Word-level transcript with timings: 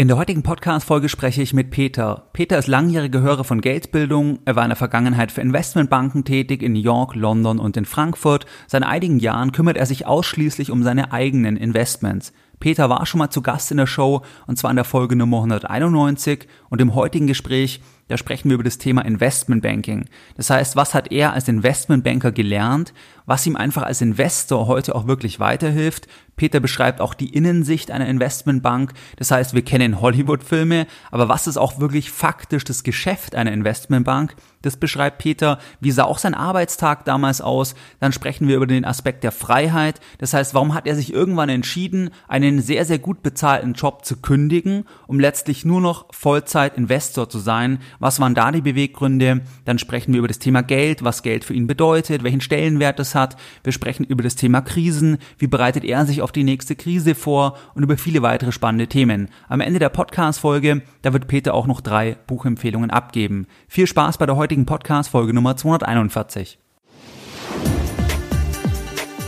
In 0.00 0.06
der 0.06 0.16
heutigen 0.16 0.44
Podcast-Folge 0.44 1.08
spreche 1.08 1.42
ich 1.42 1.52
mit 1.52 1.72
Peter. 1.72 2.28
Peter 2.32 2.56
ist 2.56 2.68
langjähriger 2.68 3.20
Hörer 3.20 3.42
von 3.42 3.60
Geldbildung. 3.60 4.38
Er 4.44 4.54
war 4.54 4.62
in 4.62 4.68
der 4.68 4.76
Vergangenheit 4.76 5.32
für 5.32 5.40
Investmentbanken 5.40 6.24
tätig 6.24 6.62
in 6.62 6.74
New 6.74 6.78
York, 6.78 7.16
London 7.16 7.58
und 7.58 7.76
in 7.76 7.84
Frankfurt. 7.84 8.46
Seit 8.68 8.84
einigen 8.84 9.18
Jahren 9.18 9.50
kümmert 9.50 9.76
er 9.76 9.86
sich 9.86 10.06
ausschließlich 10.06 10.70
um 10.70 10.84
seine 10.84 11.10
eigenen 11.10 11.56
Investments. 11.56 12.32
Peter 12.60 12.88
war 12.88 13.04
schon 13.06 13.18
mal 13.18 13.30
zu 13.30 13.42
Gast 13.42 13.72
in 13.72 13.76
der 13.76 13.88
Show 13.88 14.22
und 14.46 14.56
zwar 14.56 14.70
in 14.70 14.76
der 14.76 14.84
Folge 14.84 15.16
Nummer 15.16 15.38
191 15.38 16.46
und 16.70 16.80
im 16.80 16.94
heutigen 16.94 17.26
Gespräch 17.26 17.80
da 18.08 18.16
sprechen 18.16 18.48
wir 18.48 18.54
über 18.54 18.64
das 18.64 18.78
Thema 18.78 19.02
Investmentbanking. 19.02 20.06
Das 20.36 20.48
heißt, 20.48 20.76
was 20.76 20.94
hat 20.94 21.12
er 21.12 21.34
als 21.34 21.46
Investmentbanker 21.46 22.32
gelernt, 22.32 22.94
was 23.26 23.46
ihm 23.46 23.54
einfach 23.54 23.82
als 23.82 24.00
Investor 24.00 24.66
heute 24.66 24.94
auch 24.94 25.06
wirklich 25.06 25.40
weiterhilft. 25.40 26.08
Peter 26.38 26.60
beschreibt 26.60 27.02
auch 27.02 27.12
die 27.12 27.34
Innensicht 27.34 27.90
einer 27.90 28.06
Investmentbank. 28.06 28.94
Das 29.16 29.30
heißt, 29.30 29.52
wir 29.52 29.62
kennen 29.62 30.00
Hollywood-Filme, 30.00 30.86
aber 31.10 31.28
was 31.28 31.46
ist 31.46 31.58
auch 31.58 31.78
wirklich 31.80 32.10
faktisch 32.10 32.64
das 32.64 32.82
Geschäft 32.82 33.34
einer 33.34 33.52
Investmentbank? 33.52 34.34
Das 34.62 34.76
beschreibt 34.76 35.18
Peter. 35.18 35.58
Wie 35.80 35.92
sah 35.92 36.04
auch 36.04 36.18
sein 36.18 36.34
Arbeitstag 36.34 37.04
damals 37.04 37.40
aus? 37.40 37.74
Dann 38.00 38.12
sprechen 38.12 38.48
wir 38.48 38.56
über 38.56 38.66
den 38.66 38.84
Aspekt 38.84 39.22
der 39.22 39.30
Freiheit. 39.30 40.00
Das 40.18 40.34
heißt, 40.34 40.52
warum 40.52 40.74
hat 40.74 40.86
er 40.86 40.96
sich 40.96 41.12
irgendwann 41.12 41.48
entschieden, 41.48 42.10
einen 42.26 42.60
sehr, 42.60 42.84
sehr 42.84 42.98
gut 42.98 43.22
bezahlten 43.22 43.74
Job 43.74 44.04
zu 44.04 44.16
kündigen, 44.16 44.84
um 45.06 45.20
letztlich 45.20 45.64
nur 45.64 45.80
noch 45.80 46.06
Vollzeit-Investor 46.12 47.28
zu 47.28 47.38
sein? 47.38 47.78
Was 48.00 48.18
waren 48.18 48.34
da 48.34 48.50
die 48.50 48.62
Beweggründe? 48.62 49.42
Dann 49.64 49.78
sprechen 49.78 50.12
wir 50.12 50.18
über 50.18 50.28
das 50.28 50.40
Thema 50.40 50.62
Geld, 50.62 51.04
was 51.04 51.22
Geld 51.22 51.44
für 51.44 51.54
ihn 51.54 51.68
bedeutet, 51.68 52.24
welchen 52.24 52.40
Stellenwert 52.40 52.98
es 52.98 53.14
hat. 53.14 53.36
Wir 53.62 53.72
sprechen 53.72 54.04
über 54.04 54.24
das 54.24 54.34
Thema 54.34 54.60
Krisen. 54.60 55.18
Wie 55.38 55.46
bereitet 55.46 55.84
er 55.84 56.04
sich 56.04 56.20
auf 56.20 56.27
die 56.32 56.44
nächste 56.44 56.76
Krise 56.76 57.14
vor? 57.14 57.56
Und 57.74 57.82
über 57.82 57.96
viele 57.96 58.22
weitere 58.22 58.52
spannende 58.52 58.86
Themen. 58.86 59.28
Am 59.48 59.60
Ende 59.60 59.78
der 59.78 59.88
Podcast-Folge, 59.88 60.82
da 61.02 61.12
wird 61.12 61.28
Peter 61.28 61.54
auch 61.54 61.66
noch 61.66 61.80
drei 61.80 62.16
Buchempfehlungen 62.26 62.90
abgeben. 62.90 63.46
Viel 63.68 63.86
Spaß 63.86 64.18
bei 64.18 64.26
der 64.26 64.36
heutigen 64.36 64.66
Podcast-Folge 64.66 65.32
Nummer 65.34 65.56
241. 65.56 66.58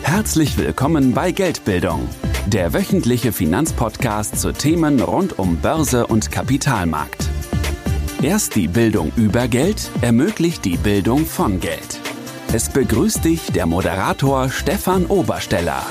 Herzlich 0.02 0.58
willkommen 0.58 1.14
bei 1.14 1.30
Geldbildung, 1.30 2.08
der 2.47 2.72
wöchentliche 2.75 3.32
Finanzpodcast 3.32 4.41
zu 4.41 4.53
Themen 4.53 5.00
rund 5.00 5.38
um 5.38 5.58
Börse 5.58 6.06
und 6.06 6.32
Kapitalmarkt. 6.32 7.28
Erst 8.22 8.56
die 8.56 8.69
Bildung 8.69 9.12
über 9.16 9.48
Geld 9.48 9.91
ermöglicht 10.03 10.64
die 10.64 10.77
Bildung 10.77 11.25
von 11.25 11.60
Geld. 11.60 12.00
Es 12.53 12.69
begrüßt 12.69 13.25
dich 13.25 13.53
der 13.53 13.64
Moderator 13.66 14.50
Stefan 14.50 15.06
Obersteller. 15.06 15.86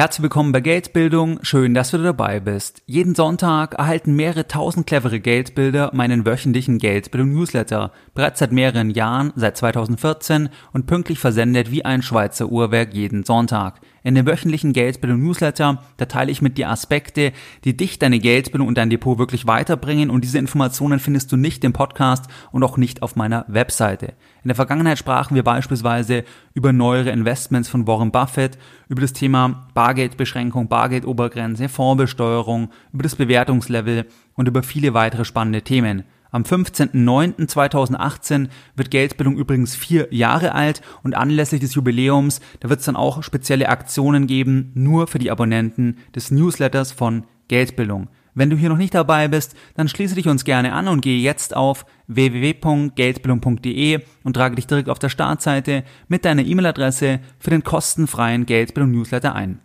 Herzlich 0.00 0.22
willkommen 0.22 0.52
bei 0.52 0.62
Geldbildung, 0.62 1.40
schön, 1.42 1.74
dass 1.74 1.90
du 1.90 1.98
dabei 1.98 2.40
bist. 2.40 2.80
Jeden 2.86 3.14
Sonntag 3.14 3.74
erhalten 3.74 4.16
mehrere 4.16 4.48
tausend 4.48 4.86
clevere 4.86 5.20
Geldbilder 5.20 5.90
meinen 5.92 6.24
wöchentlichen 6.24 6.78
Geldbildung-Newsletter, 6.78 7.92
bereits 8.14 8.38
seit 8.38 8.50
mehreren 8.50 8.88
Jahren, 8.88 9.30
seit 9.36 9.58
2014 9.58 10.48
und 10.72 10.86
pünktlich 10.86 11.18
versendet 11.18 11.70
wie 11.70 11.84
ein 11.84 12.00
Schweizer 12.00 12.46
Uhrwerk 12.50 12.94
jeden 12.94 13.24
Sonntag. 13.24 13.82
In 14.02 14.14
dem 14.14 14.26
wöchentlichen 14.26 14.72
Geldbildung 14.72 15.22
Newsletter, 15.22 15.82
da 15.98 16.04
teile 16.06 16.30
ich 16.30 16.40
mit 16.40 16.56
dir 16.56 16.70
Aspekte, 16.70 17.32
die 17.64 17.76
dich, 17.76 17.98
deine 17.98 18.18
Geldbildung 18.18 18.68
und 18.68 18.78
dein 18.78 18.88
Depot 18.88 19.18
wirklich 19.18 19.46
weiterbringen 19.46 20.10
und 20.10 20.24
diese 20.24 20.38
Informationen 20.38 21.00
findest 21.00 21.30
du 21.32 21.36
nicht 21.36 21.64
im 21.64 21.72
Podcast 21.72 22.26
und 22.50 22.62
auch 22.62 22.76
nicht 22.76 23.02
auf 23.02 23.16
meiner 23.16 23.44
Webseite. 23.48 24.14
In 24.42 24.48
der 24.48 24.54
Vergangenheit 24.54 24.98
sprachen 24.98 25.34
wir 25.34 25.42
beispielsweise 25.42 26.24
über 26.54 26.72
neuere 26.72 27.10
Investments 27.10 27.68
von 27.68 27.86
Warren 27.86 28.10
Buffett, 28.10 28.56
über 28.88 29.02
das 29.02 29.12
Thema 29.12 29.68
Bargeldbeschränkung, 29.74 30.68
Bargeldobergrenze, 30.68 31.68
Fondsbesteuerung, 31.68 32.70
über 32.92 33.02
das 33.02 33.16
Bewertungslevel 33.16 34.06
und 34.34 34.48
über 34.48 34.62
viele 34.62 34.94
weitere 34.94 35.26
spannende 35.26 35.62
Themen. 35.62 36.04
Am 36.30 36.42
15.09.2018 36.42 38.48
wird 38.76 38.90
Geldbildung 38.90 39.36
übrigens 39.36 39.74
vier 39.74 40.12
Jahre 40.12 40.54
alt 40.54 40.82
und 41.02 41.16
anlässlich 41.16 41.60
des 41.60 41.74
Jubiläums, 41.74 42.40
da 42.60 42.68
wird 42.68 42.80
es 42.80 42.86
dann 42.86 42.96
auch 42.96 43.22
spezielle 43.22 43.68
Aktionen 43.68 44.26
geben, 44.26 44.72
nur 44.74 45.06
für 45.06 45.18
die 45.18 45.30
Abonnenten 45.30 45.98
des 46.14 46.30
Newsletters 46.30 46.92
von 46.92 47.24
Geldbildung. 47.48 48.08
Wenn 48.34 48.48
du 48.48 48.56
hier 48.56 48.68
noch 48.68 48.76
nicht 48.76 48.94
dabei 48.94 49.26
bist, 49.26 49.56
dann 49.74 49.88
schließe 49.88 50.14
dich 50.14 50.28
uns 50.28 50.44
gerne 50.44 50.72
an 50.72 50.86
und 50.86 51.00
gehe 51.00 51.18
jetzt 51.18 51.56
auf 51.56 51.84
www.geldbildung.de 52.06 54.02
und 54.22 54.34
trage 54.34 54.54
dich 54.54 54.68
direkt 54.68 54.88
auf 54.88 55.00
der 55.00 55.08
Startseite 55.08 55.82
mit 56.06 56.24
deiner 56.24 56.44
E-Mail-Adresse 56.44 57.18
für 57.40 57.50
den 57.50 57.64
kostenfreien 57.64 58.46
Geldbildung 58.46 58.92
Newsletter 58.92 59.34
ein. 59.34 59.60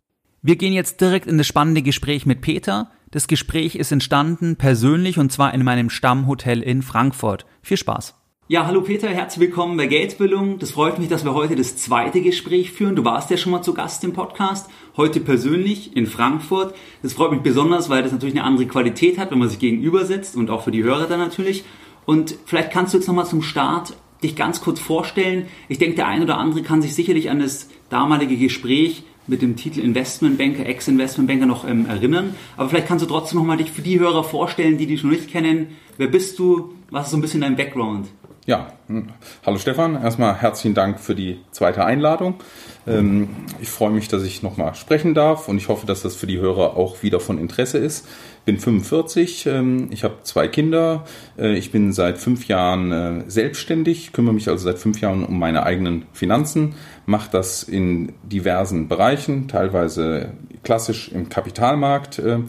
Wir 0.47 0.57
gehen 0.57 0.73
jetzt 0.73 1.01
direkt 1.01 1.25
in 1.25 1.39
das 1.39 1.47
spannende 1.47 1.81
Gespräch 1.81 2.27
mit 2.27 2.41
Peter. 2.41 2.91
Das 3.09 3.25
Gespräch 3.25 3.73
ist 3.73 3.91
entstanden 3.91 4.57
persönlich 4.57 5.17
und 5.17 5.31
zwar 5.31 5.51
in 5.55 5.63
meinem 5.63 5.89
Stammhotel 5.89 6.61
in 6.61 6.83
Frankfurt. 6.83 7.47
Viel 7.63 7.77
Spaß. 7.77 8.13
Ja, 8.47 8.67
hallo 8.67 8.81
Peter, 8.81 9.07
herzlich 9.09 9.47
willkommen 9.47 9.75
bei 9.75 9.87
Geldbildung. 9.87 10.59
Das 10.59 10.69
freut 10.69 10.99
mich, 10.99 11.07
dass 11.07 11.25
wir 11.25 11.33
heute 11.33 11.55
das 11.55 11.77
zweite 11.77 12.21
Gespräch 12.21 12.71
führen. 12.71 12.95
Du 12.95 13.03
warst 13.03 13.31
ja 13.31 13.37
schon 13.37 13.53
mal 13.53 13.63
zu 13.63 13.73
Gast 13.73 14.03
im 14.03 14.13
Podcast, 14.13 14.69
heute 14.95 15.19
persönlich 15.19 15.97
in 15.97 16.05
Frankfurt. 16.05 16.75
Das 17.01 17.13
freut 17.13 17.31
mich 17.31 17.41
besonders, 17.41 17.89
weil 17.89 18.03
das 18.03 18.11
natürlich 18.11 18.35
eine 18.35 18.43
andere 18.43 18.67
Qualität 18.67 19.17
hat, 19.17 19.31
wenn 19.31 19.39
man 19.39 19.49
sich 19.49 19.57
gegenüber 19.57 20.05
sitzt 20.05 20.35
und 20.35 20.51
auch 20.51 20.63
für 20.63 20.69
die 20.69 20.83
Hörer 20.83 21.07
dann 21.07 21.19
natürlich. 21.19 21.63
Und 22.05 22.35
vielleicht 22.45 22.69
kannst 22.69 22.93
du 22.93 22.99
jetzt 22.99 23.07
nochmal 23.07 23.25
zum 23.25 23.41
Start 23.41 23.97
dich 24.21 24.35
ganz 24.35 24.61
kurz 24.61 24.79
vorstellen. 24.79 25.47
Ich 25.69 25.79
denke, 25.79 25.95
der 25.95 26.05
ein 26.05 26.21
oder 26.21 26.37
andere 26.37 26.61
kann 26.61 26.83
sich 26.83 26.93
sicherlich 26.93 27.31
an 27.31 27.39
das 27.39 27.67
damalige 27.89 28.37
Gespräch 28.37 29.05
mit 29.27 29.41
dem 29.41 29.55
Titel 29.55 29.79
Investmentbanker, 29.79 30.65
Ex-Investmentbanker 30.65 31.45
noch 31.45 31.67
ähm, 31.67 31.85
erinnern. 31.87 32.35
Aber 32.57 32.69
vielleicht 32.69 32.87
kannst 32.87 33.03
du 33.03 33.09
trotzdem 33.09 33.39
nochmal 33.39 33.57
dich 33.57 33.71
für 33.71 33.81
die 33.81 33.99
Hörer 33.99 34.23
vorstellen, 34.23 34.77
die 34.77 34.87
dich 34.87 35.03
noch 35.03 35.11
nicht 35.11 35.29
kennen. 35.29 35.67
Wer 35.97 36.07
bist 36.07 36.39
du? 36.39 36.73
Was 36.91 37.05
ist 37.05 37.11
so 37.11 37.17
ein 37.17 37.21
bisschen 37.21 37.41
dein 37.41 37.55
Background? 37.55 38.07
Ja, 38.47 38.67
hm. 38.85 39.07
hallo 39.43 39.57
Stefan. 39.57 39.95
Erstmal 39.95 40.35
herzlichen 40.39 40.75
Dank 40.75 40.99
für 40.99 41.15
die 41.15 41.39
zweite 41.49 41.83
Einladung. 41.83 42.35
Ähm, 42.85 43.27
ich 43.59 43.69
freue 43.69 43.89
mich, 43.89 44.07
dass 44.07 44.21
ich 44.21 44.43
nochmal 44.43 44.75
sprechen 44.75 45.15
darf 45.15 45.47
und 45.47 45.57
ich 45.57 45.67
hoffe, 45.67 45.87
dass 45.87 46.03
das 46.03 46.15
für 46.15 46.27
die 46.27 46.37
Hörer 46.37 46.77
auch 46.77 47.01
wieder 47.01 47.19
von 47.19 47.39
Interesse 47.39 47.79
ist. 47.79 48.07
Ich 48.41 48.43
bin 48.45 48.59
45, 48.59 49.47
ähm, 49.47 49.87
ich 49.89 50.03
habe 50.03 50.17
zwei 50.21 50.47
Kinder, 50.47 51.05
äh, 51.39 51.55
ich 51.55 51.71
bin 51.71 51.91
seit 51.91 52.19
fünf 52.19 52.47
Jahren 52.47 52.91
äh, 52.91 53.23
selbstständig, 53.25 54.13
kümmere 54.13 54.35
mich 54.35 54.47
also 54.47 54.63
seit 54.63 54.77
fünf 54.77 55.01
Jahren 55.01 55.25
um 55.25 55.39
meine 55.39 55.63
eigenen 55.63 56.05
Finanzen, 56.13 56.75
mache 57.05 57.29
das 57.31 57.63
in 57.63 58.13
diversen 58.23 58.87
Bereichen, 58.87 59.47
teilweise 59.47 60.31
klassisch 60.63 61.09
im 61.09 61.29
Kapitalmarkt, 61.29 62.19
äh, 62.19 62.39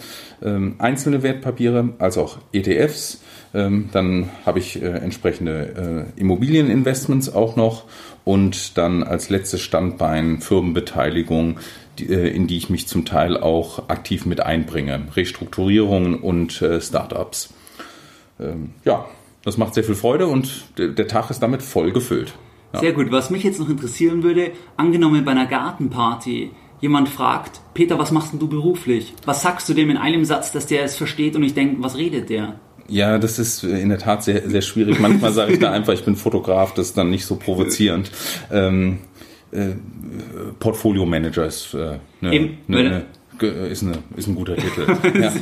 ähm, 0.42 0.76
einzelne 0.78 1.22
Wertpapiere, 1.22 1.90
als 1.98 2.18
auch 2.18 2.38
ETFs 2.52 3.20
ähm, 3.56 3.88
dann 3.92 4.28
habe 4.44 4.58
ich 4.58 4.82
äh, 4.82 4.86
entsprechende 4.86 6.06
äh, 6.16 6.20
Immobilieninvestments 6.20 7.34
auch 7.34 7.56
noch 7.56 7.84
und 8.24 8.76
dann 8.76 9.02
als 9.02 9.30
letztes 9.30 9.62
Standbein 9.62 10.40
Firmenbeteiligung, 10.40 11.58
in 11.98 12.46
die 12.46 12.58
ich 12.58 12.68
mich 12.68 12.86
zum 12.86 13.06
Teil 13.06 13.38
auch 13.38 13.88
aktiv 13.88 14.26
mit 14.26 14.40
einbringe. 14.40 15.00
Restrukturierungen 15.16 16.16
und 16.16 16.62
Startups. 16.80 17.54
Ähm, 18.38 18.74
ja, 18.84 19.06
das 19.44 19.56
macht 19.56 19.72
sehr 19.72 19.84
viel 19.84 19.94
Freude 19.94 20.26
und 20.26 20.64
der 20.76 21.06
Tag 21.06 21.30
ist 21.30 21.40
damit 21.40 21.62
voll 21.62 21.92
gefüllt. 21.92 22.34
Ja. 22.76 22.80
Sehr 22.80 22.92
gut. 22.92 23.10
Was 23.10 23.30
mich 23.30 23.42
jetzt 23.42 23.58
noch 23.58 23.68
interessieren 23.68 24.22
würde, 24.22 24.52
angenommen 24.76 25.24
bei 25.24 25.32
einer 25.32 25.46
Gartenparty, 25.46 26.50
jemand 26.80 27.08
fragt, 27.08 27.60
Peter, 27.74 27.98
was 27.98 28.12
machst 28.12 28.32
denn 28.32 28.40
du 28.40 28.48
beruflich? 28.48 29.14
Was 29.24 29.42
sagst 29.42 29.68
du 29.68 29.74
dem 29.74 29.90
in 29.90 29.96
einem 29.96 30.24
Satz, 30.24 30.52
dass 30.52 30.66
der 30.66 30.84
es 30.84 30.96
versteht 30.96 31.36
und 31.36 31.42
ich 31.42 31.54
denke, 31.54 31.82
was 31.82 31.96
redet 31.96 32.28
der? 32.30 32.60
Ja, 32.88 33.18
das 33.18 33.38
ist 33.38 33.64
in 33.64 33.88
der 33.88 33.98
Tat 33.98 34.22
sehr, 34.22 34.48
sehr 34.48 34.62
schwierig. 34.62 35.00
Manchmal 35.00 35.32
sage 35.32 35.54
ich 35.54 35.58
da 35.58 35.72
einfach, 35.72 35.92
ich 35.92 36.04
bin 36.04 36.14
Fotograf, 36.14 36.74
das 36.74 36.88
ist 36.88 36.98
dann 36.98 37.10
nicht 37.10 37.26
so 37.26 37.36
provozierend. 37.36 38.10
Ähm, 38.52 38.98
äh, 39.50 39.70
Portfolio 40.60 41.04
Manager 41.04 41.46
ist, 41.46 41.74
äh, 41.74 41.98
ne, 42.20 42.32
Eben, 42.32 42.58
ne, 42.68 43.04
ne, 43.40 43.66
ist, 43.66 43.82
eine, 43.82 43.98
ist 44.16 44.28
ein 44.28 44.34
guter 44.34 44.56
Titel. 44.56 44.86
ja. 45.20 45.32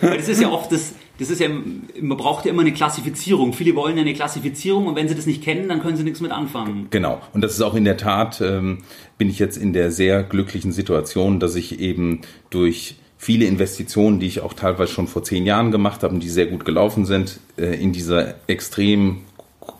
das 0.00 0.28
ist 0.28 0.40
ja 0.40 0.50
oft 0.50 0.70
das, 0.72 0.94
das 1.18 1.30
ist 1.30 1.40
ja, 1.40 1.48
man 1.48 2.16
braucht 2.16 2.44
ja 2.44 2.50
immer 2.50 2.62
eine 2.62 2.72
Klassifizierung. 2.72 3.52
Viele 3.52 3.76
wollen 3.76 3.96
ja 3.96 4.02
eine 4.02 4.14
Klassifizierung 4.14 4.86
und 4.86 4.96
wenn 4.96 5.08
sie 5.08 5.14
das 5.14 5.26
nicht 5.26 5.42
kennen, 5.42 5.68
dann 5.68 5.80
können 5.80 5.96
sie 5.96 6.02
nichts 6.02 6.20
mit 6.20 6.32
anfangen. 6.32 6.88
Genau. 6.90 7.20
Und 7.32 7.42
das 7.42 7.52
ist 7.52 7.60
auch 7.60 7.74
in 7.74 7.84
der 7.84 7.96
Tat, 7.96 8.40
ähm, 8.40 8.78
bin 9.16 9.30
ich 9.30 9.38
jetzt 9.38 9.56
in 9.56 9.72
der 9.72 9.92
sehr 9.92 10.24
glücklichen 10.24 10.72
Situation, 10.72 11.38
dass 11.38 11.54
ich 11.54 11.78
eben 11.78 12.22
durch 12.50 12.96
viele 13.16 13.46
Investitionen, 13.46 14.18
die 14.18 14.26
ich 14.26 14.40
auch 14.40 14.54
teilweise 14.54 14.92
schon 14.92 15.06
vor 15.06 15.22
zehn 15.22 15.46
Jahren 15.46 15.70
gemacht 15.70 16.02
habe 16.02 16.14
und 16.14 16.22
die 16.22 16.28
sehr 16.28 16.46
gut 16.46 16.64
gelaufen 16.64 17.06
sind, 17.06 17.38
äh, 17.56 17.80
in 17.80 17.92
dieser 17.92 18.34
extrem 18.48 19.18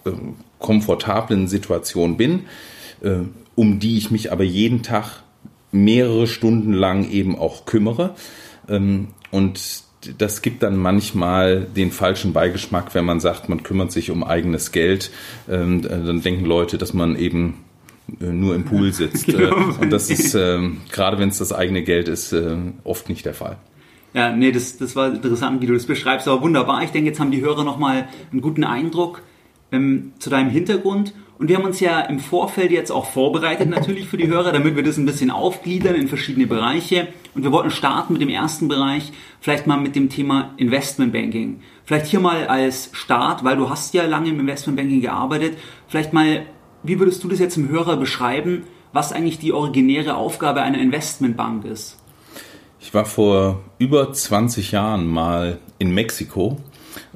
äh, 0.04 0.12
komfortablen 0.60 1.48
Situation 1.48 2.16
bin, 2.16 2.44
äh, 3.02 3.16
um 3.54 3.80
die 3.80 3.98
ich 3.98 4.10
mich 4.10 4.30
aber 4.32 4.44
jeden 4.44 4.82
Tag 4.82 5.22
mehrere 5.72 6.26
Stunden 6.26 6.72
lang 6.72 7.10
eben 7.10 7.36
auch 7.36 7.66
kümmere. 7.66 8.14
Ähm, 8.68 9.08
und 9.30 9.83
das 10.18 10.42
gibt 10.42 10.62
dann 10.62 10.76
manchmal 10.76 11.66
den 11.76 11.90
falschen 11.90 12.32
Beigeschmack, 12.32 12.94
wenn 12.94 13.04
man 13.04 13.20
sagt, 13.20 13.48
man 13.48 13.62
kümmert 13.62 13.92
sich 13.92 14.10
um 14.10 14.24
eigenes 14.24 14.72
Geld. 14.72 15.10
Ähm, 15.48 15.82
dann 15.82 16.22
denken 16.22 16.44
Leute, 16.44 16.78
dass 16.78 16.94
man 16.94 17.16
eben 17.16 17.64
äh, 18.20 18.26
nur 18.26 18.54
im 18.54 18.64
Pool 18.64 18.92
sitzt. 18.92 19.26
Genau. 19.34 19.56
Und 19.80 19.90
das 19.90 20.10
ist, 20.10 20.34
äh, 20.34 20.60
gerade 20.92 21.18
wenn 21.18 21.28
es 21.28 21.38
das 21.38 21.52
eigene 21.52 21.82
Geld 21.82 22.08
ist, 22.08 22.32
äh, 22.32 22.56
oft 22.84 23.08
nicht 23.08 23.26
der 23.26 23.34
Fall. 23.34 23.56
Ja, 24.12 24.30
nee, 24.34 24.52
das, 24.52 24.76
das 24.76 24.94
war 24.94 25.12
interessant, 25.12 25.60
wie 25.60 25.66
du 25.66 25.74
das 25.74 25.86
beschreibst, 25.86 26.28
aber 26.28 26.40
wunderbar. 26.40 26.84
Ich 26.84 26.90
denke, 26.90 27.08
jetzt 27.08 27.18
haben 27.18 27.32
die 27.32 27.40
Hörer 27.40 27.64
nochmal 27.64 28.08
einen 28.30 28.40
guten 28.40 28.62
Eindruck 28.62 29.22
ähm, 29.72 30.12
zu 30.20 30.30
deinem 30.30 30.50
Hintergrund. 30.50 31.14
Und 31.36 31.48
wir 31.48 31.56
haben 31.56 31.64
uns 31.64 31.80
ja 31.80 32.00
im 32.00 32.20
Vorfeld 32.20 32.70
jetzt 32.70 32.92
auch 32.92 33.10
vorbereitet 33.10 33.68
natürlich 33.68 34.06
für 34.06 34.16
die 34.16 34.28
Hörer, 34.28 34.52
damit 34.52 34.76
wir 34.76 34.84
das 34.84 34.98
ein 34.98 35.06
bisschen 35.06 35.32
aufgliedern 35.32 35.96
in 35.96 36.06
verschiedene 36.06 36.46
Bereiche. 36.46 37.08
Und 37.34 37.42
wir 37.42 37.52
wollten 37.52 37.70
starten 37.70 38.12
mit 38.12 38.22
dem 38.22 38.28
ersten 38.28 38.68
Bereich, 38.68 39.12
vielleicht 39.40 39.66
mal 39.66 39.76
mit 39.76 39.96
dem 39.96 40.08
Thema 40.08 40.52
Investmentbanking. 40.56 41.60
Vielleicht 41.84 42.06
hier 42.06 42.20
mal 42.20 42.46
als 42.46 42.90
Start, 42.92 43.44
weil 43.44 43.56
du 43.56 43.68
hast 43.68 43.92
ja 43.94 44.04
lange 44.06 44.30
im 44.30 44.40
Investmentbanking 44.40 45.00
gearbeitet, 45.00 45.58
vielleicht 45.88 46.12
mal, 46.12 46.46
wie 46.82 46.98
würdest 46.98 47.24
du 47.24 47.28
das 47.28 47.40
jetzt 47.40 47.56
im 47.56 47.68
Hörer 47.68 47.96
beschreiben, 47.96 48.64
was 48.92 49.12
eigentlich 49.12 49.38
die 49.38 49.52
originäre 49.52 50.14
Aufgabe 50.14 50.62
einer 50.62 50.78
Investmentbank 50.78 51.64
ist? 51.64 51.98
Ich 52.80 52.94
war 52.94 53.06
vor 53.06 53.60
über 53.78 54.12
20 54.12 54.72
Jahren 54.72 55.06
mal 55.06 55.58
in 55.78 55.92
Mexiko 55.92 56.58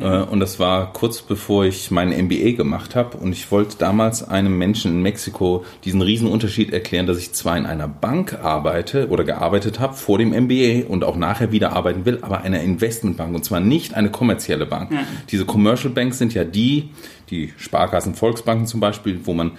Äh, 0.01 0.23
und 0.23 0.41
das 0.41 0.59
war 0.59 0.93
kurz 0.93 1.23
bevor 1.23 1.65
ich 1.65 1.91
meinen 1.91 2.27
MBA 2.27 2.53
gemacht 2.53 2.95
habe 2.95 3.17
und 3.17 3.33
ich 3.33 3.51
wollte 3.51 3.77
damals 3.79 4.29
einem 4.29 4.57
Menschen 4.57 4.93
in 4.93 5.03
Mexiko 5.03 5.65
diesen 5.85 6.03
riesen 6.03 6.29
Unterschied 6.29 6.73
erklären, 6.73 7.07
dass 7.07 7.19
ich 7.19 7.33
zwar 7.33 7.57
in 7.57 7.67
einer 7.67 7.89
Bank 7.89 8.39
arbeite 8.43 9.09
oder 9.09 9.25
gearbeitet 9.25 9.81
habe 9.81 9.95
vor 9.95 10.19
dem 10.19 10.31
MBA 10.31 10.89
und 10.89 11.05
auch 11.05 11.17
nachher 11.17 11.53
wieder 11.53 11.73
arbeiten 11.73 12.05
will, 12.05 12.19
aber 12.23 12.43
einer 12.43 12.61
Investmentbank 12.61 13.35
und 13.35 13.45
zwar 13.45 13.61
nicht 13.61 13.95
eine 13.95 14.11
kommerzielle 14.11 14.67
Bank. 14.67 14.93
Ja. 14.93 15.05
Diese 15.31 15.45
Commercial 15.45 15.93
Banks 15.93 16.19
sind 16.19 16.35
ja 16.35 16.45
die, 16.45 16.91
die 17.31 17.53
Sparkassen, 17.57 18.15
Volksbanken 18.15 18.67
zum 18.67 18.81
Beispiel, 18.81 19.21
wo 19.25 19.35
man 19.35 19.53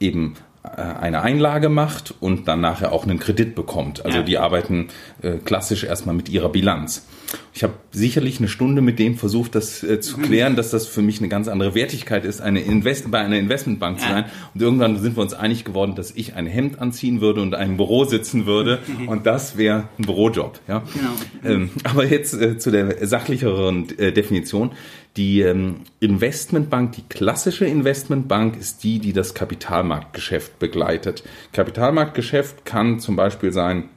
eben 0.00 0.34
eine 0.62 1.22
Einlage 1.22 1.68
macht 1.68 2.14
und 2.20 2.48
dann 2.48 2.60
nachher 2.60 2.92
auch 2.92 3.04
einen 3.04 3.18
Kredit 3.18 3.54
bekommt. 3.54 4.04
Also 4.04 4.18
ja. 4.18 4.24
die 4.24 4.38
arbeiten 4.38 4.88
äh, 5.22 5.38
klassisch 5.38 5.84
erstmal 5.84 6.14
mit 6.14 6.28
ihrer 6.28 6.48
Bilanz. 6.48 7.06
Ich 7.52 7.62
habe 7.62 7.74
sicherlich 7.90 8.38
eine 8.38 8.48
Stunde 8.48 8.82
mit 8.82 8.98
dem 8.98 9.16
versucht, 9.16 9.54
das 9.54 9.82
äh, 9.82 10.00
zu 10.00 10.18
mhm. 10.18 10.22
klären, 10.22 10.56
dass 10.56 10.70
das 10.70 10.86
für 10.86 11.02
mich 11.02 11.18
eine 11.20 11.28
ganz 11.28 11.48
andere 11.48 11.74
Wertigkeit 11.74 12.24
ist, 12.24 12.40
eine 12.40 12.60
Invest 12.60 13.10
bei 13.10 13.18
einer 13.18 13.38
Investmentbank 13.38 13.98
ja. 13.98 14.06
zu 14.06 14.12
sein. 14.12 14.24
Und 14.54 14.62
irgendwann 14.62 14.98
sind 15.00 15.16
wir 15.16 15.22
uns 15.22 15.34
einig 15.34 15.64
geworden, 15.64 15.94
dass 15.94 16.10
ich 16.10 16.34
ein 16.34 16.46
Hemd 16.46 16.80
anziehen 16.80 17.20
würde 17.20 17.40
und 17.42 17.48
in 17.48 17.54
einem 17.54 17.76
Büro 17.76 18.04
sitzen 18.04 18.46
würde. 18.46 18.80
Mhm. 18.86 19.08
Und 19.08 19.26
das 19.26 19.56
wäre 19.56 19.88
ein 19.98 20.04
Bürojob. 20.04 20.60
Ja? 20.68 20.82
Genau. 20.92 21.54
Ähm, 21.54 21.70
aber 21.84 22.06
jetzt 22.06 22.34
äh, 22.34 22.58
zu 22.58 22.70
der 22.70 23.06
sachlicheren 23.06 23.98
äh, 23.98 24.12
Definition. 24.12 24.72
Die 25.18 25.40
ähm, 25.40 25.80
Investmentbank, 25.98 26.92
die 26.92 27.02
klassische 27.02 27.66
Investmentbank 27.66 28.56
ist 28.56 28.84
die, 28.84 29.00
die 29.00 29.12
das 29.12 29.34
Kapitalmarktgeschäft 29.34 30.60
begleitet. 30.60 31.24
Kapitalmarktgeschäft 31.52 32.64
kann 32.64 33.00
zum 33.00 33.16
Beispiel 33.16 33.52
sein, 33.52 33.88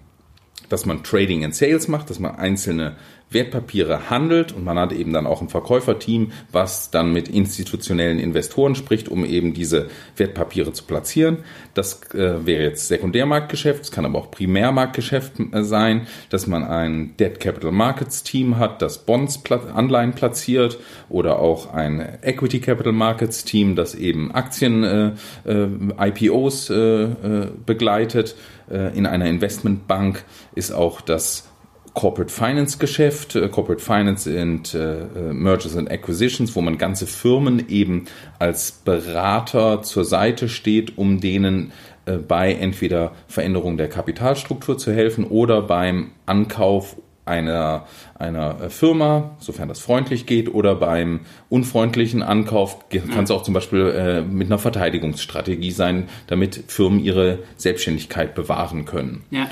dass 0.68 0.88
man 0.88 1.04
Trading 1.04 1.46
and 1.46 1.54
Sales 1.54 1.88
macht, 1.88 2.10
dass 2.10 2.18
man 2.18 2.38
einzelne 2.38 2.96
Wertpapiere 3.32 4.10
handelt 4.10 4.52
und 4.52 4.64
man 4.64 4.78
hat 4.78 4.92
eben 4.92 5.14
dann 5.14 5.26
auch 5.26 5.42
ein 5.42 5.50
Verkäuferteam, 5.50 6.32
was 6.52 6.92
dann 6.92 7.14
mit 7.14 7.28
institutionellen 7.28 8.20
Investoren 8.20 8.76
spricht, 8.76 9.10
um 9.10 9.26
eben 9.26 9.54
diese 9.54 9.90
Wertpapiere 10.18 10.74
zu 10.74 10.84
platzieren. 10.84 11.40
Das 11.74 12.02
äh, 12.14 12.46
wäre 12.46 12.64
jetzt 12.64 12.88
Sekundärmarktgeschäft, 12.88 13.84
es 13.84 13.92
kann 13.92 14.06
aber 14.06 14.20
auch 14.20 14.32
Primärmarktgeschäft 14.32 15.34
äh, 15.40 15.64
sein, 15.64 16.08
dass 16.30 16.48
man 16.48 16.64
ein 16.64 17.16
Debt 17.18 17.40
Capital 17.40 17.72
Markets 17.72 18.24
Team 18.24 18.58
hat, 18.58 18.82
das 18.82 19.06
Bonds, 19.06 19.42
Anleihen 19.74 20.14
platziert 20.14 20.80
oder 21.10 21.40
auch 21.40 21.74
ein 21.74 22.20
Equity 22.22 22.60
Capital 22.60 22.94
Markets 22.94 23.44
Team, 23.44 23.76
das 23.76 23.96
eben 23.96 24.32
Aktien, 24.32 24.84
äh, 24.84 25.12
äh 25.46 25.68
IPOs 26.00 26.70
äh, 26.70 26.76
äh, 26.76 27.48
begleitet. 27.66 28.36
In 28.70 29.06
einer 29.06 29.26
Investmentbank 29.26 30.24
ist 30.56 30.72
auch 30.72 31.02
das 31.02 31.51
Corporate 31.94 32.32
Finance 32.32 32.78
Geschäft, 32.78 33.36
äh, 33.36 33.50
Corporate 33.50 33.84
Finance 33.84 34.30
and 34.40 34.74
äh, 34.74 35.02
äh, 35.02 35.34
Mergers 35.34 35.76
and 35.76 35.92
Acquisitions, 35.92 36.56
wo 36.56 36.62
man 36.62 36.78
ganze 36.78 37.06
Firmen 37.06 37.68
eben 37.70 38.06
als 38.40 38.72
Berater 38.72 39.82
zur 39.82 40.06
Seite 40.06 40.48
steht, 40.48 40.98
um 40.98 41.20
denen 41.20 41.72
äh, 42.06 42.14
bei 42.14 42.54
entweder 42.54 43.12
Veränderung 43.28 43.78
der 43.78 43.90
Kapitalstruktur 43.90 44.78
zu 44.78 44.94
helfen 44.94 45.26
oder 45.26 45.62
beim 45.62 46.12
Ankauf 46.26 46.96
einer, 47.26 47.86
einer 48.18 48.70
Firma, 48.70 49.36
sofern 49.40 49.70
das 49.70 49.80
freundlich 49.80 50.26
geht, 50.26 50.54
oder 50.54 50.76
beim 50.76 51.22
unfreundlichen 51.50 52.24
Ankauf 52.24 52.90
kann 52.90 53.24
es 53.24 53.32
auch 53.32 53.44
zum 53.44 53.54
Beispiel 53.54 53.88
äh, 53.88 54.22
mit 54.22 54.48
einer 54.48 54.58
Verteidigungsstrategie 54.58 55.72
sein, 55.72 56.10
damit 56.28 56.64
Firmen 56.68 57.00
ihre 57.00 57.40
Selbstständigkeit 57.58 58.34
bewahren 58.34 58.86
können. 58.86 59.24
Ja. 59.30 59.48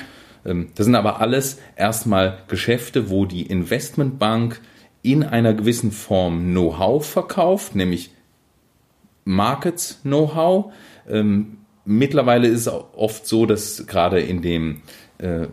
Ähm, 0.50 0.70
das 0.76 0.86
sind 0.86 0.96
aber 0.96 1.22
alles 1.22 1.60
erstmal 1.76 2.40
Geschäfte, 2.48 3.10
wo 3.10 3.26
die 3.26 3.44
Investmentbank 3.44 4.60
in 5.02 5.24
einer 5.24 5.54
gewissen 5.54 5.92
Form 5.92 6.52
Know-how 6.52 7.06
verkauft, 7.06 7.76
nämlich 7.76 8.12
Markets 9.24 10.00
Know-how. 10.02 10.74
Ähm, 11.10 11.58
mittlerweile 11.86 12.48
ist 12.48 12.68
es 12.68 12.68
oft 12.68 13.26
so, 13.26 13.46
dass 13.46 13.86
gerade 13.88 14.20
in 14.20 14.42
dem 14.42 14.82
äh, 15.20 15.48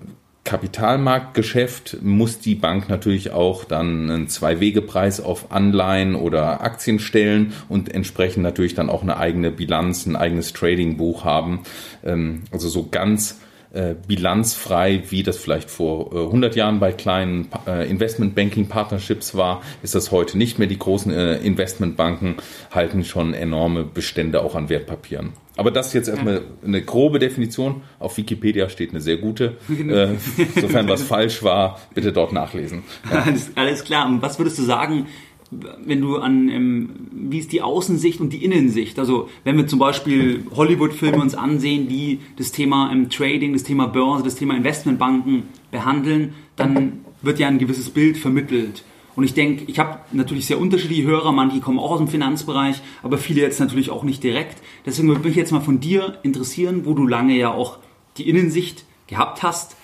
Kapitalmarktgeschäft 0.45 1.99
muss 2.03 2.39
die 2.39 2.55
Bank 2.55 2.89
natürlich 2.89 3.33
auch 3.33 3.65
dann 3.65 4.09
einen 4.09 4.29
Zwei-Wege-Preis 4.29 5.21
auf 5.21 5.51
Anleihen 5.51 6.15
oder 6.15 6.61
Aktien 6.63 7.01
stellen 7.01 7.53
und 7.69 7.93
entsprechend 7.93 8.45
natürlich 8.45 8.75
dann 8.75 8.89
auch 8.89 9.03
eine 9.03 9.17
eigene 9.17 9.51
Bilanz, 9.51 10.07
ein 10.07 10.15
eigenes 10.15 10.53
Trading-Buch 10.53 11.25
haben. 11.25 11.65
Ähm, 12.05 12.43
also 12.53 12.69
so 12.69 12.89
ganz 12.89 13.41
äh, 13.77 13.95
bilanzfrei, 14.07 15.03
wie 15.11 15.23
das 15.23 15.37
vielleicht 15.37 15.71
vor 15.71 16.13
äh, 16.13 16.25
100 16.25 16.57
Jahren 16.57 16.81
bei 16.81 16.93
kleinen 16.93 17.49
äh, 17.67 17.89
Investment-Banking-Partnerships 17.89 19.35
war, 19.35 19.63
ist 19.83 19.95
das 19.95 20.11
heute 20.11 20.39
nicht 20.39 20.59
mehr. 20.59 20.67
Die 20.67 20.79
großen 20.79 21.13
äh, 21.13 21.37
Investmentbanken 21.37 22.37
halten 22.71 23.05
schon 23.05 23.35
enorme 23.35 23.85
Bestände 23.85 24.43
auch 24.43 24.55
an 24.55 24.69
Wertpapieren. 24.69 25.35
Aber 25.57 25.71
das 25.71 25.89
ist 25.89 25.93
jetzt 25.95 26.09
erstmal 26.09 26.43
eine 26.65 26.83
grobe 26.83 27.19
Definition. 27.19 27.83
Auf 27.99 28.17
Wikipedia 28.17 28.69
steht 28.69 28.91
eine 28.91 29.01
sehr 29.01 29.17
gute. 29.17 29.57
Genau. 29.69 29.95
Äh, 29.95 30.17
sofern 30.61 30.89
was 30.89 31.03
falsch 31.03 31.43
war, 31.43 31.81
bitte 31.95 32.13
dort 32.13 32.33
nachlesen. 32.33 32.83
Ja. 33.11 33.23
Alles, 33.27 33.51
alles 33.55 33.85
klar. 33.85 34.07
Und 34.07 34.23
was 34.23 34.39
würdest 34.39 34.59
du 34.59 34.63
sagen, 34.63 35.07
wenn 35.51 36.01
du 36.01 36.17
an, 36.17 36.49
ähm, 36.49 36.91
wie 37.13 37.39
ist 37.39 37.53
die 37.53 37.63
Außensicht 37.63 38.21
und 38.21 38.33
die 38.33 38.45
Innensicht? 38.45 38.99
Also 38.99 39.29
wenn 39.45 39.57
wir 39.57 39.67
zum 39.67 39.79
Beispiel 39.79 40.45
Hollywood-Filme 40.55 41.19
uns 41.19 41.35
ansehen, 41.35 41.89
die 41.89 42.21
das 42.37 42.53
Thema 42.53 42.91
ähm, 42.93 43.11
Trading, 43.11 43.53
das 43.53 43.63
Thema 43.63 43.87
Börse, 43.87 44.25
das 44.25 44.35
Thema 44.35 44.57
Investmentbanken 44.57 45.45
behandeln, 45.71 46.35
dann 46.57 47.05
wird 47.23 47.39
ja 47.39 47.49
ein 47.49 47.59
gewisses 47.59 47.91
Bild 47.91 48.17
vermittelt. 48.17 48.85
Und 49.15 49.25
ich 49.25 49.33
denke, 49.33 49.65
ich 49.67 49.79
habe 49.79 50.01
natürlich 50.13 50.47
sehr 50.47 50.61
unterschiedliche 50.61 51.05
Hörer, 51.05 51.33
manche 51.33 51.61
kommen 51.61 51.79
auch 51.79 51.93
aus 51.93 51.99
dem 51.99 52.09
Finanzbereich, 52.09 52.83
aber 53.03 53.17
viele 53.17 53.41
jetzt 53.41 53.59
natürlich 53.61 53.91
auch 53.91 54.05
nicht 54.05 54.23
direkt. 54.23 54.63
Deswegen 54.85 55.09
würde 55.09 55.27
mich 55.27 55.37
jetzt 55.37 55.53
mal 55.53 55.61
von 55.61 55.81
dir 55.81 56.19
interessieren, 56.23 56.83
wo 56.85 56.93
du 56.93 57.07
lange 57.07 57.35
ja 57.35 57.51
auch 57.51 57.79
die 58.19 58.29
Innensicht 58.29 58.85
gehabt 59.07 59.43
hast, 59.43 59.76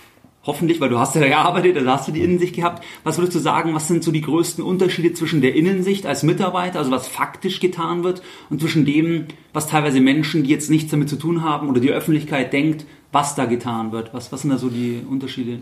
Hoffentlich, 0.45 0.81
weil 0.81 0.89
du 0.89 0.99
hast 0.99 1.15
ja 1.15 1.21
da 1.21 1.29
gearbeitet, 1.29 1.77
also 1.77 1.91
hast 1.91 2.09
du 2.09 2.13
die 2.13 2.23
Innensicht 2.23 2.55
gehabt. 2.55 2.85
Was 3.05 3.19
würdest 3.19 3.37
du 3.37 3.39
sagen, 3.41 3.75
was 3.75 3.89
sind 3.89 4.03
so 4.03 4.11
die 4.11 4.21
größten 4.21 4.65
Unterschiede 4.65 5.13
zwischen 5.13 5.41
der 5.41 5.55
Innensicht 5.55 6.07
als 6.07 6.23
Mitarbeiter, 6.23 6.79
also 6.79 6.91
was 6.91 7.07
faktisch 7.07 7.61
getan 7.61 8.03
wird, 8.03 8.23
und 8.51 8.61
zwischen 8.61 8.85
dem, 8.85 9.27
was 9.53 9.69
teilweise 9.69 10.01
Menschen, 10.01 10.43
die 10.43 10.51
jetzt 10.51 10.71
nichts 10.71 10.91
damit 10.91 11.09
zu 11.09 11.17
tun 11.17 11.43
haben 11.43 11.69
oder 11.69 11.81
die 11.81 11.91
Öffentlichkeit 11.91 12.53
denkt, 12.53 12.87
was 13.13 13.35
da 13.35 13.45
getan 13.45 13.93
wird? 13.93 14.15
Was, 14.15 14.33
was 14.33 14.43
sind 14.43 14.51
da 14.51 14.59
so 14.59 14.69
die 14.69 15.03
Unterschiede? 15.09 15.61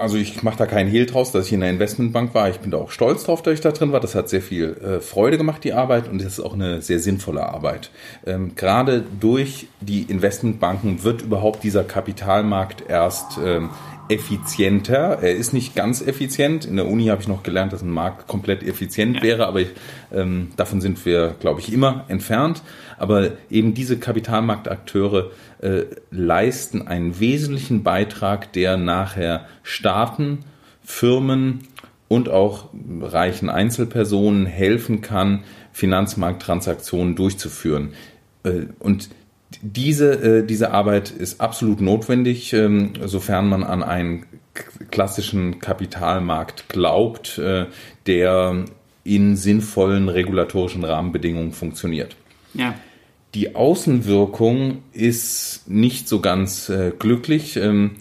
Also 0.00 0.16
ich 0.16 0.42
mache 0.42 0.58
da 0.58 0.66
keinen 0.66 0.88
Hehl 0.88 1.06
draus, 1.06 1.32
dass 1.32 1.46
ich 1.46 1.52
in 1.52 1.60
der 1.60 1.70
Investmentbank 1.70 2.34
war. 2.34 2.48
Ich 2.48 2.58
bin 2.58 2.70
da 2.70 2.78
auch 2.78 2.90
stolz 2.90 3.24
drauf, 3.24 3.42
dass 3.42 3.54
ich 3.54 3.60
da 3.60 3.72
drin 3.72 3.92
war. 3.92 4.00
Das 4.00 4.14
hat 4.14 4.28
sehr 4.28 4.42
viel 4.42 4.76
äh, 4.82 5.00
Freude 5.00 5.38
gemacht, 5.38 5.62
die 5.64 5.72
Arbeit, 5.72 6.08
und 6.08 6.18
das 6.22 6.34
ist 6.34 6.40
auch 6.40 6.54
eine 6.54 6.82
sehr 6.82 6.98
sinnvolle 6.98 7.42
Arbeit. 7.42 7.90
Ähm, 8.26 8.54
gerade 8.54 9.04
durch 9.20 9.68
die 9.80 10.02
Investmentbanken 10.02 11.04
wird 11.04 11.22
überhaupt 11.22 11.62
dieser 11.62 11.84
Kapitalmarkt 11.84 12.84
erst 12.88 13.38
ähm, 13.44 13.70
effizienter. 14.10 15.18
Er 15.22 15.34
ist 15.34 15.52
nicht 15.52 15.74
ganz 15.74 16.02
effizient. 16.02 16.64
In 16.64 16.76
der 16.76 16.86
Uni 16.86 17.06
habe 17.06 17.22
ich 17.22 17.28
noch 17.28 17.42
gelernt, 17.42 17.72
dass 17.72 17.82
ein 17.82 17.90
Markt 17.90 18.26
komplett 18.26 18.62
effizient 18.62 19.22
wäre, 19.22 19.46
aber 19.46 19.60
ich, 19.60 19.68
ähm, 20.12 20.48
davon 20.56 20.80
sind 20.80 21.04
wir, 21.06 21.36
glaube 21.40 21.60
ich, 21.60 21.72
immer 21.72 22.04
entfernt. 22.08 22.62
Aber 22.98 23.30
eben 23.50 23.72
diese 23.72 23.98
Kapitalmarktakteure 23.98 25.30
äh, 25.62 25.82
leisten 26.10 26.86
einen 26.86 27.20
wesentlichen 27.20 27.82
Beitrag, 27.82 28.52
der 28.52 28.76
nachher 28.76 29.46
Staaten, 29.62 30.40
Firmen 30.82 31.60
und 32.08 32.28
auch 32.28 32.70
reichen 33.00 33.48
Einzelpersonen 33.48 34.44
helfen 34.44 35.00
kann, 35.00 35.44
Finanzmarkttransaktionen 35.72 37.14
durchzuführen. 37.14 37.92
Äh, 38.42 38.66
und 38.80 39.08
diese, 39.62 40.12
äh, 40.12 40.46
diese 40.46 40.70
Arbeit 40.70 41.10
ist 41.10 41.40
absolut 41.40 41.80
notwendig, 41.80 42.52
ähm, 42.52 42.92
sofern 43.04 43.48
man 43.48 43.64
an 43.64 43.82
einen 43.82 44.26
klassischen 44.90 45.58
Kapitalmarkt 45.58 46.68
glaubt, 46.68 47.38
äh, 47.38 47.66
der 48.06 48.64
in 49.04 49.36
sinnvollen 49.36 50.08
regulatorischen 50.08 50.84
Rahmenbedingungen 50.84 51.52
funktioniert. 51.52 52.16
Ja. 52.54 52.74
Die 53.34 53.54
Außenwirkung 53.54 54.82
ist 54.92 55.68
nicht 55.68 56.08
so 56.08 56.20
ganz 56.20 56.68
äh, 56.68 56.92
glücklich. 56.98 57.56
Ähm, 57.56 57.92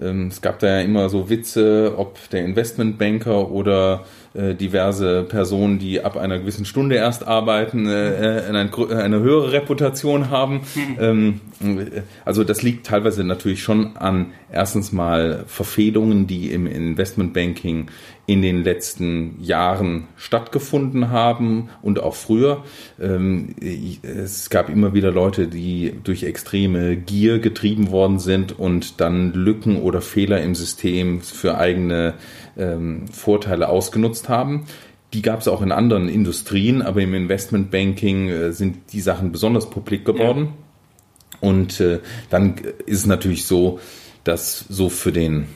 ähm, 0.00 0.28
es 0.28 0.40
gab 0.40 0.58
da 0.58 0.68
ja 0.68 0.80
immer 0.80 1.08
so 1.08 1.28
Witze, 1.28 1.94
ob 1.96 2.30
der 2.30 2.44
Investmentbanker 2.44 3.50
oder 3.50 4.04
äh, 4.32 4.54
diverse 4.54 5.24
Personen, 5.24 5.80
die 5.80 6.02
ab 6.02 6.16
einer 6.16 6.38
gewissen 6.38 6.64
Stunde 6.64 6.94
erst 6.94 7.26
arbeiten, 7.26 7.88
äh, 7.88 8.44
eine, 8.48 8.70
eine, 9.02 9.20
höhere 9.20 9.50
Reputation 9.50 10.30
haben. 10.30 10.60
Mhm. 10.76 11.40
Ähm, 11.60 11.90
also 12.24 12.44
das 12.44 12.62
liegt 12.62 12.86
teilweise 12.86 13.24
natürlich 13.24 13.60
schon 13.60 13.96
an 13.96 14.32
erstens 14.52 14.92
mal 14.92 15.44
Verfehlungen, 15.48 16.28
die 16.28 16.52
im 16.52 16.68
Investmentbanking 16.68 17.88
in 18.26 18.42
den 18.42 18.62
letzten 18.62 19.42
Jahren 19.42 20.06
stattgefunden 20.16 21.10
haben 21.10 21.68
und 21.82 22.00
auch 22.00 22.14
früher. 22.14 22.62
Ähm, 23.00 23.56
es 24.02 24.48
gab 24.48 24.68
immer 24.68 24.94
wieder 24.94 25.10
Leute, 25.10 25.48
die 25.48 25.98
durch 26.04 26.22
extreme 26.22 26.96
Gier 26.96 27.40
getrieben 27.40 27.90
worden 27.90 28.20
sind 28.20 28.56
und 28.56 29.00
dann 29.00 29.32
Lücken 29.32 29.82
oder 29.82 30.00
Fehler 30.00 30.40
im 30.40 30.54
System 30.54 31.20
für 31.20 31.58
eigene 31.58 32.14
ähm, 32.60 33.08
Vorteile 33.08 33.68
ausgenutzt 33.68 34.28
haben. 34.28 34.66
Die 35.12 35.22
gab 35.22 35.40
es 35.40 35.48
auch 35.48 35.62
in 35.62 35.72
anderen 35.72 36.08
Industrien, 36.08 36.82
aber 36.82 37.00
im 37.00 37.14
Investmentbanking 37.14 38.28
äh, 38.28 38.52
sind 38.52 38.92
die 38.92 39.00
Sachen 39.00 39.32
besonders 39.32 39.70
publik 39.70 40.04
geworden. 40.04 40.44
Ja. 40.44 41.48
Und 41.48 41.80
äh, 41.80 41.98
dann 42.28 42.54
ist 42.86 42.98
es 42.98 43.06
natürlich 43.06 43.46
so, 43.46 43.80
dass 44.22 44.64
so 44.68 44.88
für 44.88 45.10
den 45.10 45.46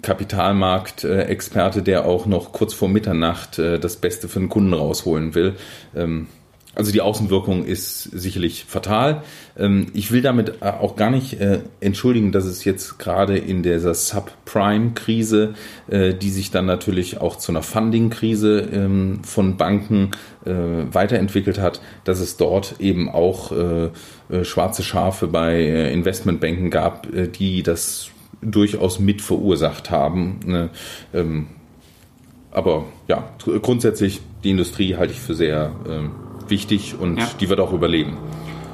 Kapitalmarktexperte, 0.00 1.82
der 1.82 2.06
auch 2.06 2.26
noch 2.26 2.52
kurz 2.52 2.74
vor 2.74 2.88
Mitternacht 2.88 3.58
äh, 3.58 3.78
das 3.78 3.96
Beste 3.96 4.28
für 4.28 4.40
den 4.40 4.48
Kunden 4.48 4.74
rausholen 4.74 5.34
will. 5.34 5.54
Ähm, 5.94 6.26
also 6.74 6.90
die 6.90 7.02
Außenwirkung 7.02 7.64
ist 7.64 8.04
sicherlich 8.04 8.64
fatal. 8.66 9.22
Ähm, 9.58 9.88
ich 9.92 10.10
will 10.10 10.22
damit 10.22 10.54
äh, 10.62 10.66
auch 10.66 10.96
gar 10.96 11.10
nicht 11.10 11.38
äh, 11.40 11.60
entschuldigen, 11.80 12.32
dass 12.32 12.44
es 12.44 12.64
jetzt 12.64 12.98
gerade 12.98 13.36
in 13.36 13.62
dieser 13.62 13.94
Subprime-Krise, 13.94 15.54
die 15.88 16.30
sich 16.30 16.50
dann 16.50 16.66
natürlich 16.66 17.20
auch 17.20 17.36
zu 17.36 17.52
einer 17.52 17.62
Funding-Krise 17.62 18.68
ähm, 18.72 19.20
von 19.24 19.56
Banken 19.56 20.10
weiterentwickelt 20.44 21.60
hat, 21.60 21.80
dass 22.02 22.18
es 22.18 22.36
dort 22.36 22.76
eben 22.80 23.08
auch 23.08 23.52
schwarze 24.42 24.82
Schafe 24.82 25.28
bei 25.28 25.62
Investmentbanken 25.92 26.68
gab, 26.68 27.06
die 27.34 27.62
das 27.62 28.10
durchaus 28.40 28.98
mit 28.98 29.22
verursacht 29.22 29.90
haben. 29.90 30.40
Ne? 30.44 30.70
Ähm, 31.14 31.46
aber 32.50 32.84
ja, 33.08 33.30
grundsätzlich 33.62 34.20
die 34.42 34.50
Industrie 34.50 34.96
halte 34.96 35.12
ich 35.12 35.20
für 35.20 35.34
sehr 35.34 35.72
wichtig 36.50 36.96
und 36.98 37.18
ja. 37.18 37.28
die 37.40 37.48
wird 37.48 37.60
auch 37.60 37.72
überleben. 37.72 38.16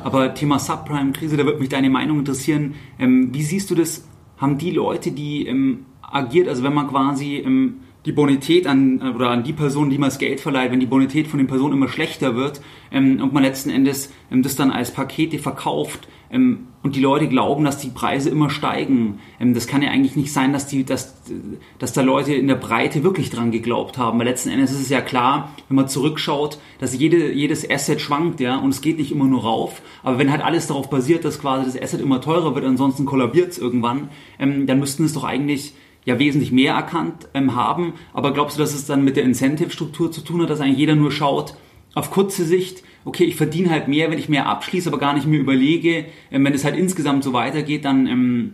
Aber 0.05 0.33
Thema 0.35 0.59
Subprime-Krise, 0.59 1.37
da 1.37 1.45
würde 1.45 1.59
mich 1.59 1.69
deine 1.69 1.91
Meinung 1.91 2.21
interessieren. 2.21 2.75
Ähm, 2.99 3.35
wie 3.35 3.43
siehst 3.43 3.71
du 3.71 3.75
das? 3.75 4.07
Haben 4.37 4.57
die 4.57 4.71
Leute, 4.71 5.11
die 5.11 5.47
ähm, 5.47 5.87
agiert, 6.01 6.49
also 6.49 6.63
wenn 6.63 6.73
man 6.73 6.87
quasi 6.87 7.37
ähm, 7.37 7.79
die 8.07 8.13
Bonität 8.13 8.67
an 8.67 9.03
oder 9.15 9.31
an 9.31 9.43
die 9.43 9.53
Person, 9.53 9.91
die 9.91 9.99
man 9.99 10.09
das 10.09 10.19
Geld 10.19 10.41
verleiht, 10.41 10.71
wenn 10.71 10.81
die 10.81 10.87
Bonität 10.87 11.27
von 11.27 11.39
den 11.39 11.47
Personen 11.47 11.75
immer 11.75 11.89
schlechter 11.89 12.37
wird 12.37 12.61
ähm, 12.93 13.21
und 13.21 13.33
man 13.33 13.43
letzten 13.43 13.71
Endes 13.71 14.13
ähm, 14.31 14.43
das 14.43 14.57
dann 14.57 14.71
als 14.71 14.93
Pakete 14.93 15.39
verkauft, 15.39 16.09
ähm, 16.31 16.68
und 16.83 16.95
die 16.95 17.01
Leute 17.01 17.29
glauben, 17.29 17.65
dass 17.65 17.79
die 17.79 17.89
Preise 17.89 18.31
immer 18.31 18.51
steigen. 18.51 19.19
Ähm, 19.41 19.55
das 19.55 19.67
kann 19.67 19.83
ja 19.83 19.91
eigentlich 19.91 20.17
nicht 20.17 20.33
sein, 20.33 20.53
dass, 20.53 20.67
die, 20.67 20.85
dass, 20.85 21.23
dass 21.79 21.93
da 21.93 22.03
Leute 22.03 22.35
in 22.35 22.47
der 22.47 22.55
Breite 22.55 23.03
wirklich 23.03 23.31
dran 23.31 23.51
geglaubt 23.51 23.99
haben. 23.99 24.19
Weil 24.19 24.27
letzten 24.27 24.51
Endes 24.51 24.71
ist 24.71 24.83
es 24.83 24.89
ja 24.89 25.01
klar, 25.01 25.53
wenn 25.69 25.77
man 25.77 25.89
zurückschaut, 25.89 26.59
dass 26.79 26.97
jede, 26.97 27.33
jedes 27.33 27.69
Asset 27.69 28.01
schwankt, 28.01 28.41
ja, 28.41 28.57
und 28.57 28.71
es 28.71 28.81
geht 28.81 28.99
nicht 28.99 29.11
immer 29.11 29.25
nur 29.25 29.43
rauf. 29.43 29.83
Aber 30.03 30.19
wenn 30.19 30.31
halt 30.31 30.43
alles 30.43 30.69
darauf 30.69 30.89
basiert, 30.89 31.25
dass 31.25 31.41
quasi 31.41 31.65
das 31.65 31.81
Asset 31.81 32.01
immer 32.01 32.21
teurer 32.21 32.55
wird, 32.55 32.65
ansonsten 32.65 33.05
kollabiert 33.07 33.51
es 33.51 33.59
irgendwann, 33.59 34.11
ähm, 34.39 34.67
dann 34.67 34.79
müssten 34.79 35.05
es 35.05 35.15
doch 35.15 35.25
eigentlich 35.25 35.75
ja 36.05 36.19
wesentlich 36.19 36.53
mehr 36.53 36.75
erkannt 36.75 37.29
ähm, 37.35 37.55
haben. 37.57 37.95
Aber 38.15 38.33
glaubst 38.33 38.57
du, 38.57 38.63
dass 38.63 38.75
es 38.75 38.87
dann 38.87 39.05
mit 39.05 39.17
der 39.17 39.25
Incentive-Struktur 39.25 40.13
zu 40.13 40.21
tun 40.21 40.43
hat, 40.43 40.51
dass 40.51 40.61
eigentlich 40.61 40.79
jeder 40.79 40.95
nur 40.95 41.11
schaut, 41.11 41.55
auf 41.95 42.11
kurze 42.11 42.45
Sicht, 42.45 42.85
okay, 43.09 43.25
ich 43.25 43.37
verdiene 43.37 43.71
halt 43.71 43.89
mehr, 43.89 44.11
wenn 44.11 44.19
ich 44.19 44.29
mehr 44.29 44.47
abschließe, 44.47 44.89
aber 44.89 44.99
gar 44.99 45.15
nicht 45.15 45.27
mir 45.27 45.41
überlege, 45.41 46.05
ähm, 46.31 46.45
wenn 46.45 46.55
es 46.55 46.65
halt 46.65 46.77
insgesamt 46.77 47.25
so 47.25 47.33
weitergeht, 47.33 47.85
dann, 47.85 48.07
ähm, 48.07 48.53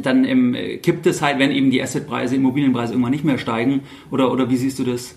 dann 0.00 0.24
ähm, 0.24 0.56
kippt 0.82 1.06
es 1.06 1.22
halt, 1.22 1.38
wenn 1.38 1.50
eben 1.50 1.70
die 1.70 1.82
Assetpreise, 1.82 2.36
Immobilienpreise 2.36 2.92
irgendwann 2.92 3.12
nicht 3.12 3.24
mehr 3.24 3.38
steigen. 3.38 3.80
Oder, 4.10 4.30
oder 4.30 4.50
wie 4.50 4.56
siehst 4.56 4.78
du 4.78 4.84
das? 4.84 5.16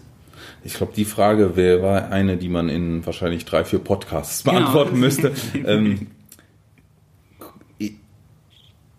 Ich 0.64 0.74
glaube, 0.74 0.94
die 0.96 1.06
Frage 1.06 1.56
wäre 1.56 2.12
eine, 2.12 2.38
die 2.38 2.50
man 2.50 2.70
in 2.70 3.06
wahrscheinlich 3.06 3.46
drei, 3.46 3.64
vier 3.64 3.80
Podcasts 3.80 4.44
genau. 4.44 4.60
beantworten 4.60 4.94
genau. 4.96 5.06
müsste. 5.06 5.34
ähm, 5.66 6.08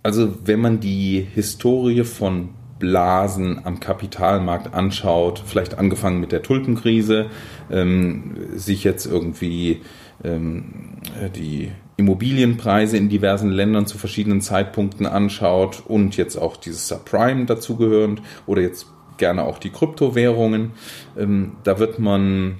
also 0.03 0.39
wenn 0.45 0.61
man 0.61 0.81
die 0.81 1.27
Historie 1.35 2.05
von 2.05 2.51
Blasen 2.81 3.65
am 3.65 3.79
Kapitalmarkt 3.79 4.75
anschaut, 4.75 5.41
vielleicht 5.47 5.79
angefangen 5.79 6.19
mit 6.19 6.33
der 6.33 6.43
Tulpenkrise, 6.43 7.27
ähm, 7.71 8.35
sich 8.57 8.83
jetzt 8.83 9.07
irgendwie 9.07 9.83
ähm, 10.25 10.99
die 11.37 11.71
Immobilienpreise 11.97 12.97
in 12.97 13.09
diversen 13.09 13.51
Ländern 13.51 13.87
zu 13.87 13.99
verschiedenen 13.99 14.41
Zeitpunkten 14.41 15.07
anschaut 15.07 15.85
und 15.87 16.17
jetzt 16.17 16.37
auch 16.37 16.57
dieses 16.57 16.89
Subprime 16.89 17.45
dazugehörend 17.45 18.23
oder 18.47 18.63
jetzt 18.63 18.87
gerne 19.19 19.45
auch 19.45 19.59
die 19.59 19.71
Kryptowährungen, 19.71 20.73
ähm, 21.17 21.53
da 21.63 21.79
wird 21.79 22.01
man 22.01 22.57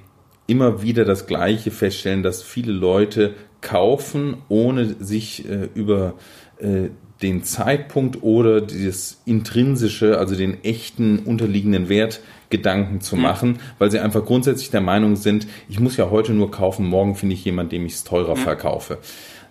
immer 0.47 0.81
wieder 0.81 1.05
das 1.05 1.27
Gleiche 1.27 1.71
feststellen, 1.71 2.23
dass 2.23 2.43
viele 2.43 2.71
Leute 2.71 3.33
kaufen, 3.61 4.37
ohne 4.47 4.95
sich 4.99 5.49
äh, 5.49 5.69
über 5.73 6.13
äh, 6.59 6.89
den 7.21 7.43
Zeitpunkt 7.43 8.23
oder 8.23 8.61
das 8.61 9.21
intrinsische, 9.25 10.17
also 10.17 10.35
den 10.35 10.63
echten 10.63 11.19
unterliegenden 11.19 11.89
Wert 11.89 12.21
Gedanken 12.49 13.01
zu 13.01 13.15
machen, 13.15 13.59
weil 13.79 13.89
sie 13.89 13.99
einfach 13.99 14.25
grundsätzlich 14.25 14.69
der 14.69 14.81
Meinung 14.81 15.15
sind, 15.15 15.47
ich 15.69 15.79
muss 15.79 15.97
ja 15.97 16.11
heute 16.11 16.33
nur 16.33 16.51
kaufen, 16.51 16.85
morgen 16.85 17.15
finde 17.15 17.33
ich 17.33 17.45
jemand, 17.45 17.71
dem 17.71 17.85
ich 17.85 17.93
es 17.93 18.03
teurer 18.03 18.35
ja. 18.35 18.35
verkaufe. 18.35 18.99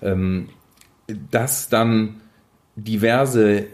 Ähm, 0.03 0.51
dass 1.31 1.69
dann 1.69 2.21
diverse 2.77 3.67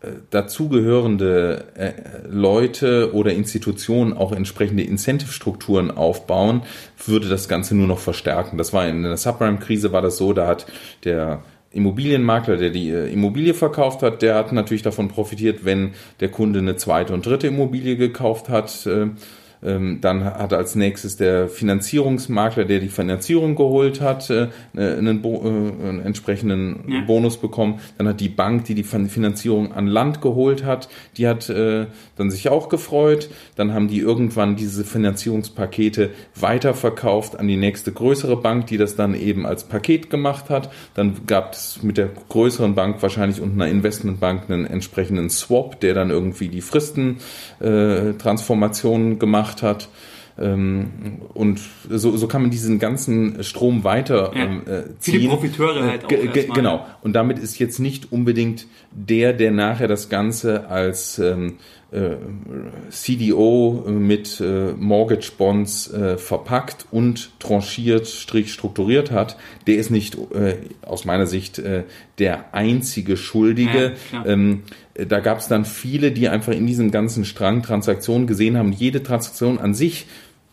äh, 0.00 0.12
dazugehörende 0.30 1.64
äh, 1.74 1.92
Leute 2.28 3.12
oder 3.14 3.32
Institutionen 3.32 4.12
auch 4.12 4.32
entsprechende 4.32 4.84
Incentive-Strukturen 4.84 5.90
aufbauen, 5.90 6.62
würde 7.04 7.28
das 7.28 7.48
Ganze 7.48 7.74
nur 7.74 7.88
noch 7.88 7.98
verstärken. 7.98 8.58
Das 8.58 8.72
war 8.72 8.88
in 8.88 9.02
der 9.02 9.16
Subprime-Krise 9.16 9.92
war 9.92 10.00
das 10.00 10.16
so, 10.16 10.32
da 10.32 10.46
hat 10.46 10.66
der 11.04 11.42
Immobilienmakler, 11.70 12.56
der 12.56 12.70
die 12.70 12.90
äh, 12.90 13.12
Immobilie 13.12 13.54
verkauft 13.54 14.02
hat, 14.02 14.22
der 14.22 14.34
hat 14.34 14.52
natürlich 14.52 14.82
davon 14.82 15.08
profitiert, 15.08 15.64
wenn 15.64 15.92
der 16.20 16.30
Kunde 16.30 16.60
eine 16.60 16.76
zweite 16.76 17.12
und 17.12 17.26
dritte 17.26 17.48
Immobilie 17.48 17.96
gekauft 17.96 18.48
hat. 18.48 18.86
Äh, 19.62 19.78
ähm, 19.78 20.00
dann 20.00 20.24
hat 20.24 20.52
als 20.52 20.74
nächstes 20.74 21.16
der 21.16 21.48
Finanzierungsmakler, 21.48 22.64
der 22.64 22.80
die 22.80 22.88
Finanzierung 22.88 23.54
geholt 23.54 24.00
hat, 24.00 24.28
äh, 24.30 24.48
einen, 24.76 25.22
Bo 25.22 25.42
äh, 25.44 25.48
einen 25.48 26.00
entsprechenden 26.00 26.84
ja. 26.88 27.02
Bonus 27.02 27.36
bekommen. 27.36 27.78
Dann 27.96 28.08
hat 28.08 28.18
die 28.20 28.28
Bank, 28.28 28.64
die 28.64 28.74
die 28.74 28.82
Finanzierung 28.82 29.72
an 29.72 29.86
Land 29.86 30.20
geholt 30.20 30.64
hat, 30.64 30.88
die 31.16 31.28
hat 31.28 31.48
äh, 31.48 31.86
dann 32.16 32.30
sich 32.30 32.48
auch 32.48 32.68
gefreut. 32.68 33.30
Dann 33.56 33.72
haben 33.72 33.86
die 33.88 34.00
irgendwann 34.00 34.56
diese 34.56 34.84
Finanzierungspakete 34.84 36.10
weiterverkauft 36.34 37.38
an 37.38 37.46
die 37.48 37.56
nächste 37.56 37.92
größere 37.92 38.36
Bank, 38.36 38.66
die 38.66 38.76
das 38.76 38.96
dann 38.96 39.14
eben 39.14 39.46
als 39.46 39.64
Paket 39.64 40.10
gemacht 40.10 40.50
hat. 40.50 40.70
Dann 40.94 41.26
gab 41.26 41.52
es 41.52 41.80
mit 41.82 41.96
der 41.98 42.10
größeren 42.28 42.74
Bank 42.74 43.00
wahrscheinlich 43.02 43.40
und 43.40 43.52
einer 43.52 43.68
Investmentbank 43.68 44.44
einen 44.48 44.66
entsprechenden 44.66 45.30
Swap, 45.30 45.78
der 45.80 45.94
dann 45.94 46.10
irgendwie 46.10 46.48
die 46.48 46.60
Fristentransformationen 46.60 49.12
äh, 49.12 49.16
gemacht 49.16 49.47
gemacht 49.48 49.62
hat. 49.62 49.88
Ähm, 50.40 51.22
und 51.34 51.60
so, 51.88 52.16
so 52.16 52.28
kann 52.28 52.42
man 52.42 52.50
diesen 52.52 52.78
ganzen 52.78 53.42
Strom 53.42 53.82
weiter 53.82 54.30
ja. 54.34 54.44
ähm, 54.44 54.62
äh, 54.66 54.82
ziehen. 55.00 55.20
Viele 55.20 55.28
Profiteure 55.30 55.82
halt 55.82 56.04
auch. 56.04 56.08
G 56.08 56.48
genau. 56.54 56.86
Und 57.02 57.14
damit 57.14 57.40
ist 57.40 57.58
jetzt 57.58 57.80
nicht 57.80 58.12
unbedingt 58.12 58.66
der, 58.92 59.32
der 59.32 59.50
nachher 59.50 59.88
das 59.88 60.08
Ganze 60.08 60.68
als 60.68 61.18
ähm, 61.18 61.48
äh, 61.48 61.52
CDO 61.90 63.84
mit 63.88 64.40
äh, 64.40 64.72
Mortgage 64.76 65.32
Bonds 65.38 65.90
äh, 65.90 66.18
verpackt 66.18 66.86
und 66.90 67.30
tranchiert, 67.38 68.06
strich 68.08 68.52
strukturiert 68.52 69.10
hat, 69.10 69.38
der 69.66 69.76
ist 69.76 69.90
nicht 69.90 70.16
äh, 70.34 70.56
aus 70.82 71.06
meiner 71.06 71.26
Sicht 71.26 71.58
äh, 71.58 71.84
der 72.18 72.52
einzige 72.54 73.16
Schuldige. 73.16 73.94
Ja, 74.12 74.26
ähm, 74.26 74.64
da 74.94 75.20
gab 75.20 75.38
es 75.38 75.48
dann 75.48 75.64
viele, 75.64 76.12
die 76.12 76.28
einfach 76.28 76.52
in 76.52 76.66
diesem 76.66 76.90
ganzen 76.90 77.24
Strang 77.24 77.62
Transaktionen 77.62 78.26
gesehen 78.26 78.58
haben, 78.58 78.72
jede 78.72 79.02
Transaktion 79.02 79.58
an 79.58 79.72
sich 79.72 80.06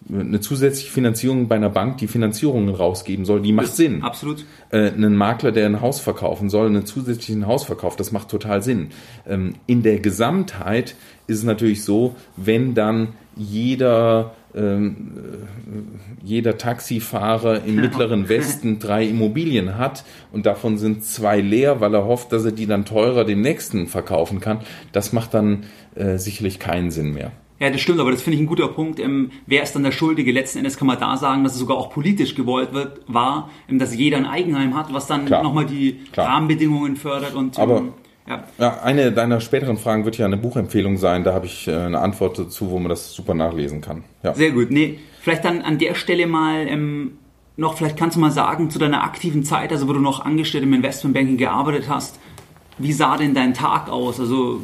eine 0.08 0.40
zusätzliche 0.40 0.92
Finanzierung 0.92 1.48
bei 1.48 1.56
einer 1.56 1.70
Bank, 1.70 1.98
die 1.98 2.08
Finanzierungen 2.08 2.74
rausgeben 2.74 3.26
soll, 3.26 3.42
die 3.42 3.52
macht 3.52 3.76
Sinn. 3.76 4.04
Absolut. 4.04 4.46
Äh, 4.70 4.92
einen 4.92 5.16
Makler, 5.16 5.52
der 5.52 5.66
ein 5.66 5.82
Haus 5.82 6.00
verkaufen 6.00 6.50
soll, 6.50 6.68
einen 6.68 6.86
zusätzlichen 6.86 7.48
Hausverkauf, 7.48 7.96
das 7.96 8.12
macht 8.12 8.30
total 8.30 8.62
Sinn. 8.62 8.90
Ähm, 9.28 9.56
in 9.66 9.82
der 9.82 10.00
Gesamtheit 10.00 10.96
ist 11.28 11.40
es 11.40 11.44
natürlich 11.44 11.84
so, 11.84 12.16
wenn 12.38 12.74
dann 12.74 13.10
jeder 13.36 14.34
ähm, 14.56 15.12
äh, 15.18 16.26
jeder 16.26 16.58
Taxifahrer 16.58 17.64
im 17.66 17.76
mittleren 17.76 18.30
Westen 18.30 18.80
drei 18.80 19.06
Immobilien 19.06 19.78
hat 19.78 20.06
und 20.32 20.46
davon 20.46 20.78
sind 20.78 21.04
zwei 21.04 21.42
leer, 21.42 21.82
weil 21.82 21.94
er 21.94 22.06
hofft, 22.06 22.32
dass 22.32 22.46
er 22.46 22.52
die 22.52 22.66
dann 22.66 22.86
teurer 22.86 23.26
dem 23.26 23.42
nächsten 23.42 23.88
verkaufen 23.88 24.40
kann, 24.40 24.62
das 24.92 25.14
macht 25.14 25.34
dann 25.34 25.66
äh, 25.96 26.18
sicherlich 26.18 26.60
keinen 26.60 26.90
Sinn 26.90 27.14
mehr. 27.14 27.32
Ja, 27.60 27.70
das 27.70 27.80
stimmt, 27.80 28.02
aber 28.02 28.12
das 28.12 28.22
finde 28.22 28.36
ich 28.36 28.44
ein 28.44 28.48
guter 28.48 28.68
Punkt. 28.68 29.00
Ähm, 29.00 29.32
wer 29.46 29.64
ist 29.64 29.74
dann 29.76 29.84
der 29.84 29.92
Schuldige? 29.92 30.32
Letzten 30.32 30.58
Endes 30.60 30.78
kann 30.78 30.88
man 30.88 31.00
da 31.00 31.16
sagen, 31.16 31.44
dass 31.44 31.54
es 31.54 31.60
sogar 31.60 31.78
auch 31.78 31.90
politisch 31.90 32.36
gewollt 32.36 32.74
wird, 32.74 33.02
war, 33.08 33.50
ähm, 33.70 33.80
dass 33.80 33.96
jeder 33.96 34.18
ein 34.18 34.26
Eigenheim 34.26 34.76
hat, 34.76 34.94
was 34.94 35.08
dann 35.08 35.26
nochmal 35.26 35.66
die 35.66 36.00
Klar. 36.12 36.28
Rahmenbedingungen 36.28 36.98
fördert 36.98 37.34
und 37.34 37.58
aber 37.58 37.84
ja. 38.28 38.44
ja. 38.58 38.82
eine 38.82 39.12
deiner 39.12 39.42
späteren 39.42 39.78
Fragen 39.78 40.06
wird 40.06 40.18
ja 40.18 40.26
eine 40.26 40.38
Buchempfehlung 40.38 40.98
sein. 40.98 41.24
Da 41.24 41.34
habe 41.34 41.46
ich 41.46 41.68
äh, 41.68 41.76
eine 41.76 42.00
Antwort 42.00 42.40
dazu, 42.40 42.72
wo 42.72 42.80
man 42.80 42.90
das 42.90 43.14
super 43.14 43.34
nachlesen 43.34 43.82
kann. 43.82 44.04
Ja. 44.24 44.34
Sehr 44.34 44.52
gut. 44.52 44.72
Nee, 44.72 45.00
vielleicht 45.22 45.46
dann 45.46 45.62
an 45.62 45.78
der 45.78 45.96
Stelle 45.96 46.28
mal 46.28 46.68
ähm, 46.68 47.18
noch, 47.58 47.78
vielleicht 47.78 47.98
kannst 47.98 48.18
du 48.18 48.20
mal 48.20 48.32
sagen, 48.32 48.70
zu 48.70 48.80
deiner 48.80 49.04
aktiven 49.04 49.44
Zeit, 49.44 49.72
also 49.72 49.88
wo 49.88 49.94
du 49.94 50.00
noch 50.00 50.26
angestellt 50.26 50.64
im 50.64 50.74
Investmentbanking 50.74 51.38
gearbeitet 51.38 51.86
hast, 51.88 52.20
wie 52.78 52.92
sah 52.92 53.18
denn 53.18 53.34
dein 53.34 53.54
Tag 53.54 53.90
aus? 53.90 54.20
Also 54.20 54.62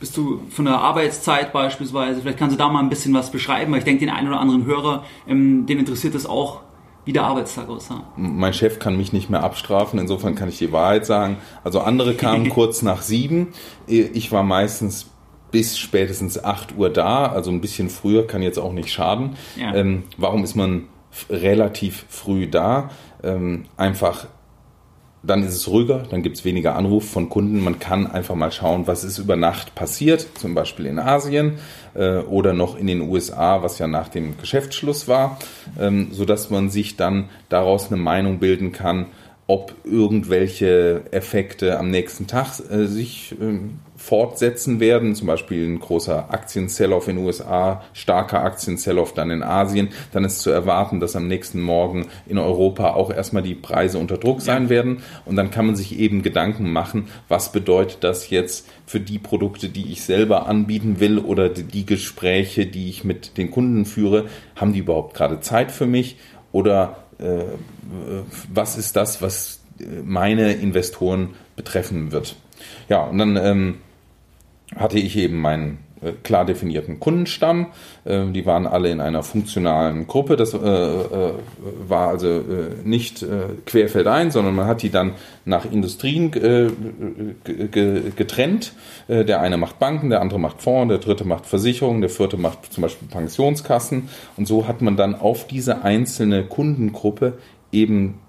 bist 0.00 0.16
du 0.16 0.42
von 0.50 0.64
der 0.64 0.78
Arbeitszeit 0.78 1.52
beispielsweise, 1.52 2.20
vielleicht 2.20 2.38
kannst 2.38 2.54
du 2.54 2.58
da 2.58 2.68
mal 2.68 2.80
ein 2.80 2.88
bisschen 2.88 3.14
was 3.14 3.30
beschreiben, 3.30 3.72
weil 3.72 3.78
ich 3.78 3.84
denke, 3.84 4.00
den 4.00 4.14
einen 4.14 4.28
oder 4.28 4.40
anderen 4.40 4.64
Hörer, 4.64 5.04
ähm, 5.28 5.66
den 5.66 5.78
interessiert 5.78 6.14
das 6.14 6.26
auch, 6.26 6.60
wie 7.06 7.12
der 7.12 7.22
Arbeitstag 7.22 7.68
aussah. 7.68 8.02
Mein 8.16 8.52
Chef 8.52 8.80
kann 8.80 8.96
mich 8.96 9.12
nicht 9.12 9.30
mehr 9.30 9.44
abstrafen, 9.44 9.98
insofern 9.98 10.34
kann 10.34 10.48
ich 10.48 10.58
die 10.58 10.72
Wahrheit 10.72 11.06
sagen. 11.06 11.38
Also 11.62 11.80
andere 11.80 12.14
kamen 12.14 12.48
kurz 12.50 12.82
nach 12.82 13.00
sieben. 13.00 13.52
Ich 13.86 14.32
war 14.32 14.42
meistens 14.42 15.06
bis 15.52 15.78
spätestens 15.78 16.42
acht 16.42 16.76
Uhr 16.76 16.90
da, 16.90 17.26
also 17.26 17.52
ein 17.52 17.60
bisschen 17.60 17.90
früher 17.90 18.26
kann 18.26 18.42
jetzt 18.42 18.58
auch 18.58 18.72
nicht 18.72 18.90
schaden. 18.90 19.36
Ja. 19.54 19.72
Ähm, 19.74 20.02
warum 20.18 20.42
ist 20.42 20.56
man 20.56 20.88
relativ 21.30 22.06
früh 22.08 22.48
da? 22.48 22.90
Ähm, 23.22 23.66
einfach 23.76 24.26
dann 25.26 25.42
ist 25.42 25.54
es 25.54 25.68
ruhiger, 25.68 26.04
dann 26.10 26.22
gibt 26.22 26.36
es 26.36 26.44
weniger 26.44 26.76
Anruf 26.76 27.08
von 27.08 27.28
Kunden. 27.28 27.62
Man 27.62 27.78
kann 27.78 28.06
einfach 28.06 28.34
mal 28.34 28.52
schauen, 28.52 28.86
was 28.86 29.04
ist 29.04 29.18
über 29.18 29.36
Nacht 29.36 29.74
passiert, 29.74 30.26
zum 30.34 30.54
Beispiel 30.54 30.86
in 30.86 30.98
Asien 30.98 31.58
äh, 31.94 32.18
oder 32.18 32.52
noch 32.52 32.78
in 32.78 32.86
den 32.86 33.02
USA, 33.02 33.62
was 33.62 33.78
ja 33.78 33.86
nach 33.86 34.08
dem 34.08 34.38
Geschäftsschluss 34.38 35.08
war, 35.08 35.38
ähm, 35.78 36.08
sodass 36.12 36.50
man 36.50 36.70
sich 36.70 36.96
dann 36.96 37.28
daraus 37.48 37.90
eine 37.90 38.00
Meinung 38.00 38.38
bilden 38.38 38.72
kann, 38.72 39.06
ob 39.46 39.74
irgendwelche 39.84 41.04
Effekte 41.12 41.78
am 41.78 41.90
nächsten 41.90 42.26
Tag 42.26 42.60
äh, 42.70 42.86
sich 42.86 43.34
ähm, 43.40 43.78
fortsetzen 44.06 44.78
werden, 44.78 45.16
zum 45.16 45.26
Beispiel 45.26 45.66
ein 45.66 45.80
großer 45.80 46.32
Aktien-Sell-Off 46.32 47.08
in 47.08 47.16
den 47.16 47.26
USA, 47.26 47.82
starker 47.92 48.44
Aktien-Sell-Off 48.44 49.14
dann 49.14 49.30
in 49.30 49.42
Asien, 49.42 49.88
dann 50.12 50.22
ist 50.22 50.38
zu 50.38 50.50
erwarten, 50.50 51.00
dass 51.00 51.16
am 51.16 51.26
nächsten 51.26 51.60
Morgen 51.60 52.06
in 52.26 52.38
Europa 52.38 52.94
auch 52.94 53.10
erstmal 53.10 53.42
die 53.42 53.56
Preise 53.56 53.98
unter 53.98 54.16
Druck 54.16 54.42
sein 54.42 54.64
ja. 54.64 54.70
werden. 54.70 55.02
Und 55.24 55.34
dann 55.34 55.50
kann 55.50 55.66
man 55.66 55.74
sich 55.74 55.98
eben 55.98 56.22
Gedanken 56.22 56.72
machen, 56.72 57.08
was 57.26 57.50
bedeutet 57.50 58.04
das 58.04 58.30
jetzt 58.30 58.68
für 58.86 59.00
die 59.00 59.18
Produkte, 59.18 59.68
die 59.68 59.90
ich 59.90 60.02
selber 60.02 60.46
anbieten 60.46 61.00
will 61.00 61.18
oder 61.18 61.48
die 61.48 61.84
Gespräche, 61.84 62.66
die 62.66 62.88
ich 62.88 63.02
mit 63.02 63.36
den 63.36 63.50
Kunden 63.50 63.86
führe, 63.86 64.26
haben 64.54 64.72
die 64.72 64.78
überhaupt 64.78 65.14
gerade 65.14 65.40
Zeit 65.40 65.72
für 65.72 65.86
mich? 65.86 66.16
Oder 66.52 66.98
äh, 67.18 67.42
was 68.54 68.78
ist 68.78 68.94
das, 68.94 69.20
was 69.20 69.60
meine 70.04 70.52
Investoren 70.52 71.34
betreffen 71.56 72.12
wird. 72.12 72.36
Ja, 72.88 73.04
und 73.04 73.18
dann 73.18 73.36
ähm, 73.36 73.74
hatte 74.74 74.98
ich 74.98 75.16
eben 75.16 75.40
meinen 75.40 75.78
äh, 76.02 76.12
klar 76.22 76.44
definierten 76.44 77.00
Kundenstamm. 77.00 77.68
Äh, 78.04 78.26
die 78.26 78.44
waren 78.46 78.66
alle 78.66 78.90
in 78.90 79.00
einer 79.00 79.22
funktionalen 79.22 80.06
Gruppe. 80.06 80.36
Das 80.36 80.52
äh, 80.52 80.58
war 80.58 82.08
also 82.08 82.42
nicht 82.84 83.24
querfeldein, 83.64 84.30
sondern 84.30 84.54
man 84.54 84.66
hat 84.66 84.82
die 84.82 84.90
dann 84.90 85.12
nach 85.44 85.64
Industrien 85.64 86.30
getrennt. 88.16 88.72
Der 89.08 89.40
eine 89.40 89.56
macht 89.56 89.78
Banken, 89.78 90.10
der 90.10 90.20
andere 90.20 90.38
macht 90.38 90.60
Fonds, 90.62 90.90
der 90.90 90.98
dritte 90.98 91.24
macht 91.24 91.46
Versicherungen, 91.46 92.00
der 92.00 92.10
vierte 92.10 92.36
macht 92.36 92.72
zum 92.72 92.82
Beispiel 92.82 93.08
Pensionskassen. 93.08 94.08
Und 94.36 94.46
so 94.46 94.68
hat 94.68 94.82
man 94.82 94.96
dann 94.96 95.14
auf 95.14 95.46
diese 95.46 95.82
einzelne 95.82 96.44
Kundengruppe 96.44 97.38
eben 97.72 98.20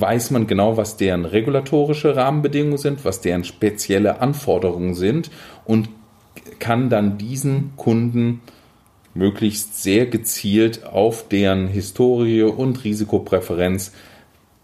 weiß 0.00 0.30
man 0.30 0.46
genau, 0.46 0.76
was 0.76 0.96
deren 0.96 1.24
regulatorische 1.24 2.16
Rahmenbedingungen 2.16 2.78
sind, 2.78 3.04
was 3.04 3.20
deren 3.20 3.44
spezielle 3.44 4.20
Anforderungen 4.20 4.94
sind 4.94 5.30
und 5.64 5.88
kann 6.58 6.88
dann 6.90 7.18
diesen 7.18 7.72
Kunden 7.76 8.40
möglichst 9.14 9.82
sehr 9.82 10.06
gezielt 10.06 10.84
auf 10.84 11.28
deren 11.28 11.68
Historie 11.68 12.42
und 12.42 12.84
Risikopräferenz 12.84 13.92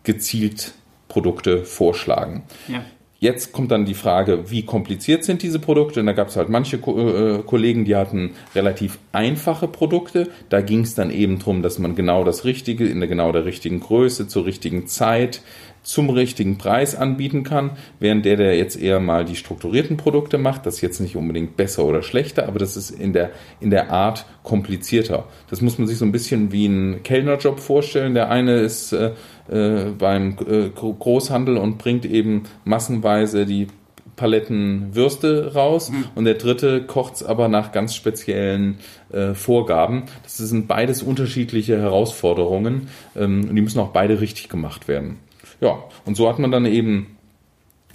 gezielt 0.05 0.73
Produkte 1.09 1.65
vorschlagen. 1.65 2.45
Ja. 2.69 2.83
Jetzt 3.21 3.51
kommt 3.51 3.73
dann 3.73 3.85
die 3.85 3.95
Frage, 3.95 4.49
wie 4.49 4.65
kompliziert 4.65 5.25
sind 5.25 5.43
diese 5.43 5.59
Produkte? 5.59 5.99
Und 5.99 6.07
da 6.07 6.13
gab 6.13 6.29
es 6.29 6.37
halt 6.37 6.49
manche 6.49 6.77
äh, 6.77 7.43
Kollegen, 7.43 7.85
die 7.85 7.97
hatten 7.97 8.35
relativ 8.55 9.01
einfache 9.11 9.67
Produkte. 9.67 10.29
Da 10.51 10.61
ging 10.61 10.83
es 10.83 10.95
dann 10.95 11.11
eben 11.11 11.41
darum, 11.41 11.63
dass 11.63 11.81
man 11.81 11.97
genau 11.97 12.23
das 12.23 12.45
Richtige 12.45 12.87
in 12.87 13.01
der 13.01 13.09
genau 13.09 13.33
der 13.33 13.45
richtigen 13.45 13.81
Größe, 13.81 14.29
zur 14.29 14.47
richtigen 14.47 14.87
Zeit, 14.87 15.43
zum 15.83 16.11
richtigen 16.11 16.59
Preis 16.59 16.95
anbieten 16.95 17.45
kann, 17.45 17.73
während 17.99 18.25
der, 18.25 18.37
der 18.37 18.57
jetzt 18.57 18.81
eher 18.81 19.01
mal 19.01 19.25
die 19.25 19.37
strukturierten 19.37 19.97
Produkte 19.97 20.39
macht, 20.39 20.67
das 20.67 20.77
ist 20.77 20.81
jetzt 20.81 21.01
nicht 21.01 21.17
unbedingt 21.17 21.57
besser 21.57 21.85
oder 21.85 22.03
schlechter, 22.03 22.47
aber 22.47 22.59
das 22.59 22.77
ist 22.77 22.91
in 22.91 23.13
der, 23.13 23.31
in 23.61 23.71
der 23.71 23.91
Art 23.91 24.27
komplizierter. 24.43 25.25
Das 25.51 25.61
muss 25.61 25.79
man 25.79 25.87
sich 25.87 25.99
so 25.99 26.05
ein 26.05 26.13
bisschen 26.13 26.53
wie 26.53 26.67
einen 26.67 27.03
Kellnerjob 27.03 27.61
vorstellen. 27.61 28.15
Der 28.15 28.31
eine 28.31 28.61
ist 28.61 28.93
äh, 28.93 29.13
äh, 29.49 29.91
beim 29.97 30.37
äh, 30.49 30.69
Großhandel 30.71 31.57
und 31.57 31.79
bringt 31.79 32.05
eben 32.05 32.45
massenweise 32.65 33.47
die 33.47 33.69
Paletten 34.19 34.95
Würste 34.95 35.55
raus 35.55 35.91
mhm. 35.91 36.05
und 36.15 36.25
der 36.25 36.35
dritte 36.35 36.85
kocht 36.85 37.25
aber 37.25 37.49
nach 37.49 37.73
ganz 37.73 37.95
speziellen 37.95 38.79
äh, 39.11 39.33
Vorgaben. 39.33 40.05
Das 40.25 40.37
sind 40.37 40.69
beides 40.69 41.03
unterschiedliche 41.03 41.79
Herausforderungen 41.79 42.89
ähm, 43.17 43.47
und 43.49 43.55
die 43.55 43.63
müssen 43.63 43.79
auch 43.79 43.93
beide 43.93 44.21
richtig 44.21 44.49
gemacht 44.51 44.89
werden. 44.89 45.19
Ja, 45.61 45.85
und 46.05 46.17
so 46.17 46.29
hat 46.29 46.39
man 46.39 46.51
dann 46.51 46.67
eben 46.67 47.19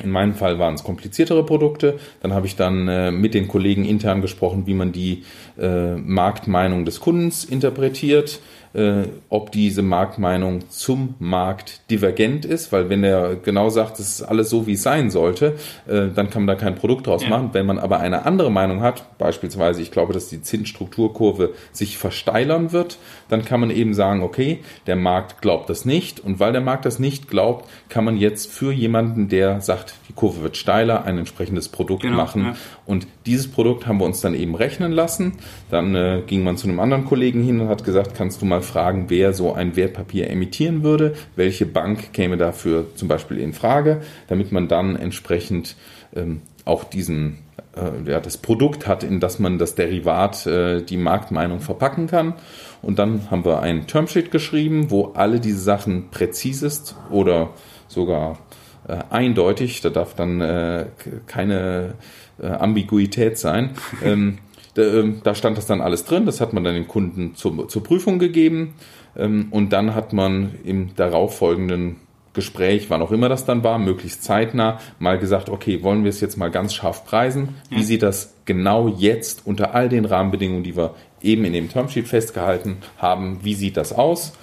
in 0.02 0.10
meinem 0.10 0.34
Fall 0.34 0.58
waren 0.58 0.74
es 0.74 0.84
kompliziertere 0.84 1.46
Produkte. 1.46 2.00
Dann 2.22 2.34
habe 2.34 2.48
ich 2.48 2.56
dann 2.56 2.88
äh, 2.88 3.12
mit 3.12 3.36
den 3.36 3.48
Kollegen 3.48 3.86
intern 3.86 4.22
gesprochen, 4.22 4.64
wie 4.66 4.74
man 4.74 4.92
die 4.92 5.24
äh, 5.60 5.96
Marktmeinung 5.96 6.84
des 6.84 7.00
Kundens 7.00 7.46
interpretiert 7.46 8.40
äh, 8.74 9.04
ob 9.30 9.52
diese 9.52 9.82
Marktmeinung 9.82 10.70
zum 10.70 11.16
Markt 11.20 11.82
divergent 11.92 12.46
ist, 12.46 12.72
weil 12.72 12.90
wenn 12.90 13.04
er 13.04 13.36
genau 13.36 13.70
sagt, 13.70 14.00
es 14.00 14.20
ist 14.20 14.22
alles 14.24 14.50
so, 14.50 14.66
wie 14.68 14.74
es 14.74 14.84
sein 14.84 15.12
sollte, 15.12 15.56
äh, 15.88 16.08
dann 16.14 16.30
kann 16.30 16.46
man 16.46 16.48
da 16.48 16.56
kein 16.56 16.76
Produkt 16.76 17.08
draus 17.08 17.24
ja. 17.24 17.30
machen. 17.30 17.50
Wenn 17.54 17.66
man 17.66 17.80
aber 17.80 18.00
eine 18.00 18.26
andere 18.26 18.52
Meinung 18.52 18.82
hat, 18.82 19.18
beispielsweise, 19.18 19.82
ich 19.82 19.92
glaube, 19.92 20.14
dass 20.14 20.28
die 20.28 20.42
Zinsstrukturkurve 20.42 21.54
sich 21.72 21.98
versteilern 21.98 22.72
wird, 22.72 22.98
dann 23.30 23.46
kann 23.46 23.60
man 23.60 23.70
eben 23.70 23.94
sagen, 23.94 24.24
okay, 24.24 24.60
der 24.88 24.96
Markt 24.96 25.42
glaubt 25.42 25.70
das 25.70 25.86
nicht 25.86 26.20
und 26.20 26.40
weil 26.40 26.52
der 26.52 26.62
Markt 26.62 26.86
das 26.86 27.00
nicht 27.00 27.28
glaubt, 27.28 27.70
kann 27.90 28.06
man 28.06 28.18
jetzt 28.18 28.52
für 28.52 28.72
jemanden, 28.72 29.30
der 29.30 29.62
sagt, 29.62 29.96
die 30.10 30.14
Kurve 30.14 30.42
wird 30.42 30.58
steiler, 30.58 31.06
ein 31.06 31.18
entsprechendes 31.18 31.70
Produkt 31.70 32.04
genau, 32.04 32.18
machen. 32.18 32.46
Ja. 32.46 32.56
Und 32.86 33.08
dieses 33.26 33.50
Produkt 33.50 33.88
haben 33.88 34.00
wir 34.00 34.06
uns 34.06 34.22
dann 34.22 34.34
eben 34.34 34.56
rechnen 34.56 34.92
lassen. 34.92 35.34
Dann 35.70 35.96
äh, 35.96 36.22
ging 36.26 36.44
man 36.44 36.58
zu 36.58 36.68
einem 36.68 36.80
anderen 36.80 37.06
Kollegen 37.06 37.42
hin 37.44 37.62
und 37.62 37.70
hat 37.70 37.84
gesagt, 37.84 38.14
kannst 38.16 38.42
du 38.42 38.46
mal 38.46 38.62
fragen, 38.62 39.06
wer 39.10 39.34
so 39.34 39.54
ein 39.54 39.76
Wertpapier 39.76 40.30
emittieren 40.30 40.84
würde, 40.84 41.14
welche 41.36 41.66
Bank 41.66 42.12
käme 42.14 42.38
dafür 42.38 42.88
zum 42.96 43.08
Beispiel 43.08 43.40
in 43.40 43.54
Frage, 43.54 44.02
damit 44.28 44.52
man 44.52 44.68
dann 44.68 44.96
entsprechend 44.96 45.76
ähm, 46.16 46.42
auch 46.66 46.84
diesen 46.84 47.40
äh, 47.76 48.10
ja, 48.10 48.20
das 48.20 48.38
Produkt 48.38 48.88
hat, 48.88 49.04
in 49.04 49.20
das 49.20 49.40
man 49.40 49.58
das 49.58 49.76
Derivat, 49.76 50.46
äh, 50.46 50.82
die 50.82 50.98
Marktmeinung 50.98 51.60
verpacken 51.60 52.08
kann. 52.08 52.36
Und 52.82 53.00
dann 53.00 53.32
haben 53.32 53.46
wir 53.46 53.62
ein 53.62 53.88
Termsheet 53.88 54.30
geschrieben, 54.30 54.92
wo 54.92 55.14
alle 55.14 55.40
diese 55.40 55.60
Sachen 55.60 56.10
präzisest 56.10 56.96
oder 57.10 57.52
sogar 57.88 58.40
äh, 58.88 58.98
eindeutig, 59.10 59.82
da 59.82 59.90
darf 59.90 60.14
dann 60.14 60.42
äh, 60.42 60.88
keine 61.26 61.94
äh, 62.42 62.48
Ambiguität 62.48 63.38
sein. 63.38 63.72
Ähm, 64.04 64.40
da, 64.76 64.82
ähm, 64.82 65.22
da, 65.24 65.36
stand 65.36 65.58
das 65.58 65.68
dann 65.68 65.82
alles 65.82 66.06
drin, 66.06 66.26
das 66.26 66.42
hat 66.42 66.54
man 66.54 66.64
dann 66.64 66.74
den 66.74 66.88
Kunden 66.88 67.36
zur, 67.36 67.68
zur 67.68 67.84
Prüfung 67.84 68.18
gegeben 68.18 68.74
ähm, 69.16 69.48
und 69.52 69.72
dann 69.72 69.94
hat 69.94 70.14
man 70.14 70.56
im 70.64 70.96
darauffolgenden 70.96 71.98
Gespräch, 72.34 72.90
wann 72.90 73.02
auch 73.02 73.12
immer 73.12 73.30
das 73.30 73.46
dann 73.46 73.64
war, 73.64 73.78
möglichst 73.78 74.24
zeitnah, 74.24 74.80
mal 74.98 75.20
gesagt, 75.20 75.50
okay, 75.50 75.84
wollen 75.84 76.04
wir 76.04 76.10
es 76.10 76.20
jetzt 76.20 76.38
mal 76.38 76.50
ganz 76.50 76.74
scharf 76.74 77.06
preisen? 77.06 77.50
Wie 77.70 77.78
ja. 77.78 77.84
sieht 77.84 78.02
das 78.02 78.34
genau 78.46 78.88
jetzt 78.88 79.46
unter 79.46 79.76
all 79.76 79.88
den 79.88 80.06
Rahmenbedingungen, 80.06 80.64
die 80.64 80.76
wir 80.76 80.96
eben 81.22 81.46
in 81.46 81.54
dem 81.54 81.70
Termsheet 81.70 82.08
festgehalten 82.08 82.78
haben, 82.98 83.40
wie 83.44 83.54
sieht 83.54 83.78
das 83.78 83.94
aus? 83.94 84.34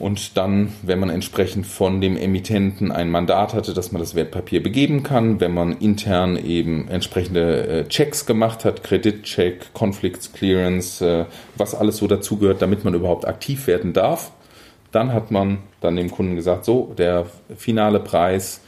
Und 0.00 0.38
dann, 0.38 0.72
wenn 0.82 0.98
man 0.98 1.10
entsprechend 1.10 1.66
von 1.66 2.00
dem 2.00 2.16
Emittenten 2.16 2.90
ein 2.90 3.10
Mandat 3.10 3.52
hatte, 3.52 3.74
dass 3.74 3.92
man 3.92 4.00
das 4.00 4.14
Wertpapier 4.14 4.62
begeben 4.62 5.02
kann, 5.02 5.40
wenn 5.40 5.52
man 5.52 5.76
intern 5.76 6.38
eben 6.38 6.88
entsprechende 6.88 7.66
äh, 7.66 7.84
Checks 7.86 8.24
gemacht 8.24 8.64
hat, 8.64 8.82
Kreditcheck, 8.82 9.74
Conflicts 9.74 10.32
Clearance, 10.32 11.04
äh, 11.06 11.26
was 11.56 11.74
alles 11.74 11.98
so 11.98 12.06
dazugehört, 12.06 12.62
damit 12.62 12.82
man 12.82 12.94
überhaupt 12.94 13.28
aktiv 13.28 13.66
werden 13.66 13.92
darf, 13.92 14.32
dann 14.90 15.12
hat 15.12 15.30
man 15.30 15.58
dann 15.82 15.96
dem 15.96 16.10
Kunden 16.10 16.34
gesagt, 16.34 16.64
so, 16.64 16.94
der 16.96 17.26
finale 17.54 18.00
Preis 18.00 18.62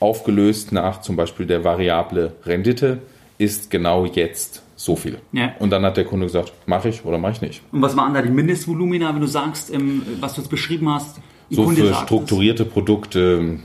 aufgelöst 0.00 0.72
nach 0.72 1.02
zum 1.02 1.16
Beispiel 1.16 1.44
der 1.44 1.64
Variable 1.64 2.32
Rendite 2.46 3.00
ist 3.38 3.70
genau 3.70 4.04
jetzt 4.04 4.62
so 4.76 4.94
viel. 4.94 5.20
Ja. 5.32 5.54
Und 5.58 5.70
dann 5.70 5.84
hat 5.84 5.96
der 5.96 6.04
Kunde 6.04 6.26
gesagt, 6.26 6.52
mache 6.66 6.88
ich 6.88 7.04
oder 7.04 7.18
mache 7.18 7.32
ich 7.32 7.40
nicht. 7.40 7.62
Und 7.72 7.82
was 7.82 7.96
waren 7.96 8.14
da 8.14 8.22
die 8.22 8.30
Mindestvolumina, 8.30 9.12
wenn 9.14 9.20
du 9.20 9.26
sagst, 9.26 9.72
ähm, 9.72 10.02
was 10.20 10.34
du 10.34 10.40
jetzt 10.40 10.50
beschrieben 10.50 10.88
hast? 10.88 11.20
So 11.50 11.70
für 11.70 11.94
strukturierte 11.94 12.64
es. 12.64 12.68
Produkte 12.68 13.58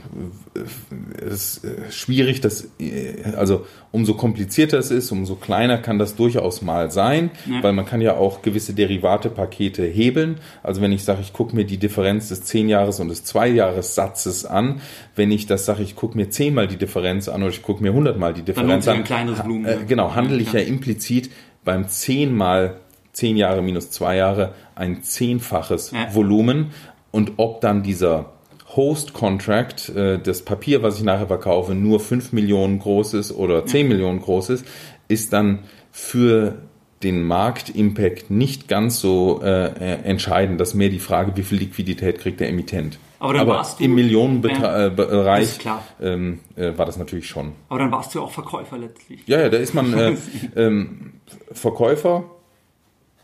äh, 0.54 1.24
ist 1.26 1.64
äh, 1.64 1.90
schwierig, 1.90 2.40
dass, 2.40 2.68
äh, 2.80 3.34
also 3.36 3.66
umso 3.92 4.14
komplizierter 4.14 4.78
es 4.78 4.90
ist, 4.90 5.10
umso 5.12 5.34
kleiner 5.34 5.78
kann 5.78 5.98
das 5.98 6.16
durchaus 6.16 6.62
mal 6.62 6.90
sein, 6.90 7.30
ja. 7.46 7.62
weil 7.62 7.72
man 7.72 7.84
kann 7.84 8.00
ja 8.00 8.16
auch 8.16 8.42
gewisse 8.42 8.72
Derivate-Pakete 8.72 9.84
hebeln. 9.84 10.36
Also 10.62 10.80
wenn 10.80 10.92
ich 10.92 11.04
sage, 11.04 11.20
ich 11.20 11.32
gucke 11.32 11.54
mir 11.54 11.64
die 11.64 11.76
Differenz 11.76 12.28
des 12.28 12.44
10-Jahres- 12.44 13.00
und 13.00 13.08
des 13.08 13.26
2-Jahres-Satzes 13.26 14.46
an, 14.46 14.80
wenn 15.14 15.30
ich 15.30 15.46
das 15.46 15.66
sage, 15.66 15.82
ich 15.82 15.94
gucke 15.94 16.16
mir 16.16 16.30
10 16.30 16.54
mal 16.54 16.66
die 16.66 16.76
Differenz 16.76 17.28
an 17.28 17.42
oder 17.42 17.50
ich 17.50 17.62
gucke 17.62 17.82
mir 17.82 17.90
100 17.90 18.18
mal 18.18 18.32
die 18.32 18.42
Differenz 18.42 18.88
an. 18.88 19.04
Volumen. 19.06 19.66
Äh, 19.66 19.78
genau, 19.86 20.14
handle 20.14 20.40
ich 20.40 20.52
ja 20.52 20.60
implizit 20.60 21.30
beim 21.64 21.88
10 21.88 22.34
mal 22.34 22.80
10 23.12 23.36
Jahre 23.36 23.62
minus 23.62 23.90
2 23.90 24.16
Jahre 24.16 24.54
ein 24.74 25.02
zehnfaches 25.02 25.92
ja. 25.92 26.12
Volumen 26.14 26.72
und 27.14 27.34
ob 27.36 27.60
dann 27.60 27.84
dieser 27.84 28.32
Host-Contract, 28.74 29.88
äh, 29.90 30.18
das 30.18 30.44
Papier, 30.44 30.82
was 30.82 30.98
ich 30.98 31.04
nachher 31.04 31.28
verkaufe, 31.28 31.72
nur 31.72 32.00
5 32.00 32.32
Millionen 32.32 32.80
groß 32.80 33.14
ist 33.14 33.30
oder 33.30 33.64
10 33.64 33.82
ja. 33.82 33.88
Millionen 33.88 34.20
groß 34.20 34.50
ist, 34.50 34.66
ist 35.06 35.32
dann 35.32 35.60
für 35.92 36.56
den 37.04 37.22
Marktimpact 37.22 38.30
nicht 38.30 38.66
ganz 38.66 38.98
so 38.98 39.40
äh, 39.44 39.66
äh, 39.66 40.02
entscheidend. 40.02 40.60
Das 40.60 40.70
ist 40.70 40.74
mehr 40.74 40.88
die 40.88 40.98
Frage, 40.98 41.36
wie 41.36 41.44
viel 41.44 41.58
Liquidität 41.58 42.18
kriegt 42.18 42.40
der 42.40 42.48
Emittent. 42.48 42.98
Aber, 43.20 43.38
Aber 43.38 43.64
im 43.78 43.94
Millionenbereich 43.94 45.62
ja, 45.64 45.84
ähm, 46.02 46.40
äh, 46.56 46.76
war 46.76 46.84
das 46.84 46.96
natürlich 46.96 47.28
schon. 47.28 47.52
Aber 47.68 47.78
dann 47.78 47.92
warst 47.92 48.12
du 48.12 48.18
ja 48.18 48.24
auch 48.24 48.32
Verkäufer 48.32 48.76
letztlich. 48.76 49.20
Ja, 49.26 49.40
ja, 49.40 49.50
da 49.50 49.58
ist 49.58 49.72
man 49.72 49.96
äh, 49.96 50.16
ähm, 50.56 51.12
Verkäufer, 51.52 52.24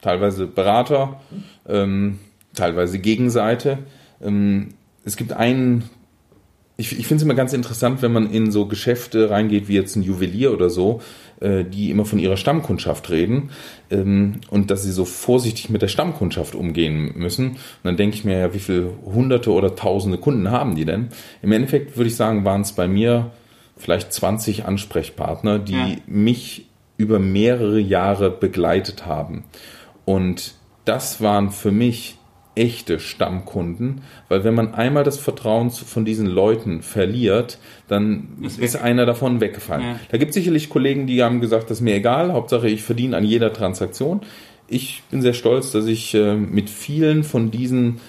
teilweise 0.01 0.47
Berater. 0.47 1.21
Ähm, 1.67 2.21
teilweise 2.55 2.99
Gegenseite. 2.99 3.79
Ähm, 4.23 4.75
es 5.05 5.17
gibt 5.17 5.33
einen, 5.33 5.85
ich, 6.77 6.99
ich 6.99 7.07
finde 7.07 7.17
es 7.17 7.23
immer 7.23 7.35
ganz 7.35 7.53
interessant, 7.53 8.03
wenn 8.03 8.13
man 8.13 8.31
in 8.31 8.51
so 8.51 8.67
Geschäfte 8.67 9.31
reingeht, 9.31 9.69
wie 9.69 9.75
jetzt 9.75 9.97
ein 9.97 10.03
Juwelier 10.03 10.53
oder 10.53 10.71
so, 10.71 11.01
äh, 11.41 11.65
die 11.65 11.91
immer 11.91 12.05
von 12.05 12.19
ihrer 12.19 12.37
Stammkundschaft 12.37 13.11
reden 13.11 13.51
ähm, 13.91 14.41
und 14.51 14.71
dass 14.71 14.83
sie 14.83 14.93
so 14.93 15.05
vorsichtig 15.05 15.71
mit 15.71 15.83
der 15.83 15.89
Stammkundschaft 15.89 16.55
umgehen 16.55 17.13
müssen. 17.17 17.51
Und 17.51 17.59
dann 17.85 17.97
denke 17.97 18.17
ich 18.17 18.25
mir 18.25 18.39
ja, 18.39 18.55
wie 18.55 18.59
viele 18.59 18.93
hunderte 19.05 19.51
oder 19.51 19.75
tausende 19.75 20.19
Kunden 20.19 20.51
haben 20.51 20.77
die 20.77 20.85
denn? 20.85 21.09
Im 21.43 21.53
Endeffekt 21.53 21.97
würde 21.97 22.09
ich 22.09 22.17
sagen, 22.17 22.45
waren 22.45 22.61
es 22.61 22.73
bei 22.73 22.89
mir 22.89 23.31
vielleicht 23.77 24.13
20 24.13 24.67
Ansprechpartner, 24.67 25.59
die 25.59 25.73
ja. 25.73 25.97
mich 26.07 26.67
über 26.99 27.19
mehrere 27.19 27.81
Jahre 27.81 28.31
begleitet 28.31 29.07
haben. 29.07 29.45
Und 30.05 30.55
das 30.85 31.23
waren 31.23 31.51
für 31.51 31.71
mich 31.71 32.19
echte 32.55 32.99
Stammkunden, 32.99 34.03
weil 34.29 34.45
wenn 34.45 34.55
man 34.55 34.75
einmal 34.75 35.05
das 35.05 35.19
Vertrauen 35.19 35.71
von 35.71 36.05
diesen 36.05 36.27
Leuten 36.27 36.83
verliert, 36.83 37.59
dann 37.89 38.39
ist, 38.43 38.59
ist 38.59 38.77
einer 38.77 39.07
davon 39.07 39.41
weggefallen. 39.41 39.83
Ja. 39.83 40.01
Da 40.11 40.19
gibt 40.19 40.31
es 40.31 40.35
sicherlich 40.35 40.69
Kollegen, 40.69 41.07
die 41.07 41.23
haben 41.23 41.41
gesagt, 41.41 41.65
das 41.65 41.79
ist 41.79 41.83
mir 41.83 41.95
egal, 41.95 42.33
Hauptsache 42.33 42.69
ich 42.69 42.83
verdiene 42.83 43.17
an 43.17 43.25
jeder 43.25 43.53
Transaktion 43.53 44.23
ich 44.71 45.03
bin 45.11 45.21
sehr 45.21 45.35
stolz, 45.35 45.73
dass 45.73 45.87
ich 45.87 46.15
äh, 46.15 46.37
mit 46.37 46.71
vielen 46.71 47.25
von 47.25 47.51
diesen 47.51 48.01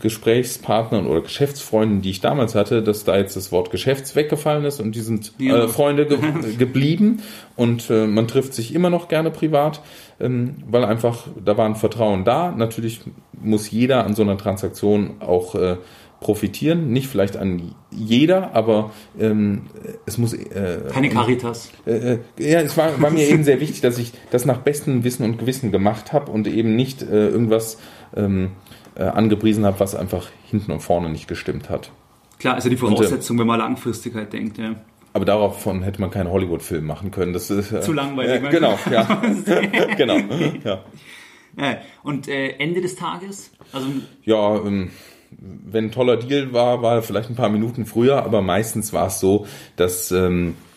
Gesprächspartnern 0.00 1.06
oder 1.06 1.20
Geschäftsfreunden, 1.20 2.00
die 2.00 2.10
ich 2.10 2.20
damals 2.20 2.54
hatte, 2.54 2.82
dass 2.82 3.04
da 3.04 3.16
jetzt 3.16 3.34
das 3.36 3.50
Wort 3.50 3.70
Geschäfts 3.70 4.14
weggefallen 4.14 4.64
ist 4.64 4.80
und 4.80 4.94
die 4.94 5.00
sind 5.00 5.32
ja. 5.38 5.64
äh, 5.64 5.68
Freunde 5.68 6.06
ge 6.06 6.18
geblieben 6.58 7.22
und 7.56 7.90
äh, 7.90 8.06
man 8.06 8.28
trifft 8.28 8.54
sich 8.54 8.74
immer 8.74 8.88
noch 8.88 9.08
gerne 9.08 9.30
privat, 9.30 9.82
ähm, 10.20 10.56
weil 10.70 10.84
einfach 10.84 11.26
da 11.44 11.56
war 11.56 11.66
ein 11.66 11.74
Vertrauen 11.74 12.24
da. 12.24 12.52
Natürlich 12.52 13.00
muss 13.32 13.70
jeder 13.70 14.04
an 14.04 14.14
so 14.14 14.22
einer 14.22 14.38
Transaktion 14.38 15.20
auch 15.20 15.56
äh, 15.56 15.76
profitieren. 16.22 16.92
Nicht 16.92 17.08
vielleicht 17.08 17.36
an 17.36 17.74
jeder, 17.90 18.54
aber 18.54 18.92
ähm, 19.20 19.62
es 20.06 20.16
muss. 20.16 20.32
Äh, 20.32 20.82
Keine 20.90 21.10
Caritas. 21.10 21.70
Äh, 21.86 22.14
äh, 22.14 22.18
ja, 22.38 22.60
es 22.60 22.76
war, 22.76 23.00
war 23.02 23.10
mir 23.10 23.28
eben 23.28 23.44
sehr 23.44 23.60
wichtig, 23.60 23.82
dass 23.82 23.98
ich 23.98 24.12
das 24.30 24.46
nach 24.46 24.58
bestem 24.58 25.04
Wissen 25.04 25.24
und 25.24 25.38
Gewissen 25.38 25.70
gemacht 25.72 26.12
habe 26.12 26.30
und 26.30 26.46
eben 26.46 26.74
nicht 26.74 27.02
äh, 27.02 27.28
irgendwas 27.28 27.78
ähm, 28.16 28.52
äh, 28.94 29.04
angepriesen 29.04 29.64
habe, 29.64 29.80
was 29.80 29.94
einfach 29.94 30.28
hinten 30.50 30.72
und 30.72 30.80
vorne 30.80 31.08
nicht 31.08 31.28
gestimmt 31.28 31.70
hat. 31.70 31.90
Klar, 32.38 32.54
also 32.54 32.68
die 32.68 32.76
Voraussetzung, 32.76 33.36
und, 33.36 33.40
wenn 33.40 33.46
man 33.46 33.58
Langfristigkeit 33.58 34.32
denkt, 34.32 34.58
ja. 34.58 34.74
Aber 35.12 35.24
davon 35.24 35.82
hätte 35.82 36.00
man 36.00 36.10
keinen 36.10 36.30
Hollywood-Film 36.30 36.86
machen 36.86 37.10
können. 37.10 37.32
Das 37.32 37.50
ist, 37.50 37.70
äh, 37.70 37.82
Zu 37.82 37.92
langweilig. 37.92 38.42
Äh, 38.42 38.50
genau, 38.50 38.78
ja. 38.90 39.04
genau. 39.96 40.16
Ja. 40.64 40.84
Und 42.02 42.28
äh, 42.28 42.52
Ende 42.52 42.80
des 42.80 42.96
Tages? 42.96 43.50
Also, 43.72 43.88
ja, 44.24 44.56
ähm, 44.56 44.90
wenn 45.38 45.86
ein 45.86 45.92
toller 45.92 46.16
Deal 46.16 46.52
war, 46.52 46.82
war 46.82 46.96
er 46.96 47.02
vielleicht 47.02 47.30
ein 47.30 47.36
paar 47.36 47.48
Minuten 47.48 47.86
früher, 47.86 48.24
aber 48.24 48.42
meistens 48.42 48.92
war 48.92 49.08
es 49.08 49.20
so, 49.20 49.46
dass 49.76 50.10
ähm, 50.10 50.50
äh, 50.50 50.71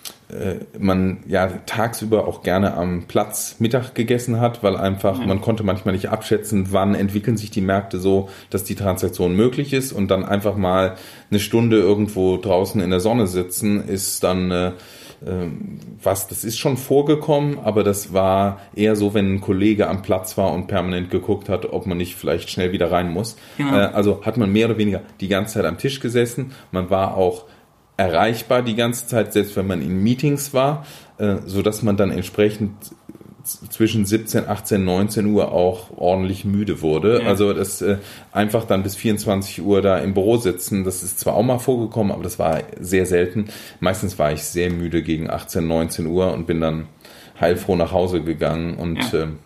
man 0.80 1.20
ja 1.28 1.48
tagsüber 1.68 2.28
auch 2.28 2.42
gerne 2.42 2.74
am 2.74 3.04
Platz 3.08 3.58
Mittag 3.60 3.94
gegessen 3.94 4.40
hat, 4.40 4.64
weil 4.64 4.76
einfach 4.76 5.20
mhm. 5.20 5.28
man 5.28 5.42
konnte 5.42 5.64
manchmal 5.64 5.94
nicht 5.94 6.10
abschätzen, 6.10 6.68
wann 6.72 6.96
entwickeln 6.96 7.38
sich 7.38 7.52
die 7.52 7.62
Märkte 7.62 8.00
so, 8.00 8.30
dass 8.50 8.64
die 8.64 8.76
Transaktion 8.76 9.36
möglich 9.36 9.72
ist 9.72 9.92
und 9.92 10.10
dann 10.10 10.26
einfach 10.26 10.56
mal 10.56 10.96
eine 11.30 11.40
Stunde 11.40 11.78
irgendwo 11.78 12.38
draußen 12.38 12.82
in 12.82 12.90
der 12.90 13.00
Sonne 13.00 13.28
sitzen 13.28 13.88
ist 13.88 14.24
dann 14.24 14.52
äh, 14.52 14.72
ähm, 15.26 15.80
was, 16.04 16.28
das 16.28 16.44
ist 16.44 16.58
schon 16.58 16.78
vorgekommen, 16.78 17.58
aber 17.64 17.84
das 17.84 18.14
war 18.14 18.60
eher 18.76 18.96
so, 18.96 19.14
wenn 19.14 19.36
ein 19.36 19.42
Kollege 19.42 19.88
am 19.88 20.02
Platz 20.02 20.38
war 20.38 20.52
und 20.52 20.68
permanent 20.68 21.10
geguckt 21.10 21.50
hat, 21.50 21.66
ob 21.72 21.86
man 21.88 21.98
nicht 21.98 22.16
vielleicht 22.16 22.50
schnell 22.50 22.72
wieder 22.72 22.92
rein 22.92 23.12
muss. 23.12 23.38
Genau. 23.58 23.76
Äh, 23.76 23.86
also 23.94 24.24
hat 24.26 24.38
man 24.38 24.52
mehr 24.52 24.68
oder 24.68 24.78
weniger 24.78 25.02
die 25.22 25.28
ganze 25.28 25.56
Zeit 25.56 25.66
am 25.66 25.78
Tisch 25.78 26.00
gesessen. 26.00 26.52
Man 26.72 26.90
war 26.90 27.16
auch 27.16 27.46
erreichbar 27.98 28.62
die 28.62 28.76
ganze 28.76 29.08
Zeit, 29.08 29.34
selbst 29.34 29.56
wenn 29.56 29.68
man 29.68 29.82
in 29.82 30.02
Meetings 30.04 30.54
war, 30.54 30.86
äh, 31.18 31.38
so 31.46 31.62
dass 31.62 31.82
man 31.82 31.98
dann 31.98 32.12
entsprechend 32.12 32.72
zwischen 33.46 34.06
17, 34.06 34.48
18, 34.48 34.84
19 34.84 35.28
Uhr 35.28 35.52
auch 35.52 35.96
ordentlich 35.96 36.46
müde 36.46 36.82
wurde. 36.82 37.22
Ja. 37.22 37.28
Also 37.28 37.54
das 37.54 37.82
äh, 37.82 37.98
einfach 38.32 38.66
dann 38.66 38.82
bis 38.82 38.96
24 38.96 39.62
Uhr 39.62 39.82
da 39.82 40.00
im 40.00 40.14
Büro 40.14 40.38
sitzen, 40.38 40.84
das 40.84 41.04
ist 41.04 41.20
zwar 41.20 41.36
auch 41.36 41.44
mal 41.44 41.60
vorgekommen, 41.60 42.12
aber 42.12 42.24
das 42.24 42.40
war 42.40 42.64
sehr 42.80 43.06
selten. 43.06 43.46
Meistens 43.80 44.18
war 44.18 44.32
ich 44.32 44.44
sehr 44.44 44.72
müde 44.72 45.04
gegen 45.04 45.30
18, 45.30 45.66
19 45.68 46.08
Uhr 46.08 46.34
und 46.34 46.48
bin 46.48 46.60
dann 46.60 46.88
heilfroh 47.40 47.76
nach 47.76 47.92
Hause 47.92 48.22
gegangen 48.22 48.78
und 48.78 48.98
ja. 49.14 49.24
ähm, 49.24 49.40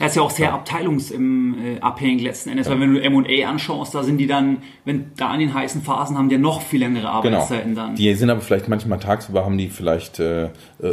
das 0.00 0.12
ist 0.12 0.16
ja 0.16 0.22
auch 0.22 0.30
sehr 0.30 0.48
ja. 0.48 0.54
abteilungsabhängig 0.54 2.22
letzten 2.22 2.48
Endes, 2.48 2.66
ja. 2.66 2.72
weil 2.72 2.80
wenn 2.80 2.94
du 2.94 3.02
M&A 3.02 3.48
anschaust, 3.48 3.94
da 3.94 4.02
sind 4.02 4.16
die 4.16 4.26
dann, 4.26 4.62
wenn 4.86 5.12
da 5.16 5.28
an 5.28 5.40
den 5.40 5.52
heißen 5.52 5.82
Phasen 5.82 6.16
haben 6.16 6.30
die 6.30 6.36
ja 6.36 6.40
noch 6.40 6.62
viel 6.62 6.80
längere 6.80 7.02
genau. 7.02 7.12
Arbeitszeiten 7.12 7.74
genau. 7.74 7.86
dann. 7.88 7.96
Die 7.96 8.14
sind 8.14 8.30
aber 8.30 8.40
vielleicht 8.40 8.68
manchmal 8.68 8.98
tagsüber 8.98 9.44
haben 9.44 9.58
die 9.58 9.68
vielleicht 9.68 10.18
äh, 10.18 10.44
äh, 10.44 10.48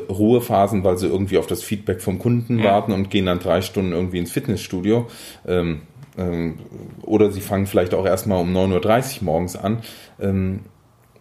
Ruhephasen, 0.10 0.84
weil 0.84 0.98
sie 0.98 1.08
irgendwie 1.08 1.38
auf 1.38 1.48
das 1.48 1.64
Feedback 1.64 2.02
vom 2.02 2.20
Kunden 2.20 2.60
ja. 2.60 2.66
warten 2.66 2.92
und 2.92 3.10
gehen 3.10 3.26
dann 3.26 3.40
drei 3.40 3.62
Stunden 3.62 3.94
irgendwie 3.94 4.18
ins 4.18 4.32
Fitnessstudio. 4.32 5.08
Ähm, 5.48 5.84
ähm, 6.18 6.60
oder 7.02 7.32
sie 7.32 7.42
fangen 7.42 7.66
vielleicht 7.66 7.94
auch 7.94 8.06
erstmal 8.06 8.42
um 8.42 8.54
9.30 8.54 9.20
Uhr 9.20 9.24
morgens 9.24 9.56
an. 9.56 9.80
Ähm, 10.20 10.62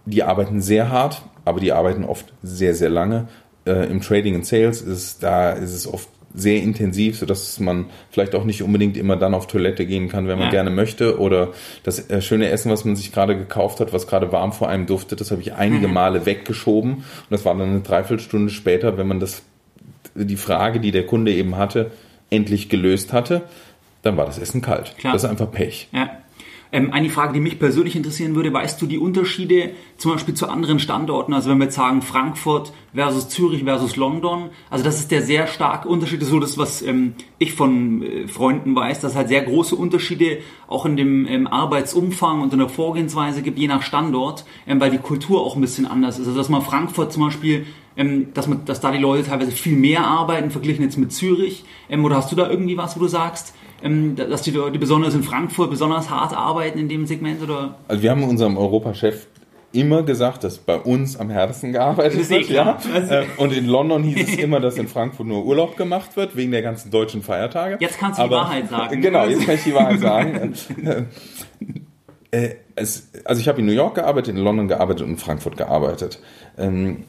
die 0.06 0.24
arbeiten 0.24 0.60
sehr 0.60 0.90
hart, 0.90 1.22
aber 1.44 1.60
die 1.60 1.72
arbeiten 1.72 2.02
oft 2.02 2.32
sehr, 2.42 2.74
sehr 2.74 2.90
lange. 2.90 3.28
Äh, 3.64 3.88
Im 3.90 4.00
Trading 4.00 4.34
und 4.34 4.44
Sales 4.46 4.82
ist 4.82 5.22
da 5.22 5.50
ist 5.50 5.72
es 5.72 5.86
oft 5.86 6.08
sehr 6.36 6.62
intensiv, 6.62 7.18
so 7.18 7.26
dass 7.26 7.58
man 7.58 7.86
vielleicht 8.10 8.34
auch 8.34 8.44
nicht 8.44 8.62
unbedingt 8.62 8.96
immer 8.96 9.16
dann 9.16 9.34
auf 9.34 9.46
Toilette 9.46 9.86
gehen 9.86 10.08
kann, 10.08 10.28
wenn 10.28 10.38
man 10.38 10.48
ja. 10.48 10.52
gerne 10.52 10.70
möchte. 10.70 11.18
Oder 11.18 11.52
das 11.82 12.10
äh, 12.10 12.20
schöne 12.20 12.50
Essen, 12.50 12.70
was 12.70 12.84
man 12.84 12.94
sich 12.94 13.10
gerade 13.10 13.36
gekauft 13.36 13.80
hat, 13.80 13.92
was 13.92 14.06
gerade 14.06 14.30
warm 14.32 14.52
vor 14.52 14.68
einem 14.68 14.86
duftet, 14.86 15.20
das 15.20 15.30
habe 15.30 15.40
ich 15.40 15.54
einige 15.54 15.88
mhm. 15.88 15.94
Male 15.94 16.26
weggeschoben. 16.26 16.92
Und 16.94 17.04
das 17.30 17.44
war 17.44 17.54
dann 17.56 17.70
eine 17.70 17.80
Dreiviertelstunde 17.80 18.50
später, 18.50 18.98
wenn 18.98 19.08
man 19.08 19.18
das, 19.18 19.42
die 20.14 20.36
Frage, 20.36 20.78
die 20.78 20.90
der 20.90 21.06
Kunde 21.06 21.32
eben 21.32 21.56
hatte, 21.56 21.90
endlich 22.28 22.68
gelöst 22.68 23.12
hatte, 23.12 23.42
dann 24.02 24.16
war 24.16 24.26
das 24.26 24.38
Essen 24.38 24.60
kalt. 24.60 24.94
Klar. 24.98 25.14
Das 25.14 25.24
ist 25.24 25.30
einfach 25.30 25.50
Pech. 25.50 25.88
Ja. 25.92 26.10
Ähm, 26.76 26.92
eine 26.92 27.08
Frage, 27.08 27.32
die 27.32 27.40
mich 27.40 27.58
persönlich 27.58 27.96
interessieren 27.96 28.34
würde, 28.34 28.52
weißt 28.52 28.82
du 28.82 28.84
die 28.84 28.98
Unterschiede 28.98 29.70
zum 29.96 30.12
Beispiel 30.12 30.34
zu 30.34 30.46
anderen 30.46 30.78
Standorten? 30.78 31.32
Also 31.32 31.48
wenn 31.48 31.56
wir 31.56 31.64
jetzt 31.64 31.76
sagen 31.76 32.02
Frankfurt 32.02 32.70
versus 32.94 33.30
Zürich 33.30 33.64
versus 33.64 33.96
London, 33.96 34.50
also 34.68 34.84
das 34.84 35.00
ist 35.00 35.10
der 35.10 35.22
sehr 35.22 35.46
starke 35.46 35.88
Unterschied, 35.88 36.20
das 36.20 36.28
ist 36.28 36.32
so 36.32 36.38
das, 36.38 36.58
was 36.58 36.82
ähm, 36.82 37.14
ich 37.38 37.54
von 37.54 38.02
äh, 38.02 38.28
Freunden 38.28 38.76
weiß, 38.76 39.00
dass 39.00 39.12
es 39.12 39.16
halt 39.16 39.28
sehr 39.28 39.40
große 39.40 39.74
Unterschiede 39.74 40.40
auch 40.68 40.84
in 40.84 40.98
dem 40.98 41.26
ähm, 41.26 41.46
Arbeitsumfang 41.46 42.42
und 42.42 42.52
in 42.52 42.58
der 42.58 42.68
Vorgehensweise 42.68 43.40
gibt, 43.40 43.58
je 43.58 43.68
nach 43.68 43.80
Standort, 43.80 44.44
ähm, 44.66 44.78
weil 44.78 44.90
die 44.90 44.98
Kultur 44.98 45.40
auch 45.40 45.54
ein 45.56 45.62
bisschen 45.62 45.86
anders 45.86 46.18
ist. 46.18 46.26
Also 46.26 46.36
dass 46.36 46.50
man 46.50 46.60
Frankfurt 46.60 47.10
zum 47.10 47.22
Beispiel 47.22 47.64
ähm, 47.96 48.34
dass, 48.34 48.46
man, 48.46 48.66
dass 48.66 48.80
da 48.80 48.92
die 48.92 48.98
Leute 48.98 49.26
teilweise 49.26 49.52
viel 49.52 49.76
mehr 49.76 50.06
arbeiten, 50.06 50.50
verglichen 50.50 50.84
jetzt 50.84 50.98
mit 50.98 51.12
Zürich. 51.12 51.64
Ähm, 51.88 52.04
oder 52.04 52.16
hast 52.16 52.30
du 52.30 52.36
da 52.36 52.50
irgendwie 52.50 52.76
was, 52.76 52.96
wo 52.96 53.00
du 53.00 53.08
sagst, 53.08 53.54
dass 53.82 54.42
die 54.42 54.50
Leute 54.50 54.78
besonders 54.78 55.14
in 55.14 55.22
Frankfurt 55.22 55.70
besonders 55.70 56.10
hart 56.10 56.36
arbeiten 56.36 56.78
in 56.78 56.88
dem 56.88 57.06
Segment? 57.06 57.42
Oder? 57.42 57.76
Also 57.88 58.02
wir 58.02 58.10
haben 58.10 58.24
unserem 58.24 58.56
Europachef 58.56 59.26
immer 59.72 60.02
gesagt, 60.02 60.44
dass 60.44 60.58
bei 60.58 60.76
uns 60.76 61.18
am 61.18 61.30
härtesten 61.30 61.72
gearbeitet 61.72 62.28
wird. 62.30 62.48
Ja? 62.48 62.78
Also 62.92 63.14
und 63.36 63.52
in 63.52 63.66
London 63.66 64.02
hieß 64.02 64.28
es 64.28 64.36
immer, 64.36 64.60
dass 64.60 64.76
in 64.76 64.88
Frankfurt 64.88 65.26
nur 65.26 65.44
Urlaub 65.44 65.76
gemacht 65.76 66.16
wird, 66.16 66.36
wegen 66.36 66.52
der 66.52 66.62
ganzen 66.62 66.90
deutschen 66.90 67.22
Feiertage. 67.22 67.76
Jetzt 67.80 67.98
kannst 67.98 68.18
du 68.18 68.24
Aber, 68.24 68.36
die 68.36 68.42
Wahrheit 68.42 68.70
sagen. 68.70 69.02
Genau, 69.06 69.26
jetzt 69.26 69.44
kann 69.44 69.54
ich 69.54 69.64
die 69.64 69.74
Wahrheit 69.74 70.00
sagen. 70.00 70.54
Äh, 72.30 72.56
es, 72.74 73.10
also 73.24 73.40
ich 73.40 73.48
habe 73.48 73.60
in 73.60 73.66
New 73.66 73.72
York 73.72 73.94
gearbeitet, 73.94 74.34
in 74.34 74.42
London 74.42 74.68
gearbeitet 74.68 75.02
und 75.02 75.10
in 75.10 75.16
Frankfurt 75.16 75.56
gearbeitet. 75.56 76.20
Ähm, 76.58 77.04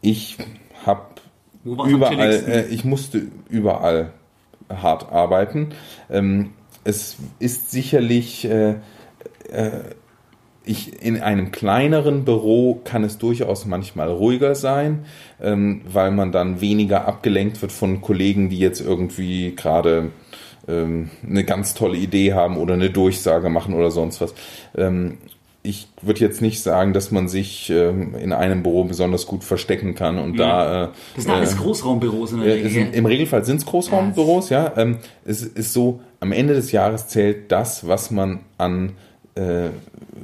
ich 0.00 0.38
habe 0.84 1.02
überall, 1.64 2.44
äh, 2.48 2.66
ich 2.66 2.84
musste 2.84 3.28
überall 3.48 4.12
hart 4.70 5.12
arbeiten. 5.12 5.70
Ähm, 6.10 6.50
es 6.84 7.16
ist 7.38 7.70
sicherlich, 7.70 8.44
äh, 8.44 8.76
äh, 9.50 9.70
ich, 10.64 11.02
in 11.02 11.20
einem 11.20 11.52
kleineren 11.52 12.24
Büro 12.24 12.80
kann 12.84 13.02
es 13.04 13.18
durchaus 13.18 13.66
manchmal 13.66 14.10
ruhiger 14.10 14.54
sein, 14.54 15.04
ähm, 15.40 15.82
weil 15.90 16.10
man 16.10 16.32
dann 16.32 16.60
weniger 16.60 17.06
abgelenkt 17.06 17.60
wird 17.62 17.72
von 17.72 18.00
Kollegen, 18.00 18.50
die 18.50 18.58
jetzt 18.58 18.80
irgendwie 18.80 19.54
gerade 19.56 20.10
ähm, 20.68 21.10
eine 21.26 21.44
ganz 21.44 21.74
tolle 21.74 21.96
Idee 21.96 22.34
haben 22.34 22.56
oder 22.56 22.74
eine 22.74 22.90
Durchsage 22.90 23.48
machen 23.48 23.74
oder 23.74 23.90
sonst 23.90 24.20
was. 24.20 24.34
Ähm, 24.76 25.18
ich 25.62 25.88
würde 26.00 26.20
jetzt 26.20 26.40
nicht 26.40 26.62
sagen, 26.62 26.94
dass 26.94 27.10
man 27.10 27.28
sich 27.28 27.68
ähm, 27.68 28.14
in 28.14 28.32
einem 28.32 28.62
Büro 28.62 28.84
besonders 28.84 29.26
gut 29.26 29.44
verstecken 29.44 29.94
kann 29.94 30.18
und 30.18 30.38
ja. 30.38 30.46
da. 30.46 30.84
Äh, 30.84 30.88
das 31.16 31.24
sind 31.24 31.34
alles 31.34 31.54
äh, 31.54 31.56
Großraumbüros 31.58 32.32
in 32.32 32.40
der 32.40 32.54
Regel. 32.54 32.70
Sind, 32.70 32.94
Im 32.94 33.06
Regelfall 33.06 33.44
sind 33.44 33.56
es 33.56 33.66
Großraumbüros, 33.66 34.48
ja. 34.48 34.64
ja. 34.64 34.76
Ähm, 34.76 34.98
es 35.24 35.42
ist 35.42 35.72
so, 35.72 36.00
am 36.20 36.32
Ende 36.32 36.54
des 36.54 36.72
Jahres 36.72 37.08
zählt 37.08 37.52
das, 37.52 37.86
was 37.86 38.10
man 38.10 38.40
an 38.56 38.92
äh, 39.34 39.68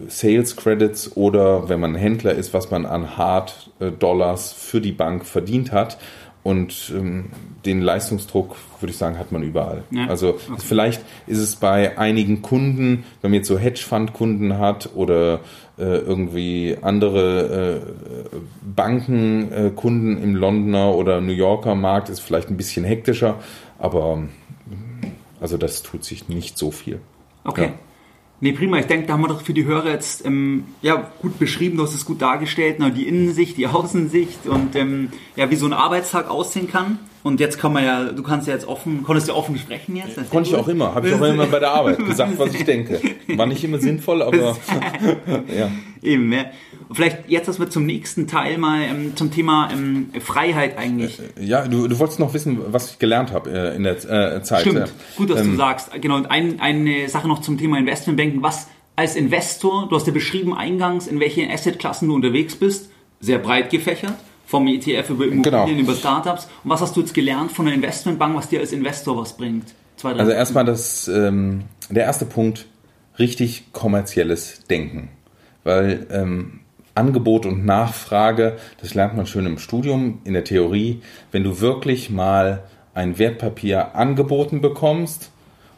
Sales 0.09 0.57
Credits 0.57 1.17
oder 1.17 1.69
wenn 1.69 1.81
man 1.81 1.95
Händler 1.95 2.33
ist, 2.33 2.55
was 2.55 2.71
man 2.71 2.87
an 2.87 3.19
Hard 3.19 3.71
äh, 3.79 3.91
Dollars 3.91 4.53
für 4.53 4.81
die 4.81 4.93
Bank 4.93 5.27
verdient 5.27 5.71
hat. 5.73 5.99
Und 6.47 6.93
ähm, 6.95 7.25
den 7.65 7.81
Leistungsdruck, 7.81 8.55
würde 8.79 8.93
ich 8.93 8.99
sagen, 8.99 9.19
hat 9.19 9.33
man 9.33 9.43
überall. 9.43 9.83
Ja. 9.91 10.07
Also 10.07 10.39
okay. 10.49 10.61
vielleicht 10.61 11.03
ist 11.27 11.39
es 11.39 11.57
bei 11.57 11.99
einigen 11.99 12.41
Kunden, 12.41 13.03
wenn 13.21 13.33
man 13.33 13.39
jetzt 13.39 13.49
so 13.49 13.59
Hedgefund-Kunden 13.59 14.57
hat 14.57 14.91
oder 14.95 15.41
äh, 15.77 15.83
irgendwie 15.83 16.79
andere 16.83 17.83
äh, 18.33 18.37
Bankenkunden 18.63 20.19
äh, 20.19 20.23
im 20.23 20.37
Londoner 20.37 20.95
oder 20.95 21.21
New 21.21 21.33
Yorker 21.33 21.75
Markt, 21.75 22.11
ist 22.11 22.21
vielleicht 22.21 22.49
ein 22.49 22.57
bisschen 22.57 22.85
hektischer, 22.85 23.41
aber 23.81 24.23
also 25.41 25.57
das 25.57 25.83
tut 25.83 26.05
sich 26.05 26.29
nicht 26.29 26.57
so 26.59 26.71
viel. 26.71 27.01
Okay. 27.43 27.65
Ja. 27.65 27.73
Nee, 28.41 28.53
prima. 28.53 28.79
Ich 28.79 28.87
denke, 28.87 29.07
da 29.07 29.15
haben 29.15 29.23
wir 29.23 29.29
doch 29.29 29.41
für 29.41 29.55
die 29.55 29.65
Hörer 29.65 29.91
jetzt 29.91 30.25
ähm, 30.27 30.65
ja, 30.83 31.11
gut 31.23 31.39
beschrieben, 31.39 31.79
du 31.79 31.85
hast 31.85 31.95
es 31.95 32.05
gut 32.05 32.21
dargestellt, 32.21 32.79
ne? 32.79 32.91
die 32.91 33.09
Innensicht, 33.09 33.57
die 33.57 33.67
Außensicht 33.67 34.47
und 34.47 34.77
ähm, 34.77 35.11
ja, 35.37 35.51
wie 35.51 35.57
so 35.57 35.67
ein 35.67 35.73
Arbeitstag 35.73 36.29
aussehen 36.29 36.71
kann. 36.71 36.99
Und 37.27 37.41
jetzt 37.41 37.59
kann 37.59 37.73
man 37.73 37.85
ja, 37.85 38.05
du 38.05 38.23
kannst 38.23 38.47
ja 38.47 38.55
jetzt 38.55 38.69
offen, 38.69 39.03
konntest 39.03 39.27
ja 39.27 39.35
offen 39.35 39.59
sprechen 39.59 39.97
jetzt. 39.97 40.31
Konnte 40.31 40.51
ich 40.51 40.55
auch 40.55 40.69
immer, 40.69 40.95
habe 40.95 41.09
ich 41.09 41.15
auch 41.15 41.23
immer 41.23 41.47
bei 41.47 41.59
der 41.59 41.73
Arbeit 41.73 41.99
gesagt, 42.07 42.39
was 42.39 42.55
ich 42.55 42.65
denke. 42.65 43.01
War 43.35 43.47
nicht 43.47 43.65
immer 43.65 43.79
sinnvoll, 43.79 44.23
aber 44.23 44.57
ja. 45.59 45.69
Eben, 46.05 46.33
ja. 46.33 46.45
Vielleicht 46.93 47.29
jetzt, 47.29 47.49
dass 47.49 47.59
wir 47.59 47.69
zum 47.69 47.85
nächsten 47.85 48.29
Teil 48.29 48.59
mal 48.59 48.81
ähm, 48.83 49.17
zum 49.17 49.33
Thema 49.33 49.71
ähm, 49.73 50.11
Freiheit 50.21 50.79
eigentlich. 50.79 51.19
Äh, 51.19 51.45
ja, 51.45 51.67
du, 51.67 51.89
du 51.89 51.99
wolltest 51.99 52.21
noch 52.21 52.33
wissen, 52.33 52.61
was 52.69 52.93
ich 52.93 53.01
gelernt 53.01 53.33
habe 53.33 53.51
äh, 53.51 53.75
in 53.75 53.83
der 53.83 53.97
äh, 54.05 54.43
Zeit. 54.45 54.61
Stimmt, 54.61 54.93
gut, 55.17 55.31
dass 55.31 55.41
ähm, 55.41 55.51
du 55.51 55.57
sagst. 55.57 56.01
Genau, 56.01 56.15
und 56.15 56.31
ein, 56.31 56.61
eine 56.61 57.09
Sache 57.09 57.27
noch 57.27 57.41
zum 57.41 57.59
Thema 57.59 57.77
Investmentbanking. 57.79 58.41
Was 58.45 58.69
als 58.95 59.17
Investor, 59.17 59.89
du 59.89 59.97
hast 59.97 60.07
ja 60.07 60.13
beschrieben 60.13 60.57
eingangs, 60.57 61.09
in 61.09 61.19
welchen 61.19 61.51
Assetklassen 61.51 62.07
du 62.07 62.15
unterwegs 62.15 62.55
bist, 62.55 62.93
sehr 63.19 63.41
breit 63.41 63.71
gefächert 63.71 64.15
vom 64.47 64.67
ETF 64.69 65.11
über 65.11 65.25
Immobilien, 65.25 65.43
genau. 65.43 65.69
über 65.69 65.95
Startups. 65.95 66.49
Und 66.65 66.71
was 66.71 66.81
hast 66.81 66.97
du 66.97 67.01
jetzt 67.01 67.13
gelernt 67.13 67.53
von 67.53 67.67
der 67.67 67.75
Investmentbank, 67.75 68.35
was 68.37 68.49
dir 68.49 68.61
als 68.61 68.73
Investor 68.73 69.17
was 69.19 69.37
bringt? 69.37 69.75
Zwei, 69.97 70.13
also 70.13 70.31
erstmal 70.31 70.65
das, 70.65 71.09
ähm, 71.09 71.65
der 71.91 72.05
erste 72.05 72.25
Punkt, 72.25 72.67
richtig 73.19 73.73
kommerzielles 73.73 74.63
Denken. 74.71 75.11
Weil 75.65 76.07
ähm, 76.11 76.61
Angebot 76.95 77.45
und 77.45 77.65
Nachfrage, 77.67 78.57
das 78.81 78.95
lernt 78.95 79.17
man 79.17 79.27
schön 79.27 79.47
im 79.47 79.59
Studium, 79.59 80.21
in 80.25 80.33
der 80.33 80.45
Theorie. 80.45 81.03
Wenn 81.33 81.45
du 81.45 81.61
wirklich 81.61 82.09
mal 82.09 82.65
ein 82.95 83.19
Wertpapier 83.19 83.95
angeboten 83.95 84.61
bekommst 84.61 85.31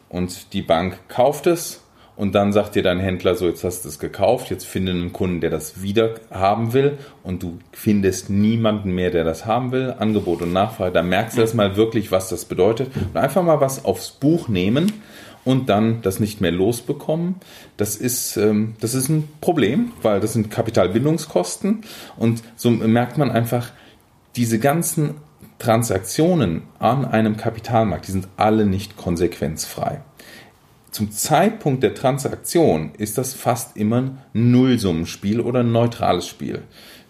und 0.07 0.53
die 0.53 0.61
Bank 0.61 0.99
kauft 1.09 1.47
es 1.47 1.81
und 2.19 2.35
dann 2.35 2.51
sagt 2.51 2.75
dir 2.75 2.83
dein 2.83 2.99
Händler 2.99 3.35
so, 3.35 3.47
jetzt 3.47 3.63
hast 3.63 3.85
du 3.85 3.87
es 3.87 3.97
gekauft, 3.97 4.49
jetzt 4.49 4.65
finde 4.65 4.91
einen 4.91 5.13
Kunden, 5.13 5.39
der 5.39 5.49
das 5.49 5.81
wieder 5.81 6.15
haben 6.29 6.73
will. 6.73 6.97
Und 7.23 7.43
du 7.43 7.59
findest 7.71 8.29
niemanden 8.29 8.91
mehr, 8.91 9.09
der 9.09 9.23
das 9.23 9.45
haben 9.45 9.71
will, 9.71 9.95
Angebot 9.97 10.41
und 10.41 10.51
Nachfrage, 10.51 10.91
da 10.91 11.01
merkst 11.01 11.37
du 11.37 11.41
erstmal 11.41 11.77
wirklich, 11.77 12.11
was 12.11 12.27
das 12.27 12.43
bedeutet. 12.43 12.89
Und 12.93 13.15
einfach 13.15 13.41
mal 13.41 13.61
was 13.61 13.85
aufs 13.85 14.11
Buch 14.11 14.49
nehmen 14.49 14.91
und 15.45 15.69
dann 15.69 16.01
das 16.01 16.19
nicht 16.19 16.41
mehr 16.41 16.51
losbekommen. 16.51 17.35
Das 17.77 17.95
ist, 17.95 18.35
ähm, 18.35 18.75
das 18.81 18.95
ist 18.95 19.07
ein 19.07 19.29
Problem, 19.39 19.93
weil 20.01 20.19
das 20.19 20.33
sind 20.33 20.51
Kapitalbindungskosten. 20.51 21.85
Und 22.17 22.43
so 22.57 22.69
merkt 22.69 23.17
man 23.17 23.31
einfach, 23.31 23.71
diese 24.35 24.59
ganzen 24.59 25.15
Transaktionen 25.57 26.63
an 26.79 27.05
einem 27.05 27.37
Kapitalmarkt, 27.37 28.09
die 28.09 28.11
sind 28.11 28.27
alle 28.35 28.65
nicht 28.65 28.97
konsequenzfrei 28.97 30.01
zum 30.91 31.11
Zeitpunkt 31.11 31.83
der 31.83 31.93
Transaktion 31.93 32.91
ist 32.97 33.17
das 33.17 33.33
fast 33.33 33.77
immer 33.77 33.97
ein 33.97 34.17
Nullsummenspiel 34.33 35.39
oder 35.39 35.59
ein 35.59 35.71
neutrales 35.71 36.27
Spiel. 36.27 36.63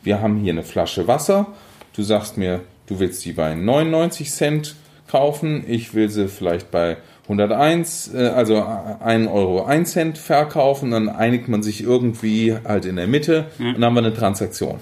Wir 0.03 0.21
haben 0.21 0.37
hier 0.37 0.53
eine 0.53 0.63
Flasche 0.63 1.07
Wasser. 1.07 1.47
Du 1.95 2.03
sagst 2.03 2.37
mir, 2.37 2.61
du 2.87 2.99
willst 2.99 3.21
sie 3.21 3.33
bei 3.33 3.55
99 3.55 4.31
Cent 4.31 4.75
kaufen. 5.07 5.63
Ich 5.67 5.93
will 5.93 6.09
sie 6.09 6.27
vielleicht 6.27 6.71
bei 6.71 6.97
101, 7.23 8.13
äh, 8.13 8.27
also 8.27 8.63
1 8.63 9.29
Euro 9.29 9.63
1 9.63 9.91
Cent 9.91 10.17
verkaufen. 10.17 10.91
Dann 10.91 11.09
einigt 11.09 11.47
man 11.47 11.63
sich 11.63 11.81
irgendwie 11.81 12.55
halt 12.65 12.85
in 12.85 12.97
der 12.97 13.07
Mitte 13.07 13.47
und 13.59 13.75
dann 13.75 13.85
haben 13.85 13.93
wir 13.95 13.99
eine 13.99 14.13
Transaktion. 14.13 14.79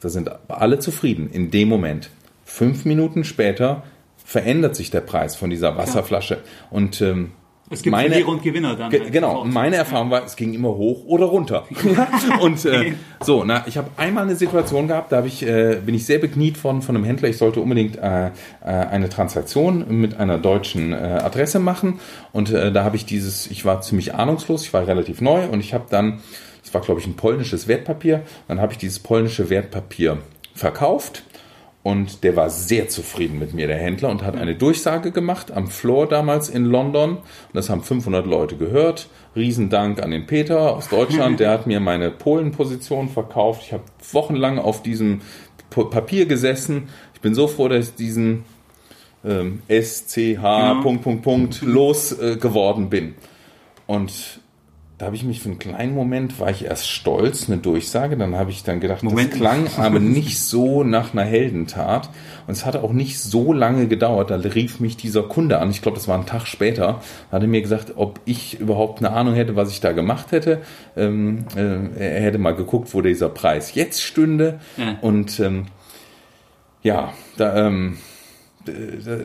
Da 0.00 0.08
sind 0.08 0.30
alle 0.48 0.78
zufrieden 0.78 1.30
in 1.30 1.50
dem 1.50 1.68
Moment. 1.68 2.10
Fünf 2.44 2.84
Minuten 2.84 3.24
später 3.24 3.84
verändert 4.24 4.76
sich 4.76 4.90
der 4.90 5.00
Preis 5.00 5.36
von 5.36 5.50
dieser 5.50 5.76
Wasserflasche. 5.76 6.38
Und 6.70 7.00
ähm, 7.00 7.32
es 7.72 7.82
gibt 7.82 7.92
meine, 7.92 8.10
Verlierer 8.10 8.28
und 8.28 8.42
Gewinner 8.42 8.76
dann. 8.76 8.92
Halt 8.92 9.12
genau, 9.12 9.44
meine 9.44 9.76
Erfahrung 9.76 10.10
war, 10.10 10.24
es 10.24 10.36
ging 10.36 10.54
immer 10.54 10.68
hoch 10.68 11.04
oder 11.06 11.26
runter. 11.26 11.64
und 12.40 12.64
äh, 12.64 12.94
so, 13.20 13.44
na, 13.44 13.64
ich 13.66 13.76
habe 13.76 13.90
einmal 13.96 14.24
eine 14.24 14.36
Situation 14.36 14.88
gehabt, 14.88 15.12
da 15.12 15.24
ich, 15.24 15.46
äh, 15.46 15.80
bin 15.84 15.94
ich 15.94 16.06
sehr 16.06 16.18
bekniet 16.18 16.56
von, 16.56 16.82
von 16.82 16.96
einem 16.96 17.04
Händler, 17.04 17.28
ich 17.28 17.38
sollte 17.38 17.60
unbedingt 17.60 17.96
äh, 17.96 18.26
äh 18.26 18.30
eine 18.62 19.08
Transaktion 19.08 20.00
mit 20.00 20.18
einer 20.18 20.38
deutschen 20.38 20.92
äh, 20.92 20.96
Adresse 20.96 21.58
machen. 21.58 22.00
Und 22.32 22.50
äh, 22.50 22.72
da 22.72 22.84
habe 22.84 22.96
ich 22.96 23.06
dieses, 23.06 23.46
ich 23.50 23.64
war 23.64 23.80
ziemlich 23.80 24.14
ahnungslos, 24.14 24.64
ich 24.64 24.72
war 24.72 24.86
relativ 24.86 25.20
neu 25.20 25.46
und 25.46 25.60
ich 25.60 25.74
habe 25.74 25.84
dann, 25.90 26.20
das 26.62 26.74
war 26.74 26.80
glaube 26.80 27.00
ich 27.00 27.06
ein 27.06 27.14
polnisches 27.14 27.68
Wertpapier, 27.68 28.22
dann 28.48 28.60
habe 28.60 28.72
ich 28.72 28.78
dieses 28.78 28.98
polnische 28.98 29.50
Wertpapier 29.50 30.18
verkauft 30.54 31.24
und 31.82 32.22
der 32.22 32.36
war 32.36 32.48
sehr 32.48 32.88
zufrieden 32.88 33.40
mit 33.40 33.54
mir, 33.54 33.66
der 33.66 33.78
Händler, 33.78 34.08
und 34.08 34.22
hat 34.22 34.36
eine 34.36 34.54
Durchsage 34.54 35.10
gemacht 35.10 35.50
am 35.50 35.66
Floor 35.66 36.06
damals 36.06 36.48
in 36.48 36.64
London. 36.64 37.16
Und 37.16 37.54
das 37.54 37.70
haben 37.70 37.82
500 37.82 38.24
Leute 38.24 38.56
gehört. 38.56 39.08
Riesendank 39.34 40.00
an 40.00 40.12
den 40.12 40.26
Peter 40.26 40.76
aus 40.76 40.88
Deutschland. 40.88 41.40
Der 41.40 41.50
hat 41.50 41.66
mir 41.66 41.80
meine 41.80 42.12
Polen-Position 42.12 43.08
verkauft. 43.08 43.62
Ich 43.66 43.72
habe 43.72 43.82
wochenlang 44.12 44.60
auf 44.60 44.82
diesem 44.84 45.22
Papier 45.70 46.26
gesessen. 46.26 46.88
Ich 47.14 47.20
bin 47.20 47.34
so 47.34 47.48
froh, 47.48 47.66
dass 47.66 47.88
ich 47.88 47.94
diesen 47.96 48.44
ähm, 49.24 49.62
SCH 49.68 50.16
ja. 50.40 50.74
Punkt, 50.82 51.02
Punkt, 51.02 51.22
Punkt 51.22 51.62
los 51.62 52.12
äh, 52.12 52.36
geworden 52.36 52.90
bin. 52.90 53.14
Und 53.86 54.40
da 55.02 55.06
habe 55.06 55.16
ich 55.16 55.24
mich 55.24 55.40
für 55.40 55.48
einen 55.48 55.58
kleinen 55.58 55.94
Moment, 55.96 56.38
war 56.38 56.50
ich 56.50 56.64
erst 56.66 56.88
stolz, 56.88 57.48
eine 57.48 57.58
Durchsage, 57.58 58.16
dann 58.16 58.36
habe 58.36 58.52
ich 58.52 58.62
dann 58.62 58.78
gedacht, 58.78 59.02
Moment. 59.02 59.32
das 59.32 59.36
klang 59.40 59.66
aber 59.76 59.98
nicht 59.98 60.38
so 60.38 60.84
nach 60.84 61.12
einer 61.12 61.24
Heldentat 61.24 62.08
und 62.46 62.52
es 62.52 62.64
hatte 62.64 62.84
auch 62.84 62.92
nicht 62.92 63.18
so 63.18 63.52
lange 63.52 63.88
gedauert, 63.88 64.30
da 64.30 64.36
rief 64.36 64.78
mich 64.78 64.96
dieser 64.96 65.24
Kunde 65.24 65.58
an, 65.58 65.70
ich 65.70 65.82
glaube, 65.82 65.96
das 65.96 66.06
war 66.06 66.16
ein 66.16 66.24
Tag 66.26 66.46
später, 66.46 67.00
hat 67.32 67.42
er 67.42 67.48
mir 67.48 67.62
gesagt, 67.62 67.94
ob 67.96 68.20
ich 68.26 68.60
überhaupt 68.60 69.00
eine 69.00 69.10
Ahnung 69.10 69.34
hätte, 69.34 69.56
was 69.56 69.72
ich 69.72 69.80
da 69.80 69.90
gemacht 69.90 70.30
hätte. 70.30 70.60
Ähm, 70.96 71.46
äh, 71.56 72.14
er 72.14 72.20
hätte 72.20 72.38
mal 72.38 72.54
geguckt, 72.54 72.94
wo 72.94 73.00
dieser 73.00 73.28
Preis 73.28 73.74
jetzt 73.74 74.04
stünde 74.04 74.60
Ja. 74.76 74.98
und 75.00 75.40
ähm, 75.40 75.66
ja, 76.84 77.12
da, 77.38 77.66
ähm, 77.66 77.98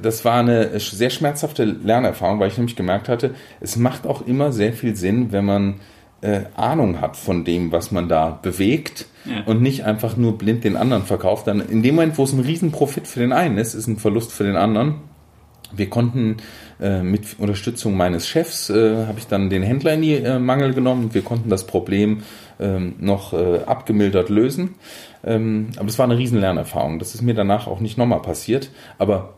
das 0.02 0.26
war 0.26 0.40
eine 0.40 0.80
sehr 0.80 1.10
schmerzhafte 1.10 1.64
Lernerfahrung, 1.64 2.40
weil 2.40 2.50
ich 2.50 2.58
nämlich 2.58 2.76
gemerkt 2.76 3.10
hatte, 3.10 3.36
es 3.60 3.76
macht 3.76 4.08
auch 4.08 4.26
immer 4.26 4.52
sehr 4.52 4.74
viel 4.74 4.96
Sinn, 4.96 5.32
wenn 5.32 5.46
man 5.46 5.76
äh, 6.22 6.42
Ahnung 6.56 7.00
hat 7.00 7.16
von 7.16 7.44
dem, 7.46 7.72
was 7.72 7.92
man 7.92 8.10
da 8.10 8.40
bewegt 8.42 9.06
Ja. 9.26 9.44
und 9.46 9.62
nicht 9.62 9.84
einfach 9.86 10.18
nur 10.18 10.38
blind 10.38 10.64
den 10.64 10.76
anderen 10.76 11.04
verkauft. 11.04 11.46
Dann 11.48 11.60
in 11.62 11.84
dem 11.84 11.96
Moment, 11.96 12.18
wo 12.18 12.24
es 12.24 12.34
ein 12.34 12.40
Riesenprofit 12.40 13.08
für 13.08 13.20
den 13.20 13.34
einen 13.34 13.58
ist, 13.58 13.76
ist 13.76 13.88
ein 13.88 13.98
Verlust 13.98 14.32
für 14.32 14.44
den 14.44 14.56
anderen. 14.56 14.96
Wir 15.76 15.90
konnten 15.90 16.38
äh, 16.80 17.04
mit 17.04 17.38
Unterstützung 17.40 17.98
meines 17.98 18.28
Chefs, 18.28 18.70
äh, 18.70 19.06
habe 19.06 19.20
ich 19.20 19.28
dann 19.28 19.50
den 19.50 19.64
Händler 19.64 19.94
in 19.94 20.02
die 20.02 20.14
äh, 20.14 20.40
Mangel 20.40 20.74
genommen. 20.74 21.14
Wir 21.14 21.22
konnten 21.24 21.50
das 21.50 21.68
Problem 21.68 22.24
ähm, 22.60 22.96
noch 23.00 23.34
äh, 23.34 23.64
abgemildert 23.66 24.30
lösen. 24.30 24.76
Ähm, 25.24 25.70
aber 25.76 25.86
das 25.86 26.00
war 26.00 26.06
eine 26.06 26.18
riesen 26.18 26.40
Lernerfahrung. 26.40 27.00
Das 27.00 27.16
ist 27.16 27.22
mir 27.22 27.34
danach 27.34 27.68
auch 27.68 27.80
nicht 27.80 27.98
nochmal 27.98 28.22
passiert. 28.22 28.72
Aber 28.98 29.34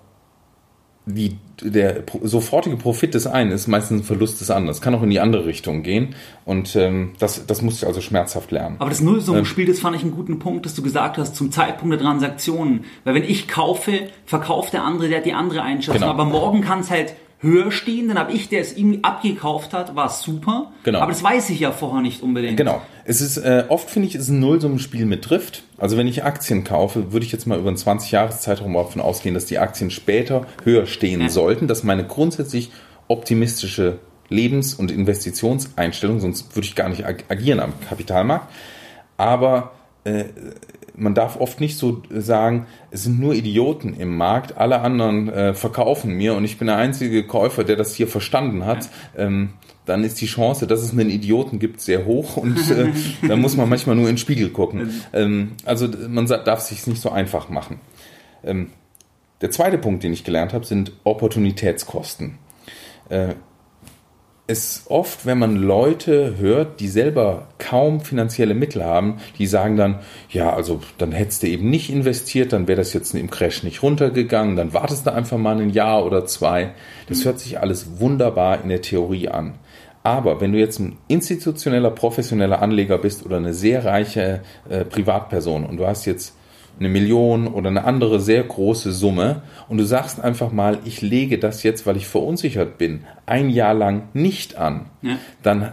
die, 1.05 1.37
der 1.61 2.03
sofortige 2.21 2.77
Profit 2.77 3.13
des 3.13 3.25
einen 3.27 3.51
ist 3.51 3.67
meistens 3.67 4.01
ein 4.01 4.03
Verlust 4.03 4.41
des 4.41 4.51
anderen. 4.51 4.69
Es 4.69 4.81
kann 4.81 4.93
auch 4.95 5.01
in 5.01 5.09
die 5.09 5.19
andere 5.19 5.45
Richtung 5.45 5.81
gehen. 5.83 6.15
Und 6.45 6.75
ähm, 6.75 7.13
das, 7.19 7.45
das 7.45 7.61
musste 7.61 7.85
ich 7.85 7.87
also 7.87 8.01
schmerzhaft 8.01 8.51
lernen. 8.51 8.75
Aber 8.79 8.89
das 8.89 9.01
Nullsummenspiel, 9.01 9.65
das 9.65 9.79
fand 9.79 9.95
ich 9.95 10.03
einen 10.03 10.11
guten 10.11 10.39
Punkt, 10.39 10.65
dass 10.65 10.75
du 10.75 10.83
gesagt 10.83 11.17
hast, 11.17 11.35
zum 11.35 11.51
Zeitpunkt 11.51 11.93
der 11.93 12.01
Transaktionen. 12.01 12.85
Weil 13.03 13.15
wenn 13.15 13.23
ich 13.23 13.47
kaufe, 13.47 14.09
verkauft 14.25 14.73
der 14.73 14.83
andere, 14.83 15.09
der 15.09 15.19
hat 15.19 15.25
die 15.25 15.33
andere 15.33 15.63
Einschätzung. 15.63 16.01
Genau. 16.01 16.11
Aber 16.11 16.25
morgen 16.25 16.61
kann 16.61 16.81
es 16.81 16.91
halt 16.91 17.15
höher 17.41 17.71
stehen, 17.71 18.09
dann 18.09 18.19
habe 18.19 18.33
ich, 18.33 18.49
der 18.49 18.59
es 18.61 18.75
irgendwie 18.75 19.03
abgekauft 19.03 19.73
hat, 19.73 19.95
war 19.95 20.09
super. 20.09 20.71
Genau. 20.83 20.99
Aber 20.99 21.11
das 21.11 21.23
weiß 21.23 21.49
ich 21.51 21.61
ja 21.61 21.71
vorher 21.71 22.01
nicht 22.01 22.21
unbedingt. 22.21 22.57
Genau. 22.57 22.81
Es 23.05 23.21
ist 23.21 23.37
äh, 23.37 23.63
oft 23.69 23.89
finde 23.89 24.07
ich, 24.09 24.15
ist 24.15 24.27
ein 24.29 24.39
Nullsummenspiel 24.39 25.05
mit 25.05 25.29
Drift. 25.29 25.63
Also 25.77 25.97
wenn 25.97 26.05
ich 26.07 26.23
Aktien 26.23 26.63
kaufe, 26.65 27.13
würde 27.13 27.25
ich 27.25 27.31
jetzt 27.31 27.47
mal 27.47 27.57
über 27.57 27.69
einen 27.69 27.77
20-Jahres-Zeitraum 27.77 28.73
davon 28.73 29.01
ausgehen, 29.01 29.33
dass 29.35 29.45
die 29.45 29.57
Aktien 29.57 29.89
später 29.89 30.45
höher 30.65 30.85
stehen 30.85 31.21
Ja. 31.21 31.29
sollten, 31.29 31.67
dass 31.67 31.83
meine 31.83 32.05
grundsätzlich 32.05 32.71
optimistische 33.07 33.99
Lebens- 34.27 34.73
und 34.75 34.91
Investitionseinstellung, 34.91 36.19
sonst 36.19 36.55
würde 36.55 36.67
ich 36.67 36.75
gar 36.75 36.89
nicht 36.89 37.05
ag 37.05 37.23
agieren 37.29 37.59
am 37.59 37.73
Kapitalmarkt. 37.87 38.47
Aber 39.17 39.71
äh, 40.03 40.25
man 40.99 41.13
darf 41.13 41.39
oft 41.39 41.59
nicht 41.59 41.77
so 41.77 42.03
sagen, 42.09 42.67
es 42.91 43.03
sind 43.03 43.19
nur 43.19 43.33
Idioten 43.33 43.93
im 43.93 44.15
Markt, 44.15 44.57
alle 44.57 44.81
anderen 44.81 45.29
äh, 45.29 45.53
verkaufen 45.53 46.13
mir 46.13 46.35
und 46.35 46.43
ich 46.45 46.57
bin 46.57 46.67
der 46.67 46.77
einzige 46.77 47.25
Käufer, 47.25 47.63
der 47.63 47.75
das 47.75 47.95
hier 47.95 48.07
verstanden 48.07 48.65
hat. 48.65 48.89
Ähm, 49.17 49.53
dann 49.85 50.03
ist 50.03 50.21
die 50.21 50.27
Chance, 50.27 50.67
dass 50.67 50.81
es 50.81 50.91
einen 50.91 51.09
Idioten 51.09 51.57
gibt, 51.57 51.81
sehr 51.81 52.05
hoch 52.05 52.37
und 52.37 52.57
äh, 52.69 52.89
da 53.27 53.35
muss 53.35 53.57
man 53.57 53.67
manchmal 53.67 53.95
nur 53.95 54.07
in 54.07 54.13
den 54.13 54.17
Spiegel 54.19 54.49
gucken. 54.49 55.01
Ähm, 55.13 55.53
also 55.65 55.87
man 56.07 56.27
darf 56.27 56.59
sich 56.59 56.85
nicht 56.85 57.01
so 57.01 57.09
einfach 57.09 57.49
machen. 57.49 57.79
Ähm, 58.43 58.69
der 59.41 59.51
zweite 59.51 59.77
Punkt, 59.77 60.03
den 60.03 60.13
ich 60.13 60.23
gelernt 60.23 60.53
habe, 60.53 60.65
sind 60.65 60.91
Opportunitätskosten. 61.03 62.37
Äh, 63.09 63.35
es 64.49 64.85
oft, 64.87 65.27
wenn 65.27 65.37
man 65.37 65.55
Leute 65.57 66.37
hört, 66.39 66.79
die 66.79 66.87
selber 66.87 67.49
kaum 67.59 68.01
finanzielle 68.01 68.55
Mittel 68.55 68.83
haben, 68.83 69.17
die 69.37 69.45
sagen 69.45 69.77
dann, 69.77 69.99
ja, 70.31 70.51
also 70.51 70.81
dann 70.97 71.11
hättest 71.11 71.43
du 71.43 71.47
eben 71.47 71.69
nicht 71.69 71.91
investiert, 71.91 72.51
dann 72.51 72.67
wäre 72.67 72.77
das 72.77 72.93
jetzt 72.93 73.13
im 73.13 73.29
Crash 73.29 73.61
nicht 73.61 73.83
runtergegangen, 73.83 74.55
dann 74.55 74.73
wartest 74.73 75.05
du 75.05 75.13
einfach 75.13 75.37
mal 75.37 75.61
ein 75.61 75.69
Jahr 75.69 76.03
oder 76.03 76.25
zwei. 76.25 76.71
Das 77.07 77.25
hört 77.25 77.39
sich 77.39 77.59
alles 77.59 77.99
wunderbar 77.99 78.63
in 78.63 78.69
der 78.69 78.81
Theorie 78.81 79.29
an. 79.29 79.53
Aber 80.01 80.41
wenn 80.41 80.51
du 80.51 80.57
jetzt 80.57 80.79
ein 80.79 80.97
institutioneller, 81.07 81.91
professioneller 81.91 82.59
Anleger 82.59 82.97
bist 82.97 83.23
oder 83.27 83.37
eine 83.37 83.53
sehr 83.53 83.85
reiche 83.85 84.41
äh, 84.67 84.83
Privatperson 84.83 85.63
und 85.63 85.77
du 85.77 85.85
hast 85.85 86.05
jetzt 86.05 86.33
eine 86.79 86.89
Million 86.89 87.47
oder 87.47 87.69
eine 87.69 87.83
andere 87.83 88.19
sehr 88.19 88.43
große 88.43 88.91
Summe 88.93 89.41
und 89.67 89.77
du 89.77 89.83
sagst 89.85 90.21
einfach 90.21 90.51
mal, 90.51 90.79
ich 90.85 91.01
lege 91.01 91.37
das 91.37 91.63
jetzt, 91.63 91.85
weil 91.85 91.97
ich 91.97 92.07
verunsichert 92.07 92.77
bin, 92.77 93.01
ein 93.25 93.49
Jahr 93.49 93.73
lang 93.73 94.03
nicht 94.13 94.55
an, 94.57 94.85
Ja. 95.01 95.17
dann 95.43 95.71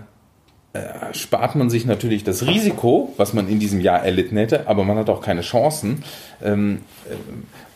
äh, 0.72 1.14
spart 1.14 1.54
man 1.54 1.70
sich 1.70 1.86
natürlich 1.86 2.24
das 2.24 2.46
Risiko, 2.46 3.14
was 3.16 3.32
man 3.32 3.48
in 3.48 3.58
diesem 3.58 3.80
Jahr 3.80 4.04
erlitten 4.04 4.36
hätte, 4.36 4.68
aber 4.68 4.84
man 4.84 4.98
hat 4.98 5.08
auch 5.08 5.20
keine 5.22 5.40
Chancen. 5.40 6.02
Ähm, 6.42 6.80
äh, 7.08 7.14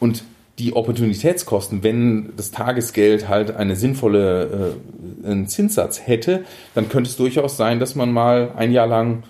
und 0.01 0.25
die 0.59 0.75
Opportunitätskosten, 0.75 1.83
wenn 1.83 2.35
das 2.37 2.51
Tagesgeld 2.51 3.29
halt 3.29 3.57
eine 3.57 3.77
sinnvolle 3.77 4.75
äh, 5.25 5.27
einen 5.27 5.47
Zinssatz 5.49 6.03
hätte, 6.07 6.45
dann 6.75 6.91
könnte 6.91 7.09
es 7.09 7.17
durchaus 7.17 7.57
sein, 7.57 7.81
dass 7.81 7.95
man 7.95 8.13
mal 8.13 8.51
ein 8.57 8.71
Jahr 8.73 8.87
lang 8.87 9.23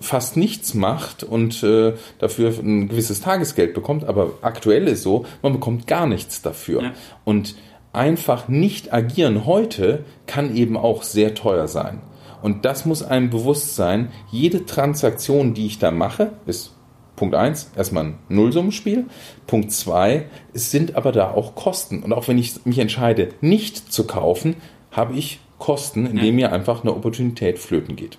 fast 0.00 0.36
nichts 0.36 0.74
macht 0.74 1.22
und 1.22 1.62
äh, 1.62 1.94
dafür 2.18 2.52
ein 2.58 2.88
gewisses 2.88 3.20
Tagesgeld 3.20 3.72
bekommt. 3.74 4.04
Aber 4.04 4.34
aktuell 4.42 4.88
ist 4.88 5.02
so, 5.02 5.24
man 5.42 5.52
bekommt 5.52 5.86
gar 5.86 6.06
nichts 6.06 6.42
dafür. 6.42 6.82
Ja. 6.82 6.92
Und 7.24 7.54
einfach 7.92 8.48
nicht 8.48 8.92
agieren 8.92 9.46
heute 9.46 10.04
kann 10.26 10.54
eben 10.54 10.76
auch 10.76 11.02
sehr 11.02 11.34
teuer 11.34 11.66
sein. 11.66 12.00
Und 12.42 12.64
das 12.64 12.86
muss 12.86 13.02
einem 13.02 13.30
bewusst 13.30 13.76
sein. 13.76 14.10
Jede 14.30 14.64
Transaktion, 14.66 15.54
die 15.54 15.66
ich 15.66 15.78
da 15.78 15.90
mache, 15.90 16.32
ist 16.46 16.72
Punkt 17.16 17.34
eins 17.34 17.70
erstmal 17.76 18.04
ein 18.04 18.18
Nullsummenspiel. 18.28 19.06
Punkt 19.46 19.72
zwei 19.72 20.26
es 20.54 20.70
sind 20.70 20.96
aber 20.96 21.12
da 21.12 21.30
auch 21.32 21.54
Kosten. 21.54 22.02
Und 22.02 22.12
auch 22.12 22.28
wenn 22.28 22.38
ich 22.38 22.64
mich 22.64 22.78
entscheide, 22.78 23.30
nicht 23.40 23.92
zu 23.92 24.06
kaufen, 24.06 24.56
habe 24.90 25.14
ich 25.14 25.40
Kosten, 25.58 26.06
indem 26.06 26.36
mir 26.36 26.52
einfach 26.52 26.82
eine 26.82 26.94
Opportunität 26.94 27.58
flöten 27.58 27.94
geht. 27.94 28.18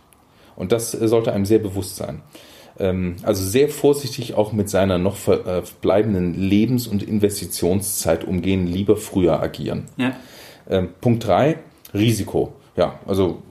Und 0.56 0.72
das 0.72 0.94
äh, 0.94 1.08
sollte 1.08 1.34
einem 1.34 1.46
sehr 1.46 1.60
bewusst 1.60 1.96
sein. 1.96 2.22
Ähm, 2.80 3.18
Also 3.24 3.44
sehr 3.44 3.70
vorsichtig 3.70 4.36
auch 4.36 4.54
mit 4.54 4.70
seiner 4.70 4.98
noch 4.98 5.16
verbleibenden 5.16 6.34
Lebens- 6.34 6.88
und 6.88 7.04
Investitionszeit 7.04 8.24
umgehen, 8.24 8.68
lieber 8.68 8.98
früher 8.98 9.42
agieren. 9.42 9.86
Ja. 9.98 10.16
Ähm, 10.70 10.90
Punkt 11.02 11.26
drei 11.26 11.60
Risiko. 11.94 12.54
Ja, 12.78 13.00
also 13.06 13.42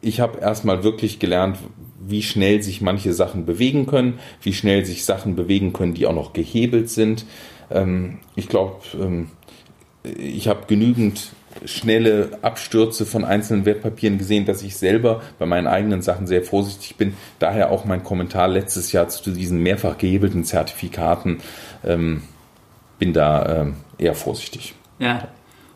ich 0.00 0.20
habe 0.20 0.38
erstmal 0.40 0.84
wirklich 0.84 1.18
gelernt, 1.18 1.58
wie 2.04 2.22
schnell 2.22 2.62
sich 2.62 2.80
manche 2.80 3.12
Sachen 3.12 3.46
bewegen 3.46 3.86
können, 3.86 4.18
wie 4.42 4.52
schnell 4.52 4.84
sich 4.84 5.04
Sachen 5.04 5.36
bewegen 5.36 5.72
können, 5.72 5.94
die 5.94 6.06
auch 6.06 6.14
noch 6.14 6.32
gehebelt 6.32 6.90
sind. 6.90 7.24
Ähm, 7.70 8.18
ich 8.36 8.48
glaube, 8.48 8.76
ich 10.18 10.48
habe 10.48 10.66
genügend 10.66 11.32
schnelle 11.64 12.38
Abstürze 12.42 13.06
von 13.06 13.24
einzelnen 13.24 13.64
Wertpapieren 13.64 14.18
gesehen, 14.18 14.46
dass 14.46 14.62
ich 14.62 14.76
selber 14.76 15.22
bei 15.38 15.46
meinen 15.46 15.66
eigenen 15.66 16.02
Sachen 16.02 16.26
sehr 16.26 16.42
vorsichtig 16.42 16.96
bin. 16.96 17.14
Daher 17.38 17.70
auch 17.70 17.84
mein 17.84 18.02
Kommentar 18.02 18.48
letztes 18.48 18.92
Jahr 18.92 19.08
zu 19.08 19.30
diesen 19.30 19.62
mehrfach 19.62 19.98
gehebelten 19.98 20.44
Zertifikaten. 20.44 21.38
Ähm, 21.84 22.22
bin 22.98 23.12
da 23.12 23.62
ähm, 23.62 23.74
eher 23.98 24.14
vorsichtig. 24.14 24.74
Ja. 24.98 25.28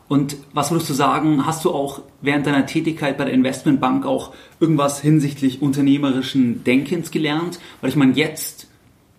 Und 0.07 0.37
was 0.53 0.71
würdest 0.71 0.89
du 0.89 0.93
sagen, 0.93 1.45
hast 1.45 1.65
du 1.65 1.71
auch 1.71 2.01
während 2.21 2.47
deiner 2.47 2.65
Tätigkeit 2.65 3.17
bei 3.17 3.25
der 3.25 3.33
Investmentbank 3.33 4.05
auch 4.05 4.33
irgendwas 4.61 5.01
hinsichtlich 5.01 5.61
unternehmerischen 5.61 6.63
Denkens 6.63 7.11
gelernt? 7.11 7.59
Weil 7.81 7.89
ich 7.89 7.97
meine, 7.97 8.13
jetzt, 8.13 8.67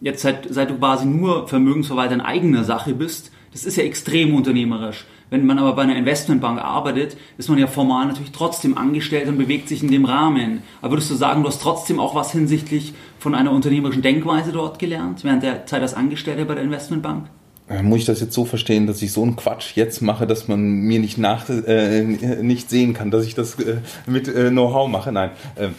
jetzt 0.00 0.22
seit, 0.22 0.46
seit 0.48 0.70
du 0.70 0.78
quasi 0.78 1.04
nur 1.04 1.46
Vermögensverwalter 1.46 2.14
in 2.14 2.20
eigener 2.22 2.64
Sache 2.64 2.94
bist, 2.94 3.30
das 3.52 3.64
ist 3.64 3.76
ja 3.76 3.84
extrem 3.84 4.34
unternehmerisch. 4.34 5.04
Wenn 5.30 5.44
man 5.44 5.58
aber 5.58 5.74
bei 5.74 5.82
einer 5.82 5.96
Investmentbank 5.96 6.60
arbeitet, 6.60 7.16
ist 7.36 7.48
man 7.48 7.58
ja 7.58 7.66
formal 7.66 8.06
natürlich 8.06 8.32
trotzdem 8.32 8.78
angestellt 8.78 9.28
und 9.28 9.38
bewegt 9.38 9.68
sich 9.68 9.82
in 9.82 9.90
dem 9.90 10.04
Rahmen. 10.04 10.62
Aber 10.80 10.92
würdest 10.92 11.10
du 11.10 11.14
sagen, 11.14 11.42
du 11.42 11.48
hast 11.48 11.60
trotzdem 11.60 12.00
auch 12.00 12.14
was 12.14 12.32
hinsichtlich 12.32 12.94
von 13.18 13.34
einer 13.34 13.52
unternehmerischen 13.52 14.02
Denkweise 14.02 14.52
dort 14.52 14.78
gelernt, 14.78 15.24
während 15.24 15.42
der 15.42 15.66
Zeit 15.66 15.82
als 15.82 15.94
Angestellter 15.94 16.44
bei 16.44 16.54
der 16.54 16.64
Investmentbank? 16.64 17.26
Äh, 17.68 17.82
Muss 17.82 18.00
ich 18.00 18.04
das 18.06 18.20
jetzt 18.20 18.32
so 18.32 18.44
verstehen, 18.44 18.86
dass 18.86 19.02
ich 19.02 19.12
so 19.12 19.22
einen 19.22 19.36
Quatsch 19.36 19.76
jetzt 19.76 20.00
mache, 20.00 20.26
dass 20.26 20.48
man 20.48 20.60
mir 20.60 21.00
nicht 21.00 21.18
nach 21.18 21.48
äh, 21.50 22.02
nicht 22.02 22.70
sehen 22.70 22.94
kann, 22.94 23.10
dass 23.10 23.26
ich 23.26 23.34
das 23.34 23.58
äh, 23.60 23.78
mit 24.06 24.28
äh, 24.28 24.50
Know-how 24.50 24.88
mache? 24.88 25.12
Nein. 25.12 25.30
Ähm, 25.58 25.74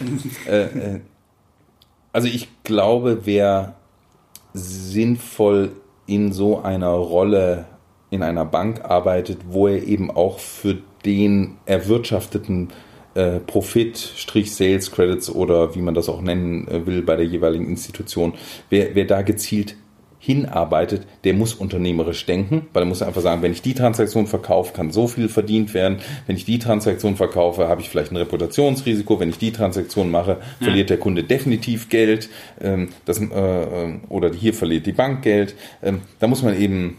äh, 0.47 0.62
äh, 0.62 0.99
also 2.13 2.27
ich 2.27 2.49
glaube, 2.63 3.21
wer 3.25 3.75
sinnvoll 4.53 5.71
in 6.05 6.31
so 6.31 6.62
einer 6.62 6.89
Rolle 6.89 7.65
in 8.09 8.23
einer 8.23 8.45
Bank 8.45 8.83
arbeitet, 8.85 9.39
wo 9.49 9.67
er 9.67 9.83
eben 9.83 10.12
auch 10.12 10.39
für 10.39 10.77
den 11.05 11.57
erwirtschafteten 11.65 12.69
äh, 13.15 13.39
Profit, 13.39 13.97
Strich 13.97 14.53
Sales 14.53 14.91
Credits 14.91 15.29
oder 15.29 15.75
wie 15.75 15.81
man 15.81 15.93
das 15.93 16.10
auch 16.10 16.21
nennen 16.21 16.67
äh, 16.67 16.85
will 16.85 17.01
bei 17.01 17.15
der 17.15 17.25
jeweiligen 17.25 17.67
Institution, 17.67 18.33
wer, 18.69 18.95
wer 18.95 19.05
da 19.05 19.21
gezielt 19.21 19.75
hinarbeitet, 20.21 21.07
der 21.23 21.33
muss 21.33 21.53
unternehmerisch 21.53 22.25
denken, 22.25 22.67
weil 22.73 22.83
er 22.83 22.85
muss 22.85 23.01
einfach 23.01 23.21
sagen, 23.21 23.41
wenn 23.41 23.53
ich 23.53 23.62
die 23.62 23.73
Transaktion 23.73 24.27
verkaufe, 24.27 24.73
kann 24.73 24.91
so 24.91 25.07
viel 25.07 25.29
verdient 25.29 25.73
werden. 25.73 25.99
Wenn 26.27 26.35
ich 26.35 26.43
die 26.43 26.60
Transaktion 26.60 27.15
verkaufe, 27.15 27.69
habe 27.69 27.79
ich 27.79 27.89
vielleicht 27.89 28.12
ein 28.12 28.17
Reputationsrisiko. 28.17 29.19
Wenn 29.19 29.29
ich 29.29 29.37
die 29.37 29.53
Transaktion 29.53 30.12
mache, 30.12 30.31
ja. 30.60 30.65
verliert 30.65 30.89
der 30.89 30.97
Kunde 30.97 31.23
definitiv 31.23 31.87
Geld. 31.87 32.29
Ähm, 32.60 32.89
das, 33.05 33.19
äh, 33.21 33.23
äh, 33.23 33.93
oder 34.10 34.33
hier 34.33 34.53
verliert 34.53 34.85
die 34.85 34.91
Bank 34.91 35.21
Geld. 35.21 35.55
Ähm, 35.81 36.01
da 36.19 36.27
muss 36.27 36.43
man 36.43 36.60
eben 36.60 36.97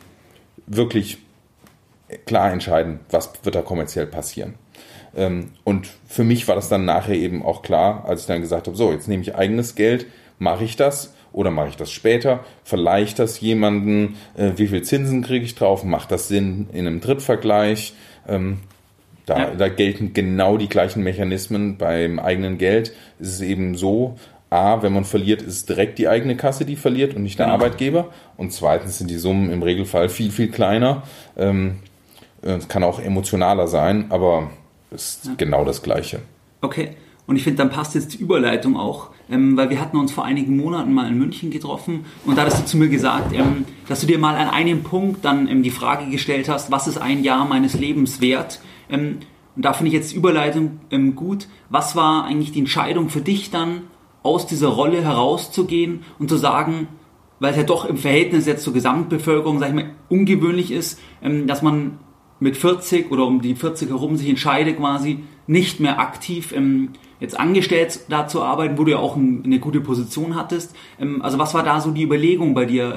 wirklich 0.70 1.18
klar 2.26 2.52
entscheiden, 2.52 3.00
was 3.10 3.30
wird 3.42 3.54
da 3.54 3.62
kommerziell 3.62 4.06
passieren. 4.06 4.54
Ähm, 5.14 5.50
und 5.64 5.88
für 6.06 6.24
mich 6.24 6.46
war 6.48 6.54
das 6.54 6.68
dann 6.68 6.84
nachher 6.84 7.14
eben 7.14 7.44
auch 7.44 7.62
klar, 7.62 8.04
als 8.06 8.22
ich 8.22 8.26
dann 8.26 8.40
gesagt 8.40 8.66
habe, 8.66 8.76
so, 8.76 8.92
jetzt 8.92 9.08
nehme 9.08 9.22
ich 9.22 9.34
eigenes 9.34 9.74
Geld, 9.74 10.06
mache 10.38 10.64
ich 10.64 10.76
das 10.76 11.12
oder 11.32 11.50
mache 11.50 11.68
ich 11.68 11.76
das 11.76 11.90
später? 11.90 12.44
Verleihe 12.64 13.04
ich 13.04 13.14
das 13.14 13.40
jemanden? 13.40 14.16
Äh, 14.36 14.52
wie 14.56 14.68
viel 14.68 14.82
Zinsen 14.82 15.22
kriege 15.22 15.44
ich 15.44 15.56
drauf? 15.56 15.84
Macht 15.84 16.12
das 16.12 16.28
Sinn 16.28 16.68
in 16.72 16.86
einem 16.86 17.00
Drittvergleich? 17.00 17.94
Ähm, 18.28 18.58
da, 19.26 19.38
ja. 19.38 19.54
da 19.54 19.68
gelten 19.68 20.12
genau 20.12 20.56
die 20.56 20.68
gleichen 20.68 21.02
Mechanismen 21.02 21.76
beim 21.78 22.18
eigenen 22.18 22.58
Geld. 22.58 22.92
Es 23.20 23.28
ist 23.28 23.42
eben 23.42 23.76
so, 23.76 24.16
A, 24.50 24.82
wenn 24.82 24.92
man 24.92 25.04
verliert, 25.04 25.42
ist 25.42 25.54
es 25.54 25.66
direkt 25.66 25.98
die 25.98 26.08
eigene 26.08 26.36
Kasse, 26.36 26.64
die 26.64 26.76
verliert 26.76 27.14
und 27.14 27.22
nicht 27.22 27.38
der 27.38 27.46
genau. 27.46 27.54
Arbeitgeber. 27.54 28.08
Und 28.36 28.52
zweitens 28.52 28.98
sind 28.98 29.08
die 29.08 29.16
Summen 29.16 29.50
im 29.50 29.62
Regelfall 29.62 30.08
viel, 30.08 30.32
viel 30.32 30.48
kleiner. 30.48 31.04
Ähm, 31.36 31.78
es 32.42 32.68
kann 32.68 32.82
auch 32.82 32.98
emotionaler 32.98 33.68
sein, 33.68 34.06
aber 34.10 34.50
es 34.90 35.16
ist 35.16 35.26
ja. 35.26 35.32
genau 35.36 35.64
das 35.64 35.82
Gleiche. 35.82 36.20
Okay. 36.60 36.90
Und 37.26 37.36
ich 37.36 37.44
finde, 37.44 37.58
dann 37.58 37.70
passt 37.70 37.94
jetzt 37.94 38.14
die 38.14 38.18
Überleitung 38.18 38.76
auch, 38.76 39.10
ähm, 39.30 39.56
weil 39.56 39.70
wir 39.70 39.80
hatten 39.80 39.96
uns 39.96 40.10
vor 40.10 40.24
einigen 40.24 40.56
Monaten 40.56 40.92
mal 40.92 41.08
in 41.08 41.16
München 41.16 41.52
getroffen 41.52 42.04
und 42.26 42.36
da 42.36 42.44
hast 42.44 42.60
du 42.60 42.64
zu 42.64 42.76
mir 42.76 42.88
gesagt, 42.88 43.32
ähm, 43.32 43.66
dass 43.86 44.00
du 44.00 44.08
dir 44.08 44.18
mal 44.18 44.34
an 44.34 44.48
einem 44.48 44.82
Punkt 44.82 45.24
dann 45.24 45.46
ähm, 45.46 45.62
die 45.62 45.70
Frage 45.70 46.10
gestellt 46.10 46.48
hast, 46.48 46.72
was 46.72 46.88
ist 46.88 46.98
ein 46.98 47.22
Jahr 47.22 47.44
meines 47.44 47.74
Lebens 47.74 48.20
wert? 48.20 48.60
Ähm, 48.90 49.18
und 49.54 49.64
da 49.64 49.74
finde 49.74 49.88
ich 49.88 49.94
jetzt 49.94 50.10
die 50.10 50.16
Überleitung 50.16 50.80
ähm, 50.90 51.14
gut. 51.14 51.46
Was 51.68 51.94
war 51.94 52.24
eigentlich 52.24 52.50
die 52.50 52.60
Entscheidung 52.60 53.10
für 53.10 53.20
dich 53.20 53.50
dann, 53.50 53.82
aus 54.22 54.46
dieser 54.46 54.68
Rolle 54.68 55.02
herauszugehen 55.02 56.02
und 56.18 56.28
zu 56.28 56.36
sagen, 56.36 56.88
weil 57.40 57.52
es 57.52 57.56
ja 57.56 57.64
doch 57.64 57.86
im 57.86 57.96
Verhältnis 57.96 58.46
jetzt 58.46 58.62
zur 58.62 58.74
Gesamtbevölkerung, 58.74 59.58
sag 59.58 59.68
ich 59.68 59.74
mal, 59.74 59.90
ungewöhnlich 60.08 60.70
ist, 60.70 61.00
ähm, 61.22 61.46
dass 61.46 61.62
man 61.62 61.98
mit 62.38 62.56
40 62.56 63.10
oder 63.10 63.26
um 63.26 63.42
die 63.42 63.54
40 63.54 63.88
herum 63.90 64.16
sich 64.16 64.28
entscheidet 64.28 64.78
quasi 64.78 65.20
nicht 65.46 65.80
mehr 65.80 65.98
aktiv 65.98 66.52
ähm, 66.54 66.90
jetzt 67.18 67.38
angestellt 67.38 68.00
da 68.08 68.26
zu 68.28 68.42
arbeiten, 68.42 68.78
wo 68.78 68.84
du 68.84 68.92
ja 68.92 68.98
auch 68.98 69.14
ein, 69.16 69.42
eine 69.44 69.58
gute 69.58 69.80
Position 69.80 70.36
hattest. 70.36 70.74
Ähm, 70.98 71.22
also 71.22 71.38
was 71.38 71.54
war 71.54 71.62
da 71.62 71.80
so 71.80 71.90
die 71.90 72.02
Überlegung 72.02 72.54
bei 72.54 72.66
dir, 72.66 72.94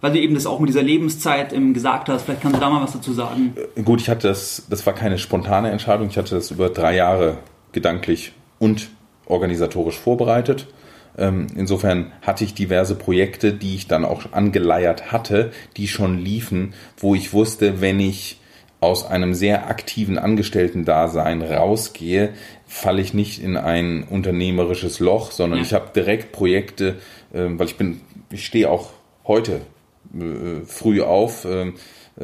weil 0.00 0.12
du 0.12 0.20
eben 0.20 0.34
das 0.34 0.46
auch 0.46 0.60
mit 0.60 0.68
dieser 0.68 0.82
Lebenszeit 0.82 1.54
gesagt 1.72 2.08
hast? 2.08 2.22
Vielleicht 2.24 2.42
kannst 2.42 2.56
du 2.56 2.60
da 2.60 2.70
mal 2.70 2.82
was 2.82 2.92
dazu 2.92 3.12
sagen. 3.12 3.54
Äh, 3.76 3.82
gut, 3.82 4.00
ich 4.00 4.08
hatte 4.08 4.28
das, 4.28 4.66
das 4.68 4.84
war 4.86 4.92
keine 4.92 5.18
spontane 5.18 5.70
Entscheidung. 5.70 6.08
Ich 6.08 6.18
hatte 6.18 6.34
das 6.34 6.50
über 6.50 6.68
drei 6.68 6.94
Jahre 6.96 7.38
gedanklich 7.72 8.32
und 8.58 8.90
organisatorisch 9.26 9.98
vorbereitet. 9.98 10.66
Ähm, 11.16 11.46
insofern 11.56 12.12
hatte 12.22 12.44
ich 12.44 12.54
diverse 12.54 12.96
Projekte, 12.96 13.52
die 13.52 13.76
ich 13.76 13.86
dann 13.86 14.04
auch 14.04 14.32
angeleiert 14.32 15.12
hatte, 15.12 15.52
die 15.76 15.88
schon 15.88 16.18
liefen, 16.18 16.74
wo 16.96 17.14
ich 17.14 17.32
wusste, 17.32 17.80
wenn 17.80 18.00
ich 18.00 18.40
aus 18.80 19.06
einem 19.06 19.32
sehr 19.32 19.68
aktiven 19.68 20.18
Angestellten-Dasein 20.18 21.40
rausgehe, 21.40 22.34
falle 22.66 23.00
ich 23.00 23.14
nicht 23.14 23.42
in 23.42 23.56
ein 23.56 24.04
unternehmerisches 24.04 25.00
Loch, 25.00 25.30
sondern 25.30 25.60
ja. 25.60 25.64
ich 25.64 25.72
habe 25.72 25.90
direkt 25.94 26.32
Projekte, 26.32 26.96
äh, 27.32 27.46
weil 27.48 27.66
ich 27.66 27.76
bin, 27.76 28.00
ich 28.30 28.44
stehe 28.44 28.70
auch 28.70 28.90
heute 29.26 29.62
äh, 30.14 30.66
früh 30.66 31.00
auf. 31.00 31.46
Äh, 32.16 32.22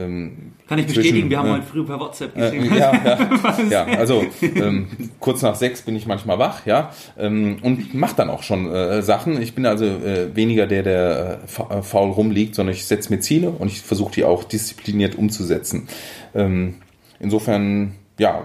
Kann 0.68 0.78
ich 0.78 0.86
bestätigen, 0.86 1.30
wir 1.30 1.38
haben 1.38 1.50
heute 1.50 1.64
früh 1.64 1.84
per 1.84 1.98
WhatsApp 1.98 2.36
äh, 2.36 2.50
geschrieben. 2.50 2.76
ja, 2.76 2.92
ja, 2.94 3.86
ja, 3.88 3.98
also 3.98 4.24
ähm, 4.40 4.86
kurz 5.18 5.42
nach 5.42 5.56
sechs 5.56 5.82
bin 5.82 5.96
ich 5.96 6.06
manchmal 6.06 6.38
wach, 6.38 6.64
ja, 6.64 6.92
ähm, 7.18 7.58
und 7.62 7.92
mache 7.92 8.14
dann 8.16 8.30
auch 8.30 8.44
schon 8.44 8.72
äh, 8.72 9.02
Sachen. 9.02 9.42
Ich 9.42 9.54
bin 9.54 9.66
also 9.66 9.84
äh, 9.84 10.34
weniger 10.34 10.68
der, 10.68 10.84
der 10.84 11.40
äh, 11.42 11.82
faul 11.82 12.10
rumliegt, 12.10 12.54
sondern 12.54 12.74
ich 12.74 12.86
setze 12.86 13.12
mir 13.12 13.20
Ziele 13.20 13.50
und 13.50 13.66
ich 13.66 13.80
versuche 13.80 14.12
die 14.12 14.24
auch 14.24 14.44
diszipliniert 14.44 15.16
umzusetzen. 15.16 15.88
Ähm, 16.34 16.76
insofern, 17.18 17.96
ja, 18.20 18.44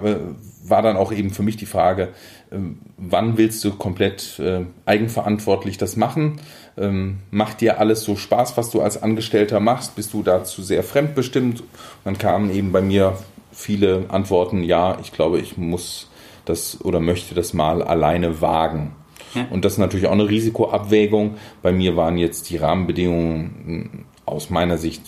war 0.63 0.82
dann 0.82 0.95
auch 0.95 1.11
eben 1.11 1.32
für 1.32 1.43
mich 1.43 1.57
die 1.57 1.65
Frage, 1.65 2.13
ähm, 2.49 2.80
wann 2.97 3.38
willst 3.38 3.63
du 3.65 3.71
komplett 3.71 4.39
äh, 4.39 4.61
eigenverantwortlich 4.86 5.78
das 5.78 5.97
machen? 5.97 6.39
Ähm, 6.78 7.19
macht 7.30 7.59
dir 7.59 7.78
alles 7.80 8.03
so 8.03 8.15
Spaß, 8.15 8.55
was 8.55 8.69
du 8.69 8.82
als 8.82 9.03
Angestellter 9.03 9.59
machst? 9.59 9.97
Bist 9.97 10.13
du 10.13 10.23
dazu 10.23 10.61
sehr 10.63 10.82
fremdbestimmt? 10.82 11.59
Und 11.59 11.67
dann 12.05 12.17
kamen 12.17 12.53
eben 12.53 12.71
bei 12.71 12.82
mir 12.82 13.17
viele 13.51 14.05
Antworten, 14.07 14.63
ja, 14.63 14.97
ich 15.01 15.11
glaube, 15.11 15.39
ich 15.39 15.57
muss 15.57 16.09
das 16.45 16.80
oder 16.82 17.01
möchte 17.01 17.36
das 17.36 17.53
mal 17.53 17.82
alleine 17.82 18.39
wagen. 18.39 18.95
Ja. 19.34 19.47
Und 19.49 19.65
das 19.65 19.73
ist 19.73 19.80
natürlich 19.80 20.07
auch 20.07 20.13
eine 20.13 20.30
Risikoabwägung. 20.30 21.36
Bei 21.61 21.73
mir 21.73 21.97
waren 21.97 22.17
jetzt 22.17 22.49
die 22.49 22.57
Rahmenbedingungen 22.57 24.05
aus 24.26 24.49
meiner 24.49 24.78
Sicht 24.78 25.01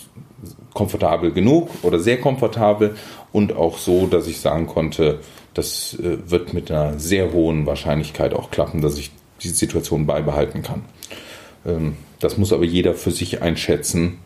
komfortabel 0.74 1.32
genug 1.32 1.70
oder 1.82 1.98
sehr 1.98 2.20
komfortabel 2.20 2.96
und 3.32 3.56
auch 3.56 3.78
so, 3.78 4.06
dass 4.06 4.26
ich 4.26 4.40
sagen 4.40 4.66
konnte, 4.66 5.20
das 5.54 5.94
äh, 5.94 6.30
wird 6.30 6.54
mit 6.54 6.70
einer 6.70 6.98
sehr 6.98 7.32
hohen 7.32 7.66
Wahrscheinlichkeit 7.66 8.34
auch 8.34 8.50
klappen, 8.50 8.80
dass 8.80 8.98
ich 8.98 9.10
die 9.42 9.48
Situation 9.48 10.06
beibehalten 10.06 10.62
kann. 10.62 10.84
Ähm, 11.66 11.96
das 12.20 12.38
muss 12.38 12.52
aber 12.52 12.64
jeder 12.64 12.94
für 12.94 13.10
sich 13.10 13.42
einschätzen. 13.42 14.18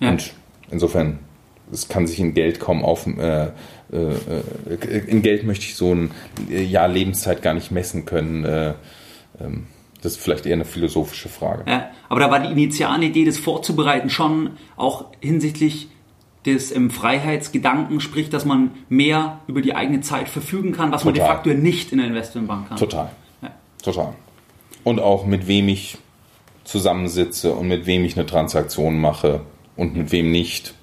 Ja. 0.00 0.10
Und 0.10 0.32
insofern, 0.70 1.20
es 1.72 1.88
kann 1.88 2.06
sich 2.06 2.18
in 2.20 2.34
Geld 2.34 2.60
kaum 2.60 2.84
auf. 2.84 3.06
Äh, 3.06 3.46
äh, 3.46 3.50
in 5.06 5.22
Geld 5.22 5.44
möchte 5.44 5.64
ich 5.64 5.74
so 5.74 5.94
ein 5.94 6.10
Jahr 6.48 6.88
Lebenszeit 6.88 7.42
gar 7.42 7.54
nicht 7.54 7.70
messen 7.70 8.04
können. 8.04 8.74
Ähm, 9.40 9.66
das 10.02 10.12
ist 10.12 10.20
vielleicht 10.20 10.46
eher 10.46 10.54
eine 10.54 10.64
philosophische 10.64 11.28
Frage. 11.28 11.64
Ja, 11.68 11.90
aber 12.08 12.20
da 12.20 12.30
war 12.30 12.40
die 12.40 12.50
initiale 12.50 13.06
Idee, 13.06 13.24
das 13.24 13.38
vorzubereiten, 13.38 14.10
schon 14.10 14.50
auch 14.76 15.06
hinsichtlich 15.20 15.88
des 16.46 16.74
ähm, 16.74 16.90
Freiheitsgedanken, 16.90 18.00
sprich, 18.00 18.30
dass 18.30 18.44
man 18.44 18.70
mehr 18.88 19.40
über 19.48 19.60
die 19.60 19.74
eigene 19.74 20.00
Zeit 20.00 20.28
verfügen 20.28 20.72
kann, 20.72 20.92
was 20.92 21.02
Total. 21.02 21.12
man 21.12 21.14
de 21.14 21.34
facto 21.34 21.62
nicht 21.62 21.92
in 21.92 21.98
der 21.98 22.06
Investmentbank 22.06 22.68
kann. 22.68 22.78
Total. 22.78 23.10
Ja. 23.42 23.50
Total. 23.82 24.14
Und 24.84 25.00
auch 25.00 25.26
mit 25.26 25.48
wem 25.48 25.68
ich 25.68 25.98
zusammensitze 26.64 27.52
und 27.52 27.68
mit 27.68 27.86
wem 27.86 28.04
ich 28.04 28.16
eine 28.16 28.26
Transaktion 28.26 29.00
mache 29.00 29.40
und 29.76 29.96
mit 29.96 30.12
wem 30.12 30.30
nicht. 30.30 30.74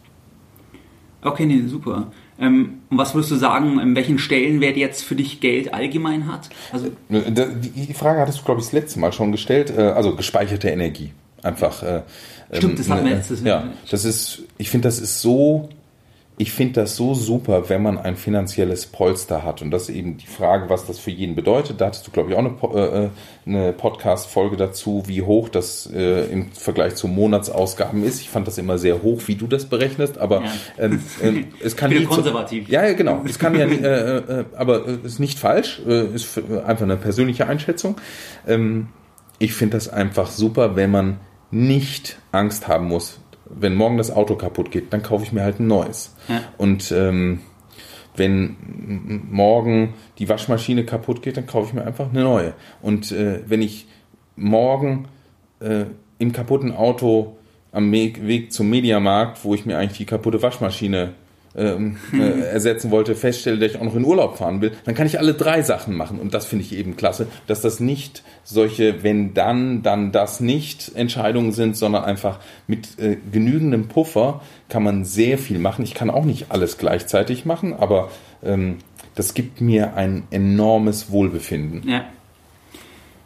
Okay, 1.21 1.45
nee, 1.45 1.61
super. 1.67 2.11
Ähm, 2.39 2.81
und 2.89 2.97
was 2.97 3.13
würdest 3.13 3.31
du 3.31 3.35
sagen, 3.35 3.79
in 3.79 3.95
welchen 3.95 4.19
Stellenwert 4.19 4.77
jetzt 4.77 5.03
für 5.03 5.15
dich 5.15 5.39
Geld 5.39 5.73
allgemein 5.73 6.31
hat? 6.31 6.49
Also 6.71 6.87
die 7.09 7.93
Frage 7.93 8.19
hattest 8.19 8.39
du, 8.39 8.43
glaube 8.43 8.59
ich, 8.59 8.67
das 8.67 8.73
letzte 8.73 8.99
Mal 8.99 9.13
schon 9.13 9.31
gestellt. 9.31 9.73
Äh, 9.75 9.81
also 9.81 10.15
gespeicherte 10.15 10.69
Energie. 10.69 11.11
Einfach. 11.43 11.83
Äh, 11.83 12.01
Stimmt, 12.51 12.79
das 12.79 12.89
hatten 12.89 13.05
wir 13.05 13.15
letztes 13.15 13.41
Mal. 13.41 13.49
Ja, 13.49 13.63
das 13.89 14.05
ist, 14.05 14.43
ich 14.57 14.69
finde, 14.69 14.87
das 14.87 14.99
ist 14.99 15.21
so, 15.21 15.69
ich 16.37 16.51
finde 16.51 16.81
das 16.81 16.97
so 16.97 17.13
super, 17.13 17.69
wenn 17.69 17.81
man 17.81 17.97
ein 17.97 18.17
finanzielles 18.17 18.87
Polster 18.87 19.43
hat. 19.43 19.61
Und 19.61 19.71
das 19.71 19.83
ist 19.83 19.95
eben 19.95 20.17
die 20.17 20.27
Frage, 20.27 20.69
was 20.69 20.85
das 20.85 20.99
für 20.99 21.11
jeden 21.11 21.33
bedeutet. 21.33 21.79
Da 21.79 21.85
hattest 21.85 22.05
du, 22.05 22.11
glaube 22.11 22.31
ich, 22.31 22.35
auch 22.35 22.73
eine, 22.73 22.81
äh, 22.81 23.09
eine 23.45 23.71
Podcast-Folge 23.71 24.57
dazu, 24.57 25.03
wie 25.05 25.21
hoch 25.21 25.47
das 25.47 25.89
äh, 25.93 26.25
im 26.25 26.51
Vergleich 26.51 26.95
zu 26.95 27.07
Monatsausgaben 27.07 28.03
ist. 28.03 28.19
Ich 28.19 28.29
fand 28.29 28.47
das 28.47 28.57
immer 28.57 28.77
sehr 28.77 29.01
hoch, 29.01 29.21
wie 29.27 29.35
du 29.35 29.47
das 29.47 29.65
berechnest, 29.65 30.17
aber 30.17 30.41
ja. 30.43 30.51
ähm, 30.77 31.03
ähm, 31.23 31.47
es 31.63 31.77
kann 31.77 31.91
nicht. 31.91 32.09
konservativ. 32.09 32.67
So, 32.67 32.73
ja, 32.73 32.91
genau. 32.91 33.21
Es 33.25 33.39
kann 33.39 33.55
ja, 33.55 33.65
äh, 33.65 34.17
äh, 34.17 34.45
aber 34.57 34.85
es 34.85 35.13
ist 35.13 35.19
nicht 35.19 35.39
falsch. 35.39 35.81
Äh, 35.87 36.07
ist 36.07 36.37
einfach 36.65 36.83
eine 36.83 36.97
persönliche 36.97 37.47
Einschätzung. 37.47 37.95
Ähm, 38.45 38.87
ich 39.39 39.53
finde 39.53 39.77
das 39.77 39.87
einfach 39.87 40.29
super, 40.29 40.75
wenn 40.75 40.91
man 40.91 41.19
nicht 41.51 42.17
Angst 42.33 42.67
haben 42.67 42.87
muss, 42.87 43.19
wenn 43.49 43.75
morgen 43.75 43.97
das 43.97 44.11
Auto 44.11 44.35
kaputt 44.35 44.71
geht, 44.71 44.91
dann 44.91 45.03
kaufe 45.03 45.23
ich 45.23 45.31
mir 45.31 45.43
halt 45.43 45.59
ein 45.59 45.67
neues. 45.67 46.15
Ja. 46.27 46.41
Und 46.57 46.91
ähm, 46.91 47.41
wenn 48.15 48.55
morgen 49.29 49.93
die 50.19 50.29
Waschmaschine 50.29 50.85
kaputt 50.85 51.21
geht, 51.21 51.37
dann 51.37 51.45
kaufe 51.45 51.69
ich 51.69 51.73
mir 51.73 51.85
einfach 51.85 52.09
eine 52.09 52.23
neue. 52.23 52.53
Und 52.81 53.11
äh, 53.11 53.41
wenn 53.45 53.61
ich 53.61 53.87
morgen 54.35 55.07
äh, 55.59 55.85
im 56.17 56.31
kaputten 56.31 56.73
Auto 56.73 57.37
am 57.71 57.91
Weg 57.91 58.53
zum 58.53 58.69
Mediamarkt, 58.69 59.43
wo 59.43 59.53
ich 59.53 59.65
mir 59.65 59.77
eigentlich 59.77 59.97
die 59.97 60.05
kaputte 60.05 60.41
Waschmaschine 60.41 61.13
ähm, 61.57 61.97
äh, 62.13 62.41
ersetzen 62.41 62.91
wollte, 62.91 63.15
feststelle, 63.15 63.57
dass 63.57 63.71
ich 63.71 63.77
auch 63.77 63.83
noch 63.83 63.95
in 63.95 64.05
Urlaub 64.05 64.37
fahren 64.37 64.61
will, 64.61 64.71
dann 64.85 64.95
kann 64.95 65.07
ich 65.07 65.19
alle 65.19 65.33
drei 65.33 65.61
Sachen 65.61 65.95
machen. 65.95 66.19
Und 66.19 66.33
das 66.33 66.45
finde 66.45 66.65
ich 66.65 66.75
eben 66.75 66.95
klasse, 66.95 67.27
dass 67.47 67.61
das 67.61 67.79
nicht 67.79 68.23
solche 68.43 69.03
wenn 69.03 69.33
dann, 69.33 69.81
dann 69.81 70.11
das 70.11 70.39
nicht 70.39 70.91
Entscheidungen 70.95 71.51
sind, 71.51 71.77
sondern 71.77 72.03
einfach 72.03 72.39
mit 72.67 72.99
äh, 72.99 73.17
genügendem 73.31 73.87
Puffer 73.87 74.41
kann 74.69 74.83
man 74.83 75.05
sehr 75.05 75.37
viel 75.37 75.59
machen. 75.59 75.83
Ich 75.83 75.93
kann 75.93 76.09
auch 76.09 76.25
nicht 76.25 76.47
alles 76.49 76.77
gleichzeitig 76.77 77.45
machen, 77.45 77.73
aber 77.73 78.09
ähm, 78.43 78.77
das 79.15 79.33
gibt 79.33 79.61
mir 79.61 79.95
ein 79.95 80.23
enormes 80.31 81.09
Wohlbefinden. 81.11 81.87
Ja. 81.87 82.05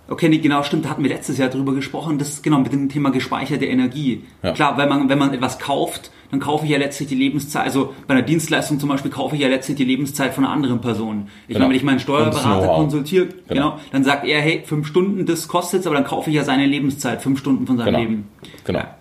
Okay, 0.07 0.27
nee, 0.27 0.39
genau, 0.39 0.63
stimmt, 0.63 0.85
da 0.85 0.89
hatten 0.89 1.03
wir 1.03 1.09
letztes 1.09 1.37
Jahr 1.37 1.49
drüber 1.49 1.73
gesprochen, 1.75 2.17
das 2.17 2.41
genau 2.41 2.59
mit 2.59 2.73
dem 2.73 2.89
Thema 2.89 3.11
gespeicherte 3.11 3.65
Energie. 3.65 4.23
Ja. 4.41 4.53
Klar, 4.53 4.77
wenn 4.77 4.89
man, 4.89 5.07
wenn 5.07 5.19
man 5.19 5.33
etwas 5.33 5.59
kauft, 5.59 6.11
dann 6.31 6.39
kaufe 6.39 6.65
ich 6.65 6.71
ja 6.71 6.77
letztlich 6.77 7.09
die 7.09 7.15
Lebenszeit, 7.15 7.63
also 7.63 7.93
bei 8.07 8.13
einer 8.13 8.23
Dienstleistung 8.23 8.79
zum 8.79 8.89
Beispiel 8.89 9.11
kaufe 9.11 9.35
ich 9.35 9.41
ja 9.41 9.47
letztlich 9.47 9.77
die 9.77 9.85
Lebenszeit 9.85 10.33
von 10.33 10.45
einer 10.45 10.53
anderen 10.53 10.81
Person. 10.81 11.27
Ich 11.47 11.47
genau. 11.47 11.59
meine, 11.59 11.69
wenn 11.69 11.77
ich 11.77 11.83
meinen 11.83 11.99
Steuerberater 11.99 12.67
konsultiere, 12.67 13.25
genau. 13.25 13.71
genau. 13.71 13.79
dann 13.91 14.03
sagt 14.03 14.25
er, 14.25 14.41
hey, 14.41 14.63
fünf 14.65 14.87
Stunden, 14.87 15.25
das 15.25 15.47
kostet 15.47 15.85
aber 15.85 15.95
dann 15.95 16.05
kaufe 16.05 16.29
ich 16.29 16.35
ja 16.35 16.43
seine 16.43 16.65
Lebenszeit, 16.65 17.21
fünf 17.21 17.39
Stunden 17.39 17.65
von 17.65 17.77
seinem 17.77 17.85
genau. 17.87 17.99
Leben. 17.99 18.27
Genau. 18.63 18.79
Ja. 18.79 18.95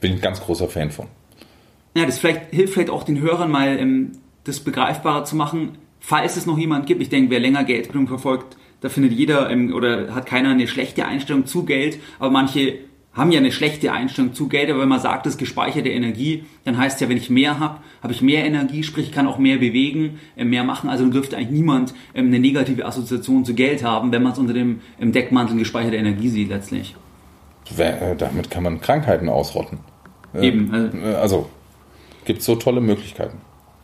Bin 0.00 0.12
ein 0.12 0.20
ganz 0.20 0.40
großer 0.40 0.68
Fan 0.68 0.90
von. 0.90 1.06
Ja, 1.96 2.06
das 2.06 2.18
vielleicht, 2.18 2.50
hilft 2.50 2.74
vielleicht 2.74 2.90
auch 2.90 3.02
den 3.02 3.20
Hörern 3.20 3.50
mal, 3.50 3.78
ähm, 3.78 4.12
das 4.44 4.60
begreifbarer 4.60 5.24
zu 5.24 5.36
machen, 5.36 5.78
falls 6.00 6.36
es 6.36 6.46
noch 6.46 6.58
jemand 6.58 6.86
gibt. 6.86 7.02
Ich 7.02 7.08
denke, 7.08 7.30
wer 7.30 7.40
länger 7.40 7.64
Geldbildung 7.64 8.06
verfolgt, 8.06 8.56
da 8.80 8.88
findet 8.88 9.12
jeder 9.12 9.50
ähm, 9.50 9.72
oder 9.74 10.14
hat 10.14 10.26
keiner 10.26 10.50
eine 10.50 10.68
schlechte 10.68 11.06
Einstellung 11.06 11.46
zu 11.46 11.64
Geld, 11.64 11.98
aber 12.18 12.30
manche 12.30 12.78
haben 13.18 13.32
ja 13.32 13.38
eine 13.38 13.52
schlechte 13.52 13.92
Einstellung 13.92 14.32
zu 14.32 14.48
Geld, 14.48 14.70
aber 14.70 14.80
wenn 14.80 14.88
man 14.88 15.00
sagt, 15.00 15.26
das 15.26 15.34
ist 15.34 15.38
gespeicherte 15.38 15.88
Energie, 15.90 16.44
dann 16.64 16.78
heißt 16.78 17.00
ja, 17.00 17.08
wenn 17.08 17.16
ich 17.16 17.28
mehr 17.28 17.58
habe, 17.58 17.80
habe 18.02 18.12
ich 18.12 18.22
mehr 18.22 18.44
Energie, 18.44 18.82
sprich 18.82 19.08
ich 19.08 19.12
kann 19.12 19.26
auch 19.26 19.38
mehr 19.38 19.58
bewegen, 19.58 20.20
äh, 20.36 20.44
mehr 20.44 20.64
machen, 20.64 20.88
also 20.88 21.06
dürfte 21.08 21.36
eigentlich 21.36 21.50
niemand 21.50 21.94
ähm, 22.14 22.28
eine 22.28 22.38
negative 22.38 22.86
Assoziation 22.86 23.44
zu 23.44 23.54
Geld 23.54 23.84
haben, 23.84 24.12
wenn 24.12 24.22
man 24.22 24.32
es 24.32 24.38
unter 24.38 24.54
dem 24.54 24.80
Deckmantel 25.00 25.58
gespeicherte 25.58 25.96
Energie 25.96 26.28
sieht 26.28 26.48
letztlich. 26.48 26.94
Äh, 27.76 28.16
damit 28.16 28.50
kann 28.50 28.62
man 28.62 28.80
Krankheiten 28.80 29.28
ausrotten. 29.28 29.80
Äh, 30.34 30.46
Eben. 30.46 30.72
Also, 30.72 30.98
also 31.16 31.50
gibt 32.24 32.40
es 32.40 32.46
so 32.46 32.56
tolle 32.56 32.80
Möglichkeiten. 32.80 33.38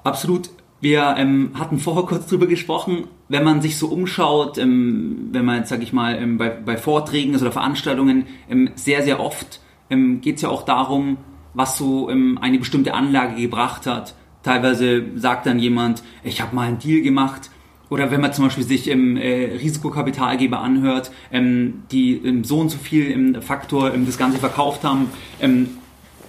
Absolut. 0.05 0.51
Wir 0.81 1.15
ähm, 1.19 1.53
hatten 1.55 1.79
vorher 1.79 2.05
kurz 2.05 2.27
drüber 2.27 2.47
gesprochen, 2.47 3.09
wenn 3.29 3.45
man 3.45 3.63
sich 3.63 3.79
so 3.79 3.89
umschaut, 3.89 4.59
ähm, 4.59 5.29
wenn 5.33 5.45
man 5.45 5.59
jetzt, 5.59 5.69
sag 5.69 5.83
ich 5.83 5.93
mal, 5.93 6.17
ähm, 6.17 6.39
bei, 6.39 6.51
bei 6.51 6.77
Vorträgen 6.77 7.35
oder 7.35 7.53
Veranstaltungen, 7.53 8.27
ähm, 8.51 8.71
sehr, 8.75 9.03
sehr 9.03 9.21
oft 9.21 9.61
ähm, 9.91 10.21
geht 10.21 10.37
es 10.37 10.43
ja 10.43 10.49
auch 10.49 10.63
darum, 10.63 11.17
was 11.55 11.79
so 11.79 12.11
ähm, 12.11 12.39
eine 12.41 12.59
bestimmte 12.59 12.95
Anlage 12.95 13.41
gebracht 13.41 13.87
hat. 13.87 14.15
Teilweise 14.43 15.05
sagt 15.17 15.47
dann 15.47 15.59
jemand, 15.59 16.03
ich 16.23 16.41
habe 16.41 16.55
mal 16.55 16.69
einen 16.69 16.79
Deal 16.79 17.01
gemacht. 17.01 17.51
Oder 17.91 18.11
wenn 18.11 18.21
man 18.21 18.33
zum 18.33 18.47
Beispiel 18.47 18.65
sich 18.65 18.89
im 18.89 19.17
äh, 19.17 19.57
Risikokapitalgeber 19.57 20.59
anhört, 20.59 21.13
ähm, 21.31 21.85
die 21.91 22.17
ähm, 22.17 22.45
so 22.45 22.59
und 22.59 22.71
so 22.71 22.79
viel 22.79 23.11
im 23.11 23.41
Faktor 23.41 23.95
ähm, 23.95 24.05
das 24.05 24.19
Ganze 24.19 24.39
verkauft 24.39 24.85
haben. 24.85 25.11
Ähm, 25.41 25.69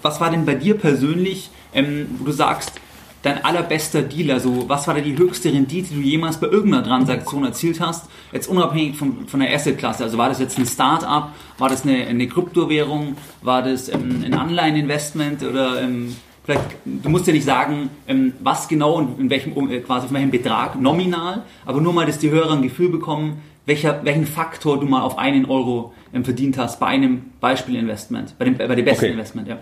was 0.02 0.22
war 0.22 0.30
denn 0.30 0.46
bei 0.46 0.56
dir 0.56 0.78
persönlich, 0.78 1.50
ähm, 1.74 2.08
wo 2.20 2.26
du 2.26 2.32
sagst, 2.32 2.80
dein 3.26 3.44
allerbester 3.44 4.02
Deal? 4.02 4.32
Also 4.32 4.70
was 4.70 4.88
war 4.88 4.94
da 4.94 5.02
die 5.02 5.18
höchste 5.18 5.52
Rendite, 5.52 5.90
die 5.90 5.96
du 5.96 6.02
jemals 6.02 6.40
bei 6.40 6.48
irgendeiner 6.48 6.84
Transaktion 6.84 7.44
erzielt 7.44 7.80
hast? 7.80 8.10
Jetzt 8.32 8.48
unabhängig 8.48 8.96
von, 8.96 9.28
von 9.28 9.40
der 9.40 9.54
Assetklasse. 9.54 10.04
Also 10.04 10.18
war 10.18 10.30
das 10.30 10.40
jetzt 10.40 10.58
ein 10.58 10.66
Start-up? 10.66 11.34
War 11.58 11.70
das 11.70 11.84
eine, 11.84 12.06
eine 12.06 12.28
Kryptowährung? 12.28 13.18
War 13.42 13.64
das 13.64 13.90
ähm, 13.90 14.24
ein 14.24 14.34
Anleiheninvestment? 14.34 15.44
Oder 15.44 15.82
ähm, 15.82 16.16
vielleicht, 16.44 16.62
du 16.86 17.10
musst 17.10 17.26
ja 17.26 17.34
nicht 17.34 17.46
sagen, 17.46 17.90
ähm, 18.08 18.34
was 18.42 18.68
genau 18.68 18.94
und 18.94 19.20
in 19.20 19.30
welchem, 19.30 19.72
äh, 19.72 19.80
quasi 19.80 20.08
von 20.08 20.16
welchem 20.16 20.32
Betrag 20.32 20.80
nominal, 20.80 21.44
aber 21.66 21.82
nur 21.82 21.94
mal, 21.94 22.06
dass 22.06 22.20
die 22.20 22.30
Hörer 22.30 22.54
ein 22.54 22.62
Gefühl 22.62 22.90
bekommen, 22.90 23.42
welcher, 23.66 24.06
welchen 24.06 24.28
Faktor 24.28 24.80
du 24.80 24.86
mal 24.86 25.02
auf 25.02 25.18
einen 25.18 25.46
Euro 25.46 25.94
ähm, 26.14 26.24
verdient 26.24 26.58
hast 26.58 26.80
bei 26.80 26.88
einem 26.88 27.32
Beispielinvestment, 27.42 28.38
bei 28.38 28.46
dem, 28.46 28.58
bei 28.58 28.76
dem 28.76 28.86
besten 28.86 29.06
okay. 29.06 29.14
Investment, 29.14 29.48
ja. 29.48 29.58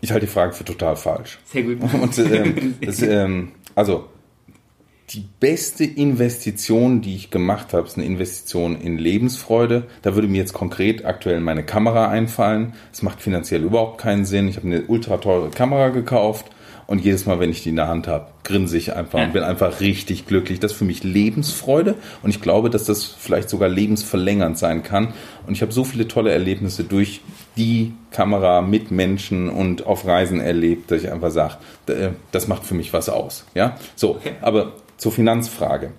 Ich 0.00 0.12
halte 0.12 0.26
die 0.26 0.32
Frage 0.32 0.52
für 0.52 0.64
total 0.64 0.96
falsch. 0.96 1.38
Sehr 1.44 1.62
gut. 1.62 1.78
Und, 2.00 2.18
ähm, 2.18 2.74
das, 2.80 3.02
ähm, 3.02 3.52
also, 3.74 4.06
die 5.10 5.24
beste 5.40 5.84
Investition, 5.84 7.00
die 7.00 7.16
ich 7.16 7.30
gemacht 7.30 7.72
habe, 7.72 7.86
ist 7.86 7.96
eine 7.96 8.06
Investition 8.06 8.80
in 8.80 8.96
Lebensfreude. 8.96 9.88
Da 10.02 10.14
würde 10.14 10.28
mir 10.28 10.38
jetzt 10.38 10.52
konkret 10.52 11.04
aktuell 11.04 11.40
meine 11.40 11.64
Kamera 11.64 12.08
einfallen. 12.08 12.74
Es 12.92 13.02
macht 13.02 13.20
finanziell 13.20 13.64
überhaupt 13.64 14.00
keinen 14.00 14.24
Sinn. 14.24 14.46
Ich 14.46 14.56
habe 14.56 14.68
eine 14.68 14.82
ultra 14.82 15.16
teure 15.16 15.50
Kamera 15.50 15.88
gekauft 15.88 16.46
und 16.90 17.04
jedes 17.04 17.24
Mal, 17.24 17.38
wenn 17.38 17.50
ich 17.50 17.62
die 17.62 17.68
in 17.68 17.76
der 17.76 17.86
Hand 17.86 18.08
habe, 18.08 18.26
grinse 18.42 18.76
ich 18.76 18.96
einfach 18.96 19.20
ja. 19.20 19.26
und 19.26 19.32
bin 19.32 19.44
einfach 19.44 19.80
richtig 19.80 20.26
glücklich. 20.26 20.58
Das 20.58 20.72
ist 20.72 20.78
für 20.78 20.84
mich 20.84 21.04
Lebensfreude 21.04 21.94
und 22.24 22.30
ich 22.30 22.40
glaube, 22.40 22.68
dass 22.68 22.84
das 22.84 23.04
vielleicht 23.04 23.48
sogar 23.48 23.68
lebensverlängernd 23.68 24.58
sein 24.58 24.82
kann. 24.82 25.14
Und 25.46 25.54
ich 25.54 25.62
habe 25.62 25.70
so 25.70 25.84
viele 25.84 26.08
tolle 26.08 26.32
Erlebnisse 26.32 26.82
durch 26.82 27.20
die 27.56 27.94
Kamera 28.10 28.60
mit 28.60 28.90
Menschen 28.90 29.48
und 29.48 29.86
auf 29.86 30.06
Reisen 30.06 30.40
erlebt, 30.40 30.90
dass 30.90 31.02
ich 31.02 31.12
einfach 31.12 31.30
sage, 31.30 31.54
äh, 31.86 32.10
das 32.32 32.48
macht 32.48 32.64
für 32.64 32.74
mich 32.74 32.92
was 32.92 33.08
aus. 33.08 33.44
Ja, 33.54 33.76
so. 33.96 34.16
Okay. 34.16 34.32
Aber 34.40 34.72
zur 34.96 35.12
Finanzfrage. 35.12 35.92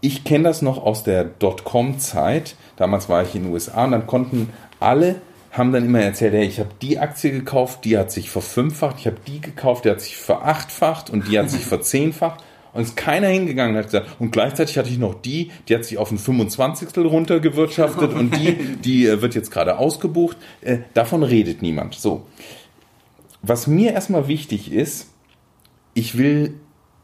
Ich 0.00 0.24
kenne 0.24 0.44
das 0.44 0.62
noch 0.62 0.82
aus 0.82 1.04
der 1.04 1.24
Dotcom-Zeit. 1.24 2.56
Damals 2.76 3.08
war 3.08 3.22
ich 3.22 3.34
in 3.34 3.44
den 3.44 3.52
USA 3.52 3.84
und 3.84 3.92
dann 3.92 4.06
konnten 4.06 4.50
alle 4.80 5.16
haben 5.52 5.70
dann 5.70 5.84
immer 5.84 6.00
erzählt, 6.00 6.32
hey, 6.32 6.46
ich 6.46 6.58
habe 6.58 6.70
die 6.80 6.98
Aktie 6.98 7.30
gekauft, 7.30 7.84
die 7.84 7.98
hat 7.98 8.10
sich 8.10 8.30
verfünffacht, 8.30 8.96
ich 8.98 9.06
habe 9.06 9.18
die 9.26 9.40
gekauft, 9.40 9.84
die 9.84 9.90
hat 9.90 10.00
sich 10.00 10.16
verachtfacht 10.16 11.10
und 11.10 11.28
die 11.28 11.38
hat 11.38 11.50
sich 11.50 11.60
verzehnfacht. 11.64 12.42
Und 12.72 12.82
ist 12.82 12.96
keiner 12.96 13.28
hingegangen 13.28 13.74
und 13.74 13.78
hat 13.78 13.90
gesagt, 13.90 14.16
und 14.18 14.30
gleichzeitig 14.30 14.78
hatte 14.78 14.88
ich 14.88 14.98
noch 14.98 15.14
die, 15.14 15.50
die 15.68 15.74
hat 15.74 15.84
sich 15.84 15.98
auf 15.98 16.10
ein 16.10 16.18
25. 16.18 16.96
runtergewirtschaftet 16.98 18.14
und 18.14 18.34
die, 18.34 18.54
die 18.84 19.06
äh, 19.06 19.20
wird 19.20 19.34
jetzt 19.34 19.50
gerade 19.50 19.78
ausgebucht. 19.78 20.36
Äh, 20.62 20.78
davon 20.94 21.22
redet 21.22 21.60
niemand. 21.60 21.94
So. 21.94 22.26
Was 23.42 23.66
mir 23.66 23.92
erstmal 23.92 24.28
wichtig 24.28 24.72
ist, 24.72 25.10
ich 25.94 26.16
will 26.16 26.54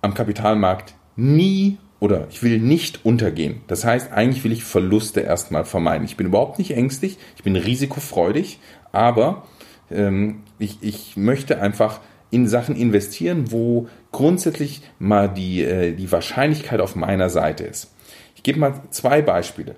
am 0.01 0.15
Kapitalmarkt 0.15 0.95
nie 1.17 1.79
oder 2.01 2.29
ich 2.31 2.43
will 2.43 2.59
nicht 2.59 3.05
untergehen. 3.05 3.61
Das 3.67 3.85
heißt, 3.85 4.13
eigentlich 4.13 4.45
will 4.45 4.53
ich 4.53 4.65
Verluste 4.65 5.21
erstmal 5.21 5.65
vermeiden. 5.65 6.05
Ich 6.05 6.17
bin 6.17 6.27
überhaupt 6.27 6.59
nicht 6.59 6.71
ängstlich, 6.71 7.19
ich 7.37 7.43
bin 7.43 7.57
risikofreudig, 7.57 8.61
aber 8.93 9.47
ähm, 9.91 10.43
ich, 10.59 10.79
ich 10.81 11.17
möchte 11.17 11.61
einfach 11.61 12.01
in 12.31 12.47
Sachen 12.47 12.77
investieren, 12.77 13.51
wo 13.51 13.89
grundsätzlich 14.13 14.83
mal 14.99 15.29
die, 15.29 15.63
äh, 15.63 15.93
die 15.93 16.11
Wahrscheinlichkeit 16.11 16.81
auf 16.81 16.97
meiner 16.97 17.31
Seite 17.31 17.65
ist. 17.65 17.93
Ich 18.37 18.43
gebe 18.43 18.59
mal 18.59 18.83
zwei 18.91 19.23
Beispiele. 19.23 19.77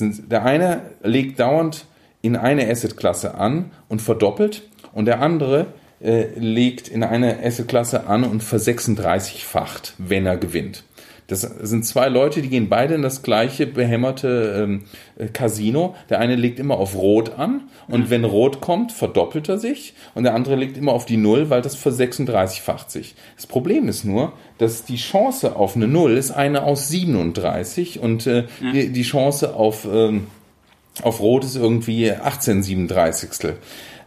Der 0.00 0.44
eine 0.44 0.82
legt 1.02 1.38
dauernd 1.38 1.86
in 2.22 2.36
eine 2.36 2.68
Assetklasse 2.70 3.34
an 3.34 3.72
und 3.88 4.00
verdoppelt 4.00 4.62
und 4.92 5.04
der 5.04 5.20
andere 5.20 5.66
äh, 6.00 6.26
legt 6.38 6.88
in 6.88 7.04
eine 7.04 7.44
Assetklasse 7.44 8.06
an 8.06 8.24
und 8.24 8.42
versechsunddreißigfacht, 8.42 9.94
wenn 9.98 10.26
er 10.26 10.36
gewinnt. 10.36 10.84
Das 11.32 11.40
sind 11.40 11.86
zwei 11.86 12.10
Leute, 12.10 12.42
die 12.42 12.50
gehen 12.50 12.68
beide 12.68 12.94
in 12.94 13.00
das 13.00 13.22
gleiche 13.22 13.66
behämmerte 13.66 14.64
ähm, 14.64 14.84
äh, 15.16 15.28
Casino. 15.28 15.94
Der 16.10 16.18
eine 16.18 16.36
legt 16.36 16.58
immer 16.58 16.76
auf 16.76 16.94
Rot 16.94 17.38
an 17.38 17.70
und 17.88 18.00
mhm. 18.00 18.10
wenn 18.10 18.24
Rot 18.24 18.60
kommt, 18.60 18.92
verdoppelt 18.92 19.48
er 19.48 19.56
sich 19.56 19.94
und 20.14 20.24
der 20.24 20.34
andere 20.34 20.56
legt 20.56 20.76
immer 20.76 20.92
auf 20.92 21.06
die 21.06 21.16
Null, 21.16 21.48
weil 21.48 21.62
das 21.62 21.74
für 21.74 21.88
36-facht 21.88 22.90
sich. 22.90 23.14
Das 23.34 23.46
Problem 23.46 23.88
ist 23.88 24.04
nur, 24.04 24.34
dass 24.58 24.84
die 24.84 24.96
Chance 24.96 25.56
auf 25.56 25.74
eine 25.74 25.88
Null 25.88 26.18
ist 26.18 26.32
eine 26.32 26.64
aus 26.64 26.88
37 26.90 27.98
und 27.98 28.26
äh, 28.26 28.44
mhm. 28.60 28.72
die, 28.74 28.88
die, 28.90 29.02
Chance 29.02 29.54
auf, 29.54 29.88
ähm, 29.90 30.26
auf 31.00 31.20
Rot 31.20 31.44
ist 31.44 31.56
irgendwie 31.56 32.12
18 32.12 32.62
37. 32.62 33.54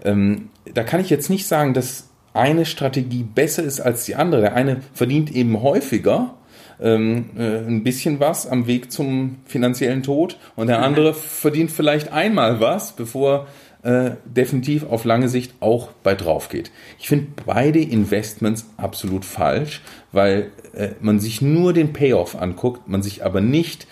Ähm, 0.04 0.50
da 0.72 0.84
kann 0.84 1.00
ich 1.00 1.10
jetzt 1.10 1.32
nicht 1.32 1.48
sagen, 1.48 1.74
dass 1.74 2.08
eine 2.36 2.68
Strategie 2.68 3.24
besser 3.24 3.64
ist 3.64 3.80
als 3.80 4.06
die 4.06 4.14
andere. 4.14 4.42
Der 4.42 4.54
eine 4.54 4.82
verdient 4.94 5.32
eben 5.32 5.64
häufiger 5.64 6.36
ähm, 6.82 7.30
äh, 7.38 7.58
ein 7.58 7.84
bisschen 7.84 8.20
was 8.20 8.48
am 8.48 8.68
Weg 8.68 8.92
zum 8.92 9.38
finanziellen 9.46 10.04
Tod 10.04 10.38
und 10.56 10.68
der 10.68 10.82
andere 10.82 11.14
verdient 11.14 11.72
vielleicht 11.72 12.12
einmal 12.12 12.60
was, 12.60 12.96
bevor 12.96 13.48
äh, 13.86 14.16
definitiv 14.26 14.84
auf 14.84 15.06
lange 15.06 15.30
Sicht 15.30 15.54
auch 15.60 15.92
bei 16.04 16.16
drauf 16.16 16.50
geht. 16.50 16.72
Ich 17.00 17.08
finde 17.08 17.28
beide 17.46 17.80
Investments 17.80 18.66
absolut 18.78 19.26
falsch, 19.26 19.82
weil 20.12 20.52
äh, 20.74 20.90
man 21.02 21.20
sich 21.20 21.42
nur 21.42 21.72
den 21.72 21.94
Payoff 21.94 22.36
anguckt, 22.36 22.88
man 22.88 23.04
sich 23.04 23.24
aber 23.24 23.42
nicht 23.42 23.88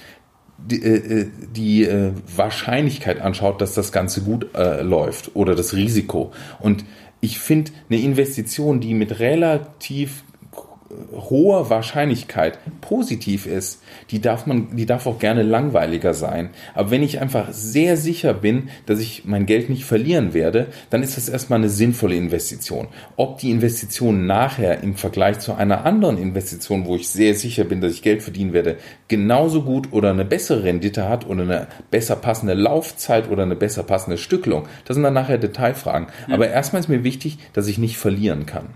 die, 0.58 0.82
äh, 0.84 1.22
äh 1.22 1.30
die 1.56 1.84
äh, 1.84 2.12
Wahrscheinlichkeit 2.36 3.22
anschaut, 3.22 3.62
dass 3.62 3.76
das 3.76 3.92
Ganze 3.92 4.22
gut 4.22 4.48
äh, 4.56 4.82
läuft 4.82 5.36
oder 5.36 5.54
das 5.54 5.76
Risiko. 5.76 6.32
Und 6.60 6.86
ich 7.22 7.40
finde 7.40 7.72
eine 7.90 8.02
Investition, 8.02 8.80
die 8.80 8.96
mit 8.96 9.20
relativ 9.20 10.24
hoher 11.14 11.70
Wahrscheinlichkeit 11.70 12.60
positiv 12.82 13.46
ist, 13.46 13.82
die 14.12 14.22
darf 14.22 14.46
man, 14.46 14.76
die 14.76 14.86
darf 14.86 15.08
auch 15.08 15.20
gerne 15.20 15.44
langweiliger 15.44 16.14
sein. 16.14 16.50
Aber 16.74 16.92
wenn 16.92 17.04
ich 17.04 17.20
einfach 17.22 17.52
sehr 17.52 17.98
sicher 17.98 18.34
bin, 18.34 18.70
dass 18.86 19.00
ich 19.00 19.26
mein 19.26 19.46
Geld 19.46 19.70
nicht 19.70 19.86
verlieren 19.86 20.34
werde, 20.34 20.68
dann 20.90 21.04
ist 21.04 21.18
das 21.18 21.30
erstmal 21.30 21.60
eine 21.60 21.70
sinnvolle 21.70 22.16
Investition. 22.16 22.88
Ob 23.16 23.40
die 23.40 23.52
Investition 23.52 24.26
nachher 24.26 24.84
im 24.84 24.96
Vergleich 24.96 25.40
zu 25.40 25.54
einer 25.54 25.86
anderen 25.86 26.18
Investition, 26.18 26.86
wo 26.86 26.96
ich 26.96 27.10
sehr 27.10 27.36
sicher 27.36 27.64
bin, 27.64 27.82
dass 27.82 27.94
ich 27.94 28.02
Geld 28.02 28.24
verdienen 28.24 28.54
werde, 28.54 28.78
genauso 29.08 29.64
gut 29.64 29.92
oder 29.92 30.12
eine 30.12 30.26
bessere 30.26 30.64
Rendite 30.64 31.08
hat 31.08 31.28
oder 31.28 31.44
eine 31.44 31.68
besser 31.92 32.16
passende 32.16 32.54
Laufzeit 32.54 33.30
oder 33.30 33.44
eine 33.44 33.56
besser 33.56 33.84
passende 33.84 34.18
Stückelung, 34.18 34.68
das 34.86 34.96
sind 34.96 35.04
dann 35.04 35.14
nachher 35.14 35.38
Detailfragen. 35.38 36.08
Aber 36.30 36.50
erstmal 36.50 36.80
ist 36.80 36.90
mir 36.90 37.04
wichtig, 37.04 37.38
dass 37.54 37.68
ich 37.68 37.78
nicht 37.78 37.98
verlieren 37.98 38.46
kann. 38.46 38.70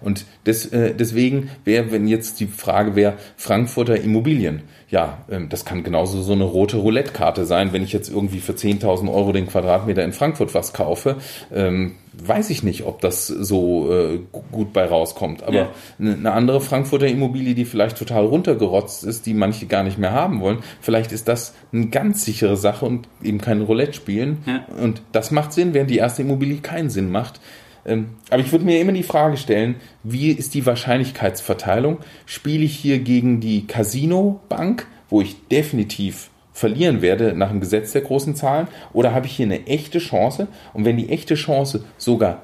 Und 0.00 0.24
des, 0.46 0.66
äh, 0.66 0.94
deswegen 0.94 1.50
wäre, 1.64 1.92
wenn 1.92 2.06
jetzt 2.06 2.40
die 2.40 2.46
Frage 2.46 2.96
wäre, 2.96 3.14
Frankfurter 3.36 3.96
Immobilien, 3.96 4.62
ja, 4.92 5.24
ähm, 5.30 5.48
das 5.48 5.64
kann 5.64 5.82
genauso 5.82 6.20
so 6.20 6.34
eine 6.34 6.44
rote 6.44 6.76
Roulette-Karte 6.76 7.46
sein, 7.46 7.72
wenn 7.72 7.82
ich 7.82 7.92
jetzt 7.92 8.10
irgendwie 8.10 8.40
für 8.40 8.52
10.000 8.52 9.12
Euro 9.12 9.32
den 9.32 9.46
Quadratmeter 9.46 10.04
in 10.04 10.12
Frankfurt 10.12 10.54
was 10.54 10.74
kaufe, 10.74 11.16
ähm, 11.52 11.92
weiß 12.12 12.50
ich 12.50 12.62
nicht, 12.62 12.84
ob 12.84 13.00
das 13.00 13.26
so 13.26 13.90
äh, 13.90 14.20
gut 14.50 14.74
bei 14.74 14.84
rauskommt. 14.84 15.44
Aber 15.44 15.56
ja. 15.56 15.70
eine 15.98 16.32
andere 16.32 16.60
Frankfurter 16.60 17.06
Immobilie, 17.06 17.54
die 17.54 17.64
vielleicht 17.64 17.96
total 17.96 18.26
runtergerotzt 18.26 19.04
ist, 19.04 19.24
die 19.24 19.32
manche 19.32 19.64
gar 19.64 19.82
nicht 19.82 19.96
mehr 19.96 20.12
haben 20.12 20.40
wollen, 20.40 20.58
vielleicht 20.82 21.12
ist 21.12 21.26
das 21.26 21.54
eine 21.72 21.86
ganz 21.86 22.26
sichere 22.26 22.58
Sache 22.58 22.84
und 22.84 23.08
eben 23.22 23.40
kein 23.40 23.62
Roulette 23.62 23.94
spielen. 23.94 24.44
Ja. 24.46 24.66
Und 24.78 25.00
das 25.12 25.30
macht 25.30 25.54
Sinn, 25.54 25.72
während 25.72 25.90
die 25.90 25.96
erste 25.96 26.20
Immobilie 26.20 26.58
keinen 26.58 26.90
Sinn 26.90 27.10
macht. 27.10 27.40
Ähm, 27.84 28.10
aber 28.30 28.40
ich 28.40 28.52
würde 28.52 28.64
mir 28.64 28.80
immer 28.80 28.92
die 28.92 29.02
Frage 29.02 29.36
stellen, 29.36 29.76
wie 30.02 30.30
ist 30.30 30.54
die 30.54 30.66
Wahrscheinlichkeitsverteilung? 30.66 31.98
Spiele 32.26 32.64
ich 32.64 32.76
hier 32.76 33.00
gegen 33.00 33.40
die 33.40 33.66
Casino-Bank, 33.66 34.86
wo 35.08 35.20
ich 35.20 35.48
definitiv 35.48 36.30
verlieren 36.52 37.02
werde 37.02 37.34
nach 37.34 37.48
dem 37.48 37.60
Gesetz 37.60 37.92
der 37.92 38.02
großen 38.02 38.34
Zahlen, 38.34 38.68
oder 38.92 39.14
habe 39.14 39.26
ich 39.26 39.36
hier 39.36 39.46
eine 39.46 39.66
echte 39.66 39.98
Chance? 39.98 40.48
Und 40.74 40.84
wenn 40.84 40.96
die 40.96 41.08
echte 41.08 41.34
Chance 41.34 41.84
sogar 41.96 42.42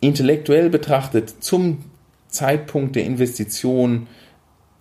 intellektuell 0.00 0.70
betrachtet 0.70 1.42
zum 1.42 1.78
Zeitpunkt 2.28 2.96
der 2.96 3.04
Investition 3.04 4.06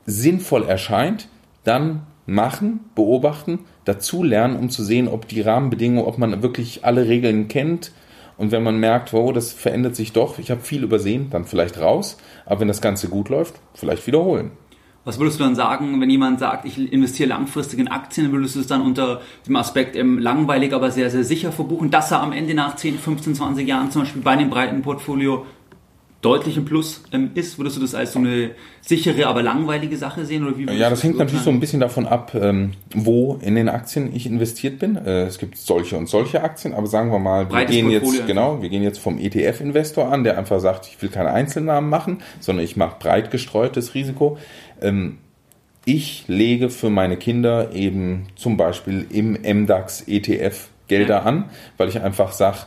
sinnvoll 0.05 0.63
erscheint, 0.63 1.27
dann 1.63 2.05
machen, 2.25 2.79
beobachten, 2.95 3.59
dazulernen, 3.85 4.57
um 4.57 4.69
zu 4.69 4.83
sehen, 4.83 5.07
ob 5.07 5.27
die 5.27 5.41
Rahmenbedingungen, 5.41 6.05
ob 6.05 6.17
man 6.17 6.41
wirklich 6.41 6.85
alle 6.85 7.07
Regeln 7.07 7.47
kennt, 7.47 7.91
und 8.37 8.51
wenn 8.51 8.63
man 8.63 8.79
merkt, 8.79 9.13
wow, 9.13 9.31
das 9.31 9.53
verändert 9.53 9.95
sich 9.95 10.13
doch, 10.13 10.39
ich 10.39 10.51
habe 10.51 10.61
viel 10.61 10.83
übersehen, 10.83 11.29
dann 11.29 11.45
vielleicht 11.45 11.79
raus. 11.79 12.17
Aber 12.45 12.61
wenn 12.61 12.67
das 12.67 12.81
Ganze 12.81 13.07
gut 13.07 13.29
läuft, 13.29 13.55
vielleicht 13.73 14.05
wiederholen. 14.07 14.51
Was 15.05 15.19
würdest 15.19 15.39
du 15.39 15.43
dann 15.43 15.55
sagen, 15.55 16.01
wenn 16.01 16.09
jemand 16.09 16.39
sagt, 16.39 16.65
ich 16.65 16.91
investiere 16.91 17.29
langfristig 17.29 17.77
in 17.77 17.87
Aktien, 17.87 18.31
würdest 18.31 18.55
du 18.55 18.59
es 18.59 18.67
dann 18.67 18.81
unter 18.81 19.21
dem 19.47 19.55
Aspekt 19.55 19.95
ähm, 19.95 20.17
langweilig, 20.17 20.73
aber 20.73 20.89
sehr, 20.89 21.11
sehr 21.11 21.23
sicher 21.23 21.51
verbuchen, 21.51 21.91
dass 21.91 22.11
er 22.11 22.21
am 22.21 22.31
Ende 22.31 22.55
nach 22.55 22.75
10, 22.75 22.97
15, 22.97 23.35
20 23.35 23.67
Jahren 23.67 23.91
zum 23.91 24.01
Beispiel 24.01 24.23
bei 24.23 24.31
einem 24.31 24.49
breiten 24.49 24.81
Portfolio 24.81 25.45
deutlich 26.21 26.57
im 26.57 26.65
Plus 26.65 27.03
ähm, 27.11 27.31
ist? 27.35 27.57
Würdest 27.59 27.77
du 27.77 27.81
das 27.81 27.93
als 27.93 28.13
so 28.13 28.19
eine 28.19 28.51
sichere, 28.81 29.27
aber 29.27 29.43
langweilige 29.43 29.97
Sache 29.97 30.25
sehen? 30.25 30.45
Oder 30.45 30.57
wie 30.57 30.65
ja, 30.65 30.89
das 30.89 31.03
hängt 31.03 31.17
natürlich 31.17 31.43
so 31.43 31.49
ein 31.49 31.59
bisschen 31.59 31.79
davon 31.79 32.07
ab, 32.07 32.33
ähm, 32.33 32.71
wo 32.93 33.39
in 33.41 33.55
den 33.55 33.69
Aktien 33.69 34.15
ich 34.15 34.25
investiert 34.25 34.79
bin. 34.79 34.95
Äh, 34.95 35.23
es 35.23 35.37
gibt 35.37 35.57
solche 35.57 35.97
und 35.97 36.07
solche 36.07 36.43
Aktien, 36.43 36.73
aber 36.73 36.87
sagen 36.87 37.11
wir 37.11 37.19
mal, 37.19 37.51
wir 37.51 37.65
gehen 37.65 37.89
jetzt, 37.89 38.27
genau, 38.27 38.61
wir 38.61 38.69
gehen 38.69 38.83
jetzt 38.83 38.99
vom 38.99 39.19
ETF-Investor 39.19 40.11
an, 40.11 40.23
der 40.23 40.37
einfach 40.37 40.59
sagt, 40.59 40.87
ich 40.87 41.01
will 41.01 41.09
keine 41.09 41.31
Einzelnamen 41.31 41.89
machen, 41.89 42.21
sondern 42.39 42.65
ich 42.65 42.75
mache 42.75 42.97
breit 42.99 43.31
gestreutes 43.31 43.93
Risiko. 43.93 44.37
Ähm, 44.81 45.19
ich 45.85 46.25
lege 46.27 46.71
für 46.71 46.89
meine 46.89 47.17
Kinder 47.17 47.71
eben 47.73 48.25
zum 48.35 48.57
Beispiel 48.57 49.05
im 49.11 49.33
MDAX 49.33 50.01
ETF 50.07 50.69
Gelder 50.87 51.15
ja. 51.15 51.21
an, 51.21 51.49
weil 51.77 51.89
ich 51.89 52.01
einfach 52.01 52.31
sage, 52.31 52.59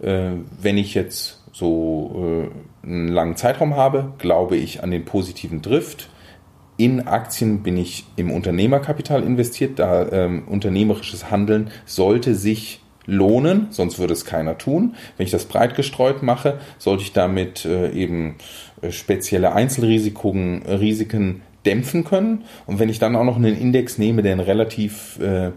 äh, 0.00 0.32
wenn 0.60 0.78
ich 0.78 0.94
jetzt 0.94 1.42
so 1.52 2.48
äh, 2.50 2.71
einen 2.82 3.08
langen 3.08 3.36
Zeitraum 3.36 3.76
habe, 3.76 4.12
glaube 4.18 4.56
ich 4.56 4.82
an 4.82 4.90
den 4.90 5.04
positiven 5.04 5.62
Drift. 5.62 6.08
In 6.76 7.06
Aktien 7.06 7.62
bin 7.62 7.76
ich 7.76 8.04
im 8.16 8.30
Unternehmerkapital 8.30 9.22
investiert, 9.22 9.78
da 9.78 10.10
ähm, 10.10 10.44
unternehmerisches 10.48 11.30
Handeln 11.30 11.70
sollte 11.84 12.34
sich 12.34 12.80
lohnen, 13.06 13.66
sonst 13.70 13.98
würde 13.98 14.12
es 14.12 14.24
keiner 14.24 14.58
tun. 14.58 14.94
Wenn 15.16 15.26
ich 15.26 15.32
das 15.32 15.44
breit 15.44 15.74
gestreut 15.74 16.22
mache, 16.22 16.58
sollte 16.78 17.02
ich 17.02 17.12
damit 17.12 17.64
äh, 17.64 17.90
eben 17.90 18.36
äh, 18.80 18.90
spezielle 18.90 19.52
Einzelrisiken 19.52 20.62
Risiken 20.62 21.42
dämpfen 21.66 22.04
können. 22.04 22.44
Und 22.66 22.78
wenn 22.78 22.88
ich 22.88 22.98
dann 22.98 23.16
auch 23.16 23.24
noch 23.24 23.36
einen 23.36 23.56
Index 23.56 23.98
nehme, 23.98 24.22
der 24.22 24.32
ein 24.32 24.40
relativ 24.40 25.18
äh, 25.20 25.52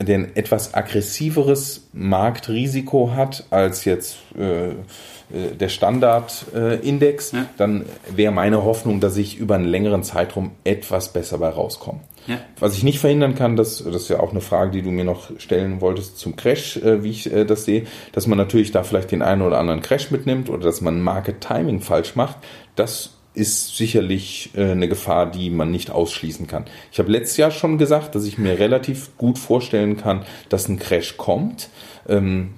der 0.00 0.18
ein 0.18 0.36
etwas 0.36 0.74
aggressiveres 0.74 1.88
Marktrisiko 1.92 3.12
hat 3.14 3.44
als 3.50 3.84
jetzt 3.84 4.16
äh, 4.36 4.70
äh, 4.70 4.74
der 5.58 5.68
Standardindex, 5.68 7.32
äh, 7.32 7.36
ja. 7.36 7.46
dann 7.56 7.84
wäre 8.14 8.32
meine 8.32 8.64
Hoffnung, 8.64 9.00
dass 9.00 9.16
ich 9.16 9.38
über 9.38 9.54
einen 9.54 9.64
längeren 9.64 10.02
Zeitraum 10.02 10.52
etwas 10.64 11.12
besser 11.12 11.38
bei 11.38 11.48
rauskomme. 11.48 12.00
Ja. 12.26 12.38
Was 12.58 12.76
ich 12.76 12.82
nicht 12.82 12.98
verhindern 12.98 13.34
kann, 13.34 13.56
das, 13.56 13.84
das 13.84 14.02
ist 14.02 14.08
ja 14.08 14.20
auch 14.20 14.30
eine 14.30 14.40
Frage, 14.40 14.70
die 14.70 14.82
du 14.82 14.90
mir 14.90 15.04
noch 15.04 15.30
stellen 15.38 15.80
wolltest 15.80 16.18
zum 16.18 16.36
Crash, 16.36 16.76
äh, 16.78 17.02
wie 17.02 17.10
ich 17.10 17.32
äh, 17.32 17.44
das 17.44 17.64
sehe, 17.64 17.84
dass 18.12 18.26
man 18.26 18.38
natürlich 18.38 18.72
da 18.72 18.82
vielleicht 18.82 19.10
den 19.10 19.22
einen 19.22 19.42
oder 19.42 19.58
anderen 19.58 19.80
Crash 19.80 20.10
mitnimmt 20.10 20.50
oder 20.50 20.64
dass 20.64 20.80
man 20.80 21.00
Market 21.00 21.40
Timing 21.40 21.80
falsch 21.80 22.16
macht. 22.16 22.38
Das 22.76 23.10
ist 23.34 23.76
sicherlich 23.76 24.50
äh, 24.54 24.70
eine 24.70 24.88
Gefahr, 24.88 25.30
die 25.30 25.50
man 25.50 25.70
nicht 25.70 25.90
ausschließen 25.90 26.46
kann. 26.46 26.64
Ich 26.92 26.98
habe 26.98 27.10
letztes 27.10 27.36
Jahr 27.36 27.50
schon 27.50 27.78
gesagt, 27.78 28.14
dass 28.14 28.24
ich 28.24 28.38
mir 28.38 28.58
relativ 28.58 29.16
gut 29.18 29.38
vorstellen 29.38 29.96
kann, 29.96 30.24
dass 30.48 30.68
ein 30.68 30.78
Crash 30.78 31.16
kommt. 31.16 31.68
Ähm, 32.08 32.50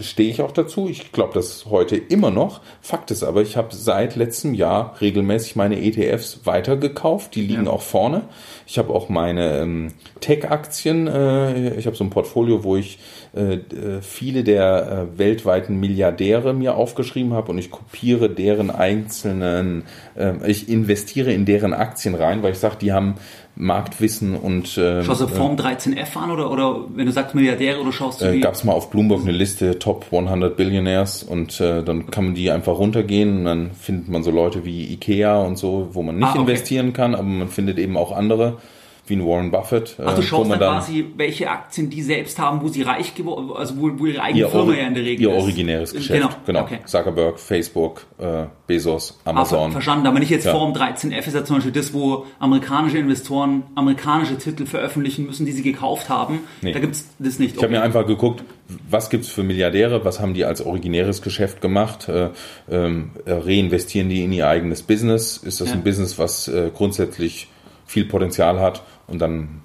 stehe 0.00 0.30
ich 0.30 0.40
auch 0.40 0.52
dazu. 0.52 0.88
Ich 0.88 1.12
glaube 1.12 1.34
das 1.34 1.66
heute 1.66 1.96
immer 1.96 2.30
noch. 2.30 2.60
Fakt 2.80 3.10
ist 3.10 3.22
aber, 3.22 3.42
ich 3.42 3.56
habe 3.56 3.74
seit 3.74 4.16
letztem 4.16 4.54
Jahr 4.54 4.94
regelmäßig 5.00 5.56
meine 5.56 5.80
ETFs 5.82 6.40
weitergekauft. 6.44 7.34
Die 7.34 7.42
liegen 7.42 7.66
ja. 7.66 7.70
auch 7.70 7.82
vorne. 7.82 8.22
Ich 8.66 8.78
habe 8.78 8.92
auch 8.92 9.08
meine 9.08 9.58
ähm, 9.58 9.92
Tech-Aktien. 10.20 11.06
Äh, 11.06 11.74
ich 11.74 11.86
habe 11.86 11.96
so 11.96 12.04
ein 12.04 12.10
Portfolio, 12.10 12.64
wo 12.64 12.76
ich 12.76 12.98
äh, 13.34 13.58
viele 14.00 14.44
der 14.44 15.08
äh, 15.14 15.18
weltweiten 15.18 15.80
Milliardäre 15.80 16.54
mir 16.54 16.76
aufgeschrieben 16.76 17.32
habe 17.34 17.50
und 17.50 17.58
ich 17.58 17.70
kopiere 17.70 18.30
deren 18.30 18.70
einzelnen, 18.70 19.84
äh, 20.16 20.34
ich 20.46 20.68
investiere 20.68 21.32
in 21.32 21.44
deren 21.44 21.74
Aktien 21.74 22.14
rein, 22.14 22.42
weil 22.42 22.52
ich 22.52 22.58
sage, 22.58 22.76
die 22.80 22.92
haben 22.92 23.16
Marktwissen 23.56 24.34
und. 24.34 24.76
Äh, 24.76 25.04
schaust 25.04 25.20
du 25.20 25.28
Form 25.28 25.56
13F 25.56 26.16
an 26.16 26.30
oder, 26.30 26.50
oder 26.50 26.84
wenn 26.94 27.06
du 27.06 27.12
sagst 27.12 27.34
Milliardäre 27.34 27.80
oder 27.80 27.92
schaust 27.92 28.20
du? 28.20 28.26
Äh, 28.26 28.40
Gab 28.40 28.54
es 28.54 28.64
mal 28.64 28.72
auf 28.72 28.90
Bloomberg 28.90 29.22
eine 29.22 29.32
Liste 29.32 29.78
Top 29.78 30.06
100 30.10 30.56
Billionaires 30.56 31.22
und 31.22 31.60
äh, 31.60 31.82
dann 31.82 32.10
kann 32.10 32.24
man 32.24 32.34
die 32.34 32.50
einfach 32.50 32.78
runtergehen 32.78 33.38
und 33.38 33.44
dann 33.44 33.70
findet 33.72 34.08
man 34.08 34.22
so 34.22 34.30
Leute 34.30 34.64
wie 34.64 34.92
Ikea 34.92 35.40
und 35.40 35.56
so, 35.56 35.88
wo 35.92 36.02
man 36.02 36.16
nicht 36.16 36.26
ah, 36.26 36.30
okay. 36.30 36.40
investieren 36.40 36.92
kann, 36.92 37.14
aber 37.14 37.24
man 37.24 37.48
findet 37.48 37.78
eben 37.78 37.96
auch 37.96 38.12
andere 38.12 38.58
wie 39.06 39.16
ein 39.16 39.26
Warren 39.26 39.50
Buffett. 39.50 39.96
Ach, 40.02 40.14
du 40.14 40.20
äh, 40.20 40.24
schaust 40.24 40.50
dann, 40.50 40.58
dann 40.58 40.78
quasi, 40.78 41.04
welche 41.16 41.50
Aktien 41.50 41.90
die 41.90 42.02
selbst 42.02 42.38
haben, 42.38 42.62
wo 42.62 42.68
sie 42.68 42.82
reich 42.82 43.14
geworden, 43.14 43.50
also 43.54 43.76
wo, 43.76 43.90
wo 43.98 44.06
ihre 44.06 44.22
eigene 44.22 44.48
Firma 44.48 44.72
ja 44.72 44.86
in 44.86 44.94
der 44.94 45.04
Regel 45.04 45.22
ihr 45.22 45.28
ist. 45.30 45.34
Ihr 45.34 45.42
originäres 45.42 45.92
Geschäft, 45.92 46.20
genau. 46.20 46.34
genau. 46.46 46.62
Okay. 46.62 46.78
Zuckerberg, 46.86 47.38
Facebook, 47.38 48.06
äh, 48.18 48.46
Bezos, 48.66 49.20
Amazon. 49.24 49.70
Ah, 49.70 49.72
verstanden, 49.72 50.06
aber 50.06 50.18
nicht 50.18 50.30
jetzt 50.30 50.46
ja. 50.46 50.52
Form 50.52 50.72
13F 50.72 51.26
ist 51.26 51.34
ja 51.34 51.44
zum 51.44 51.56
Beispiel 51.56 51.72
das, 51.72 51.92
wo 51.92 52.24
amerikanische 52.38 52.98
Investoren 52.98 53.64
amerikanische 53.74 54.38
Titel 54.38 54.64
veröffentlichen 54.64 55.26
müssen, 55.26 55.44
die 55.44 55.52
sie 55.52 55.62
gekauft 55.62 56.08
haben. 56.08 56.40
Nee. 56.62 56.72
Da 56.72 56.78
gibt's 56.78 57.08
das 57.18 57.38
nicht. 57.38 57.52
Ich 57.52 57.58
okay. 57.58 57.66
habe 57.66 57.76
mir 57.76 57.82
einfach 57.82 58.06
geguckt, 58.06 58.42
was 58.88 59.10
gibt's 59.10 59.28
für 59.28 59.42
Milliardäre, 59.42 60.04
was 60.04 60.20
haben 60.20 60.32
die 60.32 60.46
als 60.46 60.64
originäres 60.64 61.20
Geschäft 61.20 61.60
gemacht, 61.60 62.08
äh, 62.08 62.30
ähm, 62.70 63.10
reinvestieren 63.26 64.08
die 64.08 64.24
in 64.24 64.32
ihr 64.32 64.48
eigenes 64.48 64.82
Business, 64.82 65.36
ist 65.36 65.60
das 65.60 65.68
ja. 65.68 65.74
ein 65.74 65.84
Business, 65.84 66.18
was 66.18 66.48
äh, 66.48 66.70
grundsätzlich 66.74 67.48
viel 67.86 68.06
Potenzial 68.06 68.60
hat 68.60 68.82
und 69.06 69.18
dann 69.20 69.62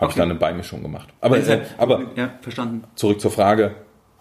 habe 0.00 0.06
okay. 0.06 0.12
ich 0.12 0.16
dann 0.16 0.30
eine 0.30 0.38
Beimischung 0.38 0.82
gemacht. 0.82 1.08
Aber, 1.20 1.36
äh, 1.36 1.60
aber 1.76 2.06
ja, 2.16 2.30
verstanden. 2.40 2.84
zurück 2.94 3.20
zur 3.20 3.30
Frage, 3.30 3.72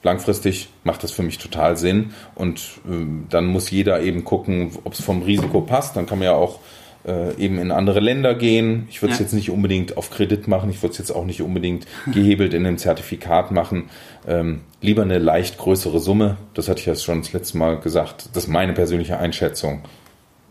langfristig 0.03 0.70
macht 0.84 1.03
das 1.03 1.12
für 1.12 1.24
mich 1.24 1.38
total 1.38 1.78
Sinn 1.78 2.14
und 2.36 2.60
äh, 2.89 3.05
dann 3.30 3.45
muss 3.45 3.72
jeder 3.72 4.01
eben 4.01 4.26
gucken, 4.26 4.72
ob 4.84 4.93
es 4.93 5.01
vom 5.01 5.22
Risiko 5.22 5.62
passt. 5.62 5.95
Dann 5.95 6.05
kann 6.05 6.20
man 6.20 6.26
ja 6.26 6.34
auch 6.34 6.60
äh, 7.07 7.34
eben 7.36 7.60
in 7.60 7.72
andere 7.72 8.01
Länder 8.01 8.36
gehen. 8.36 8.88
Ich 8.89 9.01
würde 9.01 9.14
es 9.14 9.20
ja. 9.20 9.24
jetzt 9.24 9.34
nicht 9.34 9.51
unbedingt 9.51 9.95
auf 9.95 10.10
Kredit 10.10 10.49
machen, 10.49 10.70
ich 10.70 10.82
würde 10.82 10.91
es 10.91 10.97
jetzt 10.97 11.12
auch 11.12 11.24
nicht 11.24 11.41
unbedingt 11.41 11.88
gehebelt 12.14 12.53
in 12.53 12.66
einem 12.66 12.78
Zertifikat 12.78 13.51
machen. 13.51 13.89
Ähm, 14.28 14.62
lieber 14.82 15.03
eine 15.03 15.18
leicht 15.18 15.57
größere 15.57 15.99
Summe, 15.99 16.36
das 16.53 16.68
hatte 16.68 16.82
ich 16.82 16.86
ja 16.88 16.95
schon 16.95 17.22
das 17.22 17.32
letzte 17.32 17.57
Mal 17.57 17.80
gesagt, 17.80 18.30
das 18.34 18.43
ist 18.43 18.49
meine 18.49 18.74
persönliche 18.74 19.18
Einschätzung. 19.18 19.84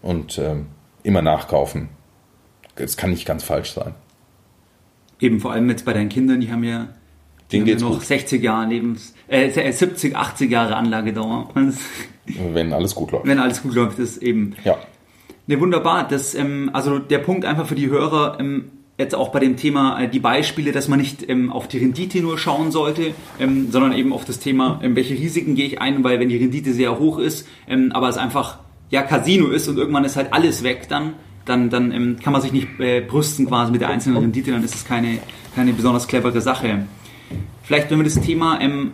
Und 0.01 0.39
ähm, 0.39 0.69
immer 1.03 1.23
nachkaufen 1.23 1.89
es 2.81 2.97
kann 2.97 3.11
nicht 3.11 3.27
ganz 3.27 3.45
falsch 3.45 3.73
sein. 3.73 3.95
Eben 5.21 5.41
vor 5.41 5.53
allem 5.53 5.69
jetzt 5.69 5.85
bei 5.85 5.93
deinen 5.93 6.09
Kindern, 6.09 6.41
die 6.41 6.51
haben 6.51 6.65
ja, 6.65 6.89
die 7.51 7.61
haben 7.61 7.67
ja 7.67 7.77
noch 7.77 7.95
gut. 7.95 8.05
60 8.05 8.43
Jahre 8.43 8.69
Lebens, 8.69 9.15
äh, 9.27 9.73
70, 9.73 10.17
80 10.17 10.51
Jahre 10.51 10.77
Anlagedauer. 10.77 11.49
Wenn 12.27 12.73
alles 12.73 12.95
gut 12.95 13.13
läuft. 13.13 13.27
Wenn 13.27 13.39
alles 13.39 13.63
gut 13.63 13.75
läuft, 13.75 13.99
ist 13.99 14.19
eben. 14.19 14.55
Ja. 14.65 14.77
Ne, 15.47 15.59
wunderbar. 15.61 16.07
Das, 16.07 16.35
ähm, 16.35 16.71
also 16.73 16.99
der 16.99 17.19
Punkt 17.19 17.45
einfach 17.45 17.67
für 17.67 17.75
die 17.75 17.89
Hörer, 17.89 18.39
ähm, 18.39 18.71
jetzt 18.99 19.15
auch 19.15 19.31
bei 19.31 19.39
dem 19.39 19.57
Thema 19.57 20.01
äh, 20.01 20.09
die 20.09 20.19
Beispiele, 20.19 20.73
dass 20.73 20.89
man 20.89 20.99
nicht 20.99 21.29
ähm, 21.29 21.51
auf 21.51 21.69
die 21.69 21.79
Rendite 21.79 22.21
nur 22.21 22.37
schauen 22.37 22.73
sollte, 22.73 23.15
ähm, 23.39 23.71
sondern 23.71 23.93
eben 23.93 24.13
auf 24.13 24.25
das 24.25 24.41
Thema, 24.41 24.81
ähm, 24.83 24.97
welche 24.97 25.15
Risiken 25.15 25.55
gehe 25.55 25.67
ich 25.67 25.81
ein, 25.81 26.03
weil 26.05 26.21
wenn 26.21 26.29
die 26.29 26.37
Rendite 26.37 26.73
sehr 26.73 26.99
hoch 26.99 27.19
ist, 27.19 27.47
ähm, 27.69 27.93
aber 27.93 28.09
es 28.09 28.19
einfach 28.19 28.59
ja 28.91 29.03
Casino 29.03 29.49
ist 29.49 29.69
und 29.69 29.79
irgendwann 29.79 30.05
ist 30.05 30.17
halt 30.17 30.33
alles 30.33 30.63
weg, 30.65 30.87
dann 30.89 31.15
dann, 31.49 31.71
dann 31.71 31.93
ähm, 31.93 32.17
kann 32.23 32.33
man 32.33 32.43
sich 32.43 32.53
nicht 32.53 32.69
äh, 32.79 33.01
brüsten 33.01 33.47
quasi 33.47 33.73
mit 33.73 33.81
der 33.81 33.89
einzelnen 33.89 34.19
Rendite, 34.19 34.51
dann 34.51 34.63
ist 34.63 34.75
es 34.75 34.85
keine, 34.85 35.19
keine 35.55 35.73
besonders 35.73 36.09
clevere 36.09 36.41
Sache. 36.41 36.87
Vielleicht, 37.63 37.91
wenn 37.91 37.99
wir 37.99 38.05
das 38.05 38.21
Thema 38.21 38.61
ähm, 38.61 38.93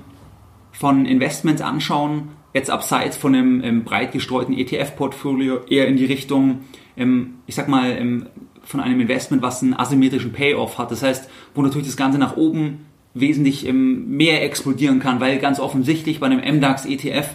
von 0.73 1.07
Investments 1.07 1.63
anschauen, 1.63 2.31
jetzt 2.53 2.71
abseits 2.71 3.17
von 3.17 3.35
einem 3.35 3.63
ähm, 3.63 3.85
breit 3.85 4.13
gestreuten 4.13 4.57
ETF-Portfolio 4.57 5.61
eher 5.69 5.89
in 5.89 5.97
die 5.97 6.07
Richtung, 6.07 6.61
ähm, 6.97 7.35
ich 7.47 7.55
sag 7.55 7.69
mal, 7.69 7.91
ähm, 7.91 8.27
von 8.63 8.81
einem 8.81 9.01
Investment, 9.01 9.43
was 9.43 9.63
einen 9.63 9.75
asymmetrischen 9.75 10.33
Payoff 10.33 10.79
hat. 10.79 10.91
Das 10.91 11.03
heißt, 11.03 11.29
wo 11.55 11.63
natürlich 11.63 11.89
das 11.89 11.97
Ganze 11.97 12.19
nach 12.19 12.37
oben 12.37 12.87
wesentlich 13.13 13.67
ähm, 13.67 14.17
mehr 14.17 14.43
explodieren 14.43 15.01
kann, 15.01 15.21
weil 15.21 15.39
ganz 15.39 15.61
offensichtlich 15.61 16.21
bei 16.21 16.27
einem 16.27 16.41
MDAX 16.57 16.87
ETF 16.87 17.29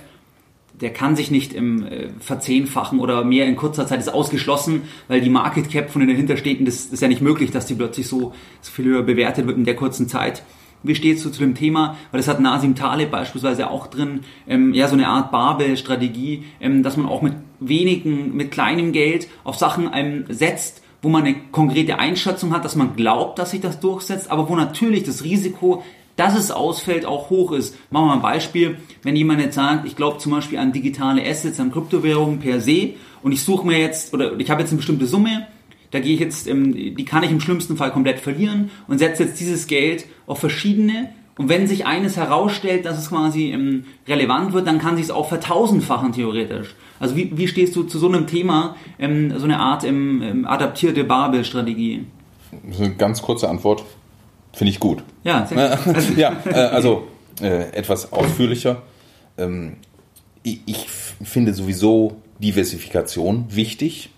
der 0.82 0.92
kann 0.92 1.16
sich 1.16 1.32
nicht 1.32 1.54
im 1.54 1.86
äh, 1.86 2.10
verzehnfachen 2.20 3.00
oder 3.00 3.24
mehr 3.24 3.46
in 3.46 3.56
kurzer 3.56 3.88
Zeit 3.88 4.00
ist 4.00 4.14
ausgeschlossen, 4.14 4.84
weil 5.08 5.22
die 5.22 5.30
Market 5.30 5.70
Cap 5.70 5.90
von 5.90 6.02
den 6.02 6.10
dahinterstehenden, 6.10 6.66
das, 6.66 6.86
ist 6.86 7.02
ja 7.02 7.08
nicht 7.08 7.22
möglich, 7.22 7.52
dass 7.52 7.66
die 7.66 7.76
plötzlich 7.76 8.08
so, 8.08 8.34
so 8.62 8.72
viel 8.72 8.86
höher 8.86 9.04
bewertet 9.04 9.48
wird 9.48 9.58
in 9.58 9.66
der 9.66 9.76
kurzen 9.76 10.08
Zeit. 10.08 10.44
Wie 10.82 10.96
stehst 10.96 11.26
du 11.26 11.30
zu 11.30 11.42
dem 11.42 11.56
Thema? 11.56 11.98
Weil 12.12 12.20
das 12.20 12.30
hat 12.30 12.40
Nasim 12.40 12.76
Taleb 12.76 13.12
beispielsweise 13.12 13.70
auch 13.70 13.88
drin, 13.88 14.22
ähm, 14.48 14.74
ja, 14.74 14.88
so 14.88 14.94
eine 14.94 15.10
Art 15.10 15.32
Babel-Strategie, 15.32 16.46
ähm, 16.62 16.84
dass 16.84 16.96
man 16.96 17.08
auch 17.08 17.22
mit 17.22 17.34
wenigen, 17.60 18.36
mit 18.36 18.52
kleinem 18.52 18.94
Geld 18.94 19.28
auf 19.44 19.58
Sachen 19.58 19.90
ähm, 19.94 20.24
setzt, 20.30 20.82
wo 21.02 21.10
man 21.10 21.26
eine 21.26 21.36
konkrete 21.52 22.00
Einschätzung 22.00 22.54
hat, 22.54 22.64
dass 22.64 22.76
man 22.76 22.96
glaubt, 22.96 23.40
dass 23.40 23.52
sich 23.52 23.62
das 23.62 23.80
durchsetzt, 23.82 24.32
aber 24.32 24.48
wo 24.48 24.56
natürlich 24.56 25.04
das 25.04 25.24
Risiko, 25.24 25.84
dass 26.20 26.38
es 26.38 26.52
ausfällt, 26.52 27.06
auch 27.06 27.30
hoch 27.30 27.54
ist. 27.54 27.76
Machen 27.92 28.04
wir 28.04 28.08
mal 28.08 28.14
ein 28.16 28.22
Beispiel. 28.22 28.78
Wenn 29.04 29.16
jemand 29.16 29.40
jetzt 29.42 29.56
sagt, 29.56 29.88
ich 29.88 29.96
glaube 29.96 30.18
zum 30.18 30.34
Beispiel 30.34 30.58
an 30.60 30.74
digitale 30.74 31.26
Assets, 31.26 31.60
an 31.60 31.72
Kryptowährungen 31.72 32.40
per 32.40 32.60
se 32.60 32.96
und 33.24 33.32
ich 33.32 33.42
suche 33.42 33.66
mir 33.66 33.80
jetzt, 33.80 34.14
oder 34.14 34.38
ich 34.38 34.52
habe 34.52 34.62
jetzt 34.62 34.72
eine 34.72 34.78
bestimmte 34.78 35.06
Summe, 35.06 35.48
da 35.92 36.00
gehe 36.00 36.14
ich 36.14 36.20
jetzt, 36.20 36.48
ähm, 36.48 36.74
die 36.74 37.06
kann 37.06 37.24
ich 37.24 37.32
im 37.32 37.40
schlimmsten 37.40 37.78
Fall 37.78 37.92
komplett 37.92 38.20
verlieren 38.20 38.70
und 38.88 39.00
setze 39.00 39.24
jetzt 39.24 39.40
dieses 39.40 39.68
Geld 39.68 40.06
auf 40.28 40.40
verschiedene. 40.40 41.10
Und 41.38 41.48
wenn 41.48 41.68
sich 41.68 41.86
eines 41.86 42.18
herausstellt, 42.18 42.86
dass 42.86 43.00
es 43.00 43.10
quasi 43.10 43.54
ähm, 43.54 43.86
relevant 44.06 44.52
wird, 44.52 44.68
dann 44.68 44.78
kann 44.78 44.98
sich 44.98 45.06
es 45.06 45.12
auch 45.12 45.30
vertausendfachen 45.30 46.12
theoretisch. 46.12 46.76
Also 47.00 47.16
wie, 47.16 47.32
wie 47.38 47.48
stehst 47.48 47.78
du 47.78 47.84
zu 47.84 47.98
so 47.98 48.10
einem 48.10 48.28
Thema, 48.28 48.76
ähm, 49.00 49.34
so 49.38 49.46
eine 49.46 49.60
Art 49.60 49.86
adaptierte 49.86 51.06
Babel-Strategie? 51.06 52.06
Eine 52.78 52.94
ganz 52.96 53.22
kurze 53.22 53.48
Antwort. 53.48 53.86
Finde 54.60 54.72
ich 54.74 54.82
gut. 54.82 55.06
Ja, 55.24 55.46
sehr 55.46 55.78
gut. 55.86 56.04
ja 56.18 56.36
äh, 56.46 56.54
also 56.54 57.08
äh, 57.42 57.72
etwas 57.72 58.12
ausführlicher. 58.12 58.82
Ähm, 59.38 59.78
ich, 60.44 60.60
ich 60.66 60.86
finde 61.24 61.54
sowieso 61.54 62.18
Diversifikation 62.40 63.46
wichtig 63.48 64.10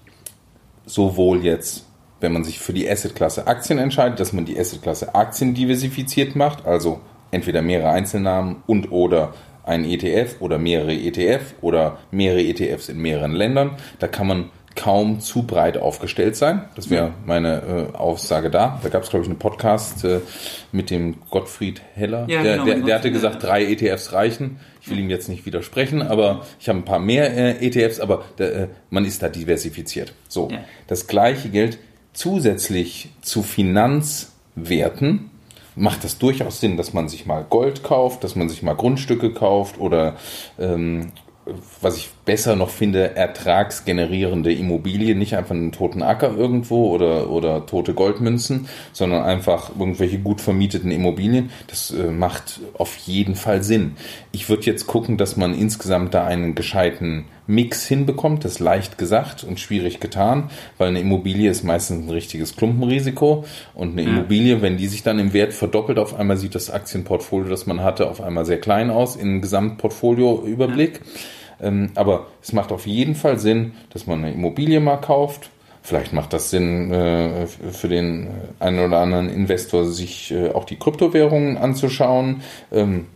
sowohl 0.87 1.45
jetzt, 1.45 1.85
wenn 2.21 2.33
man 2.33 2.43
sich 2.43 2.57
für 2.57 2.73
die 2.73 2.89
Assetklasse 2.89 3.45
Aktien 3.45 3.77
entscheidet, 3.77 4.19
dass 4.19 4.33
man 4.33 4.45
die 4.45 4.59
Assetklasse 4.59 5.13
Aktien 5.13 5.53
diversifiziert 5.53 6.35
macht, 6.35 6.65
also 6.65 7.01
entweder 7.29 7.61
mehrere 7.61 7.91
Einzelnamen 7.91 8.63
und 8.65 8.91
oder 8.91 9.35
ein 9.63 9.85
ETF 9.85 10.37
oder 10.39 10.57
mehrere 10.57 10.93
ETF 10.93 11.53
oder 11.61 11.99
mehrere 12.09 12.41
ETFs 12.41 12.89
in 12.89 12.97
mehreren 12.97 13.33
Ländern. 13.33 13.77
Da 13.99 14.07
kann 14.07 14.25
man 14.25 14.49
kaum 14.75 15.19
zu 15.19 15.43
breit 15.43 15.77
aufgestellt 15.77 16.35
sein. 16.35 16.65
Das 16.75 16.89
wäre 16.89 17.13
meine 17.25 17.89
äh, 17.93 17.97
Aussage 17.97 18.49
da. 18.49 18.79
Da 18.81 18.89
gab 18.89 19.03
es, 19.03 19.09
glaube 19.09 19.23
ich, 19.23 19.29
einen 19.29 19.39
Podcast 19.39 20.03
äh, 20.03 20.21
mit 20.71 20.89
dem 20.89 21.15
Gottfried 21.29 21.81
Heller. 21.93 22.25
Ja, 22.27 22.43
der, 22.43 22.53
genau, 22.53 22.65
der, 22.65 22.79
der 22.79 22.95
hatte 22.95 23.11
gesagt, 23.11 23.43
drei 23.43 23.65
ETFs 23.65 24.13
reichen. 24.13 24.59
Ich 24.81 24.89
will 24.89 24.99
ihm 24.99 25.09
jetzt 25.09 25.29
nicht 25.29 25.45
widersprechen, 25.45 26.01
aber 26.01 26.45
ich 26.59 26.67
habe 26.69 26.79
ein 26.79 26.85
paar 26.85 26.99
mehr 26.99 27.35
äh, 27.35 27.67
ETFs, 27.67 27.99
aber 27.99 28.23
äh, 28.39 28.67
man 28.89 29.05
ist 29.05 29.21
da 29.21 29.29
diversifiziert. 29.29 30.13
So, 30.27 30.49
ja. 30.49 30.59
das 30.87 31.07
gleiche 31.07 31.49
gilt 31.49 31.77
zusätzlich 32.13 33.09
zu 33.21 33.43
Finanzwerten. 33.43 35.29
Macht 35.75 36.03
das 36.03 36.17
durchaus 36.17 36.59
Sinn, 36.59 36.75
dass 36.75 36.93
man 36.93 37.07
sich 37.07 37.25
mal 37.25 37.45
Gold 37.49 37.83
kauft, 37.83 38.23
dass 38.23 38.35
man 38.35 38.49
sich 38.49 38.61
mal 38.61 38.73
Grundstücke 38.73 39.31
kauft 39.31 39.79
oder 39.79 40.17
ähm, 40.59 41.13
was 41.81 41.97
ich 41.97 42.09
besser 42.25 42.55
noch 42.55 42.69
finde, 42.69 43.15
ertragsgenerierende 43.15 44.53
Immobilien, 44.53 45.17
nicht 45.17 45.35
einfach 45.35 45.55
einen 45.55 45.71
toten 45.71 46.01
Acker 46.01 46.35
irgendwo 46.35 46.89
oder, 46.89 47.29
oder 47.29 47.65
tote 47.65 47.93
Goldmünzen, 47.93 48.67
sondern 48.93 49.23
einfach 49.23 49.71
irgendwelche 49.77 50.19
gut 50.19 50.41
vermieteten 50.41 50.91
Immobilien. 50.91 51.49
Das 51.67 51.91
äh, 51.91 52.11
macht 52.11 52.59
auf 52.77 52.95
jeden 52.97 53.35
Fall 53.35 53.63
Sinn. 53.63 53.95
Ich 54.31 54.49
würde 54.49 54.65
jetzt 54.65 54.87
gucken, 54.87 55.17
dass 55.17 55.37
man 55.37 55.53
insgesamt 55.53 56.13
da 56.13 56.25
einen 56.25 56.55
gescheiten 56.55 57.25
Mix 57.47 57.85
hinbekommt. 57.85 58.45
Das 58.45 58.53
ist 58.53 58.59
leicht 58.59 58.97
gesagt 58.97 59.43
und 59.43 59.59
schwierig 59.59 59.99
getan, 59.99 60.49
weil 60.77 60.89
eine 60.89 61.01
Immobilie 61.01 61.49
ist 61.49 61.63
meistens 61.63 62.05
ein 62.05 62.09
richtiges 62.09 62.55
Klumpenrisiko 62.55 63.45
und 63.73 63.91
eine 63.91 64.03
Immobilie, 64.03 64.61
wenn 64.61 64.77
die 64.77 64.87
sich 64.87 65.03
dann 65.03 65.19
im 65.19 65.33
Wert 65.33 65.53
verdoppelt, 65.53 65.99
auf 65.99 66.15
einmal 66.17 66.37
sieht 66.37 66.55
das 66.55 66.69
Aktienportfolio, 66.69 67.49
das 67.49 67.65
man 67.65 67.81
hatte, 67.81 68.09
auf 68.09 68.21
einmal 68.21 68.45
sehr 68.45 68.59
klein 68.59 68.89
aus 68.89 69.15
in 69.15 69.41
Gesamtportfolioüberblick. 69.41 70.93
Ja. 70.95 71.01
Ähm, 71.61 71.91
aber 71.95 72.27
es 72.41 72.53
macht 72.53 72.71
auf 72.71 72.87
jeden 72.87 73.15
Fall 73.15 73.39
Sinn, 73.39 73.73
dass 73.91 74.07
man 74.07 74.23
eine 74.23 74.33
Immobilie 74.33 74.79
mal 74.79 74.97
kauft. 74.97 75.49
Vielleicht 75.83 76.13
macht 76.13 76.33
das 76.33 76.49
Sinn 76.49 76.91
äh, 76.91 77.47
für 77.47 77.87
den 77.87 78.29
einen 78.59 78.79
oder 78.79 78.99
anderen 78.99 79.29
Investor, 79.29 79.85
sich 79.85 80.31
äh, 80.31 80.49
auch 80.49 80.65
die 80.65 80.77
Kryptowährungen 80.77 81.57
anzuschauen. 81.57 82.41
Ähm, 82.71 83.07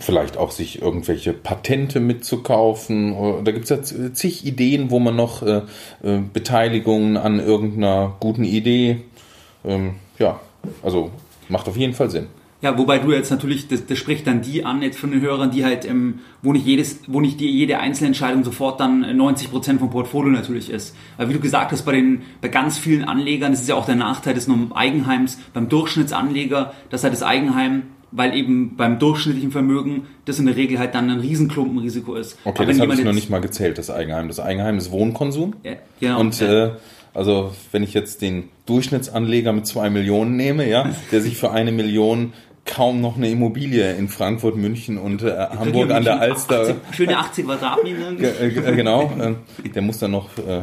vielleicht 0.00 0.36
auch 0.36 0.50
sich 0.50 0.82
irgendwelche 0.82 1.32
Patente 1.32 2.00
mitzukaufen. 2.00 3.44
Da 3.44 3.52
gibt 3.52 3.70
es 3.70 3.70
ja 3.70 4.12
zig 4.12 4.44
Ideen, 4.44 4.90
wo 4.90 4.98
man 4.98 5.14
noch 5.14 5.42
äh, 5.42 5.62
Beteiligungen 6.32 7.16
an 7.16 7.38
irgendeiner 7.38 8.16
guten 8.18 8.42
Idee, 8.42 9.02
ähm, 9.64 9.94
ja, 10.18 10.40
also 10.82 11.10
macht 11.48 11.68
auf 11.68 11.76
jeden 11.76 11.94
Fall 11.94 12.10
Sinn. 12.10 12.26
Ja, 12.64 12.78
wobei 12.78 12.98
du 12.98 13.12
jetzt 13.12 13.30
natürlich, 13.30 13.68
das, 13.68 13.84
das 13.84 13.98
spricht 13.98 14.26
dann 14.26 14.40
die 14.40 14.64
an, 14.64 14.80
jetzt 14.80 14.98
von 14.98 15.10
den 15.10 15.20
Hörern, 15.20 15.50
die 15.50 15.66
halt, 15.66 15.84
ähm, 15.84 16.20
wo 16.40 16.50
nicht 16.50 16.64
jedes, 16.64 17.00
wo 17.08 17.20
nicht 17.20 17.38
die, 17.38 17.50
jede 17.50 17.78
einzelne 17.78 18.06
Entscheidung 18.06 18.42
sofort 18.42 18.80
dann 18.80 19.00
90 19.00 19.50
Prozent 19.50 19.80
vom 19.80 19.90
Portfolio 19.90 20.32
natürlich 20.32 20.70
ist. 20.70 20.96
Weil 21.18 21.28
wie 21.28 21.34
du 21.34 21.40
gesagt 21.40 21.72
hast, 21.72 21.82
bei 21.82 21.92
den, 21.92 22.22
bei 22.40 22.48
ganz 22.48 22.78
vielen 22.78 23.04
Anlegern, 23.04 23.52
das 23.52 23.60
ist 23.60 23.68
ja 23.68 23.74
auch 23.74 23.84
der 23.84 23.96
Nachteil 23.96 24.32
des 24.32 24.48
Eigenheims, 24.72 25.38
beim 25.52 25.68
Durchschnittsanleger, 25.68 26.72
dass 26.88 27.04
halt 27.04 27.12
das 27.12 27.22
Eigenheim 27.22 27.82
weil 28.16 28.36
eben 28.36 28.76
beim 28.76 29.00
durchschnittlichen 29.00 29.50
Vermögen 29.50 30.06
das 30.24 30.38
in 30.38 30.46
der 30.46 30.54
Regel 30.54 30.78
halt 30.78 30.94
dann 30.94 31.10
ein 31.10 31.18
Riesenklumpenrisiko 31.18 32.14
ist. 32.14 32.38
Okay, 32.44 32.62
Aber 32.62 32.72
das 32.72 32.80
habe 32.80 32.94
ich 32.94 33.02
noch 33.02 33.12
nicht 33.12 33.28
mal 33.28 33.40
gezählt, 33.40 33.76
das 33.76 33.90
Eigenheim. 33.90 34.28
Das 34.28 34.38
Eigenheim 34.38 34.78
ist 34.78 34.92
Wohnkonsum. 34.92 35.56
Ja, 35.64 35.72
genau. 35.98 36.20
Und 36.20 36.40
ja. 36.40 36.66
äh, 36.66 36.70
also 37.12 37.52
wenn 37.72 37.82
ich 37.82 37.92
jetzt 37.92 38.22
den 38.22 38.50
Durchschnittsanleger 38.66 39.52
mit 39.52 39.66
zwei 39.66 39.90
Millionen 39.90 40.36
nehme, 40.36 40.68
ja, 40.68 40.90
der 41.12 41.22
sich 41.22 41.36
für 41.36 41.50
eine 41.50 41.72
Million 41.72 42.32
kaum 42.64 43.00
noch 43.00 43.16
eine 43.16 43.28
Immobilie 43.28 43.92
in 43.92 44.08
Frankfurt, 44.08 44.56
München 44.56 44.98
und 44.98 45.22
äh, 45.22 45.32
Hamburg 45.58 45.90
an 45.90 46.04
der 46.04 46.20
Alster. 46.20 46.60
80, 46.60 46.76
schöne 46.92 47.18
80 47.18 47.44
Quadratmeter. 47.44 47.94
Äh, 48.40 48.46
äh, 48.48 48.76
genau. 48.76 49.12
Äh, 49.18 49.68
der 49.68 49.82
muss 49.82 49.98
dann 49.98 50.12
noch 50.12 50.36
äh, 50.38 50.62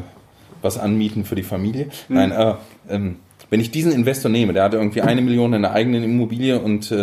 was 0.61 0.77
anmieten 0.77 1.25
für 1.25 1.35
die 1.35 1.43
Familie. 1.43 1.85
Mhm. 2.07 2.15
Nein, 2.15 2.31
äh, 2.31 2.53
ähm, 2.89 3.15
wenn 3.49 3.59
ich 3.59 3.71
diesen 3.71 3.91
Investor 3.91 4.31
nehme, 4.31 4.53
der 4.53 4.63
hat 4.63 4.73
irgendwie 4.73 5.01
eine 5.01 5.21
Million 5.21 5.53
in 5.53 5.61
der 5.61 5.73
eigenen 5.73 6.03
Immobilie 6.05 6.57
und 6.57 6.95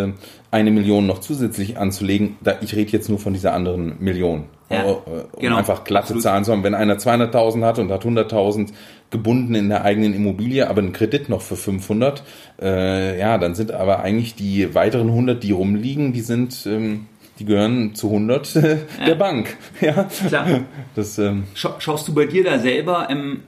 eine 0.51 0.71
Million 0.71 1.07
noch 1.07 1.19
zusätzlich 1.19 1.77
anzulegen, 1.77 2.37
da, 2.41 2.55
ich 2.63 2.75
rede 2.75 2.91
jetzt 2.91 3.11
nur 3.11 3.19
von 3.19 3.35
dieser 3.35 3.53
anderen 3.53 3.97
Million. 3.99 4.45
Ja, 4.71 4.85
um 4.85 5.03
genau. 5.39 5.57
einfach 5.57 5.85
glatte. 5.85 6.17
Zahlen 6.19 6.45
zu 6.45 6.53
haben. 6.53 6.63
Wenn 6.63 6.75
einer 6.75 6.95
200.000 6.95 7.63
hat 7.67 7.79
und 7.79 7.91
hat 7.91 8.03
100.000 8.03 8.73
gebunden 9.11 9.55
in 9.55 9.69
der 9.69 9.85
eigenen 9.85 10.15
Immobilie, 10.15 10.69
aber 10.69 10.81
einen 10.81 10.93
Kredit 10.93 11.29
noch 11.29 11.43
für 11.43 11.57
500, 11.57 12.23
äh, 12.61 13.19
ja, 13.19 13.39
dann 13.39 13.55
sind 13.55 13.73
aber 13.73 14.01
eigentlich 14.01 14.35
die 14.35 14.75
weiteren 14.75 15.09
100, 15.09 15.43
die 15.43 15.53
rumliegen, 15.53 16.13
die 16.13 16.21
sind... 16.21 16.67
Ähm, 16.67 17.07
die 17.39 17.45
gehören 17.45 17.95
zu 17.95 18.09
100 18.09 18.57
äh, 18.57 18.61
der 18.99 19.09
ja. 19.11 19.15
Bank. 19.15 19.57
Ja, 19.81 20.09
klar. 20.27 20.61
Das, 20.97 21.19
ähm, 21.19 21.45
Schaust 21.55 22.09
du 22.09 22.15
bei 22.15 22.27
dir 22.27 22.43
da 22.43 22.59
selber 22.59 23.07
ähm, 23.11 23.43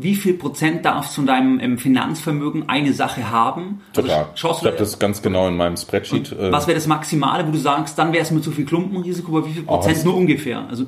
wie 0.00 0.14
viel 0.14 0.34
Prozent 0.34 0.84
darfst 0.84 1.12
du 1.12 1.16
von 1.16 1.26
deinem 1.26 1.78
Finanzvermögen 1.78 2.68
eine 2.68 2.92
Sache 2.92 3.30
haben? 3.30 3.80
Also 3.90 4.02
Total. 4.02 4.26
Also, 4.32 4.48
ich 4.60 4.64
habe 4.66 4.76
das 4.76 4.98
ganz 4.98 5.22
genau 5.22 5.48
in 5.48 5.56
meinem 5.56 5.76
Spreadsheet. 5.76 6.32
Äh, 6.32 6.52
was 6.52 6.66
wäre 6.66 6.76
das 6.76 6.86
Maximale, 6.86 7.46
wo 7.46 7.50
du 7.50 7.58
sagst, 7.58 7.98
dann 7.98 8.12
wäre 8.12 8.22
es 8.22 8.30
mit 8.30 8.44
zu 8.44 8.50
viel 8.50 8.64
Klumpenrisiko, 8.64 9.36
aber 9.36 9.46
wie 9.46 9.52
viel 9.52 9.62
Prozent 9.64 9.98
oh, 10.02 10.08
nur 10.08 10.16
ungefähr? 10.16 10.66
Also, 10.68 10.86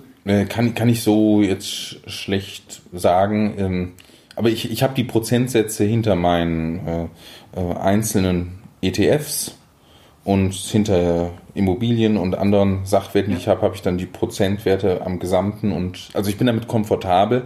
kann, 0.49 0.75
kann 0.75 0.89
ich 0.89 1.03
so 1.03 1.43
jetzt 1.43 2.09
schlecht 2.09 2.83
sagen. 2.93 3.55
Ähm, 3.59 3.93
aber 4.37 4.49
ich, 4.49 4.71
ich 4.71 4.83
habe 4.83 4.95
die 4.95 5.05
Prozentsätze 5.05 5.85
hinter 5.85 6.15
meinen 6.15 6.87
äh, 6.87 7.05
äh, 7.57 7.75
einzelnen 7.77 8.61
ETFs 8.81 9.57
und 10.25 10.55
hinter 10.55 11.33
Immobilien 11.55 12.17
und 12.17 12.37
anderen 12.37 12.87
Sachwerten, 12.87 13.33
die 13.33 13.39
ich 13.39 13.49
habe, 13.49 13.63
habe 13.63 13.75
ich 13.75 13.83
dann 13.83 13.99
die 13.99 14.07
Prozentwerte 14.07 15.03
am 15.05 15.19
Gesamten 15.19 15.73
und 15.73 16.11
also 16.15 16.31
ich 16.31 16.39
bin 16.39 16.47
damit 16.47 16.69
komfortabel 16.69 17.45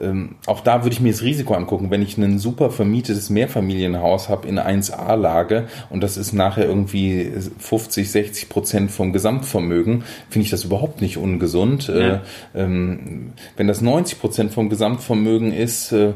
ähm, 0.00 0.36
auch 0.46 0.60
da 0.60 0.82
würde 0.82 0.92
ich 0.92 1.00
mir 1.00 1.12
das 1.12 1.22
Risiko 1.22 1.54
angucken, 1.54 1.90
wenn 1.90 2.02
ich 2.02 2.18
ein 2.18 2.38
super 2.38 2.70
vermietetes 2.70 3.30
Mehrfamilienhaus 3.30 4.28
habe 4.28 4.46
in 4.46 4.58
1A-Lage 4.58 5.68
und 5.90 6.02
das 6.02 6.16
ist 6.16 6.32
nachher 6.32 6.66
irgendwie 6.66 7.32
50, 7.58 8.10
60 8.10 8.48
Prozent 8.48 8.90
vom 8.90 9.12
Gesamtvermögen, 9.12 10.04
finde 10.28 10.44
ich 10.44 10.50
das 10.50 10.64
überhaupt 10.64 11.00
nicht 11.00 11.16
ungesund. 11.16 11.88
Ja. 11.88 11.94
Äh, 11.94 12.20
ähm, 12.54 13.32
wenn 13.56 13.66
das 13.66 13.80
90 13.80 14.20
Prozent 14.20 14.52
vom 14.52 14.68
Gesamtvermögen 14.68 15.52
ist 15.52 15.92
äh, 15.92 16.12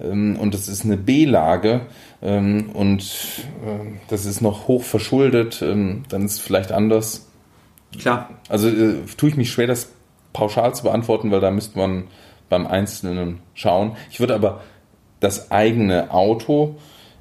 ähm, 0.00 0.36
und 0.36 0.54
das 0.54 0.68
ist 0.68 0.84
eine 0.84 0.96
B-Lage, 0.96 1.82
ähm, 2.22 2.70
und 2.72 3.02
äh, 3.64 3.98
das 4.08 4.24
ist 4.24 4.40
noch 4.40 4.66
hoch 4.66 4.82
verschuldet, 4.82 5.60
ähm, 5.62 6.04
dann 6.08 6.24
ist 6.24 6.32
es 6.32 6.38
vielleicht 6.38 6.72
anders 6.72 7.26
Klar. 7.98 8.30
Also 8.48 8.68
äh, 8.68 8.96
tue 9.16 9.28
ich 9.28 9.36
mich 9.36 9.50
schwer, 9.50 9.66
das 9.66 9.92
pauschal 10.32 10.74
zu 10.74 10.84
beantworten, 10.84 11.30
weil 11.30 11.40
da 11.40 11.50
müsste 11.50 11.78
man 11.78 12.04
beim 12.48 12.66
Einzelnen 12.66 13.40
schauen. 13.54 13.96
Ich 14.10 14.20
würde 14.20 14.34
aber 14.34 14.60
das 15.20 15.50
eigene 15.50 16.10
Auto, 16.12 16.76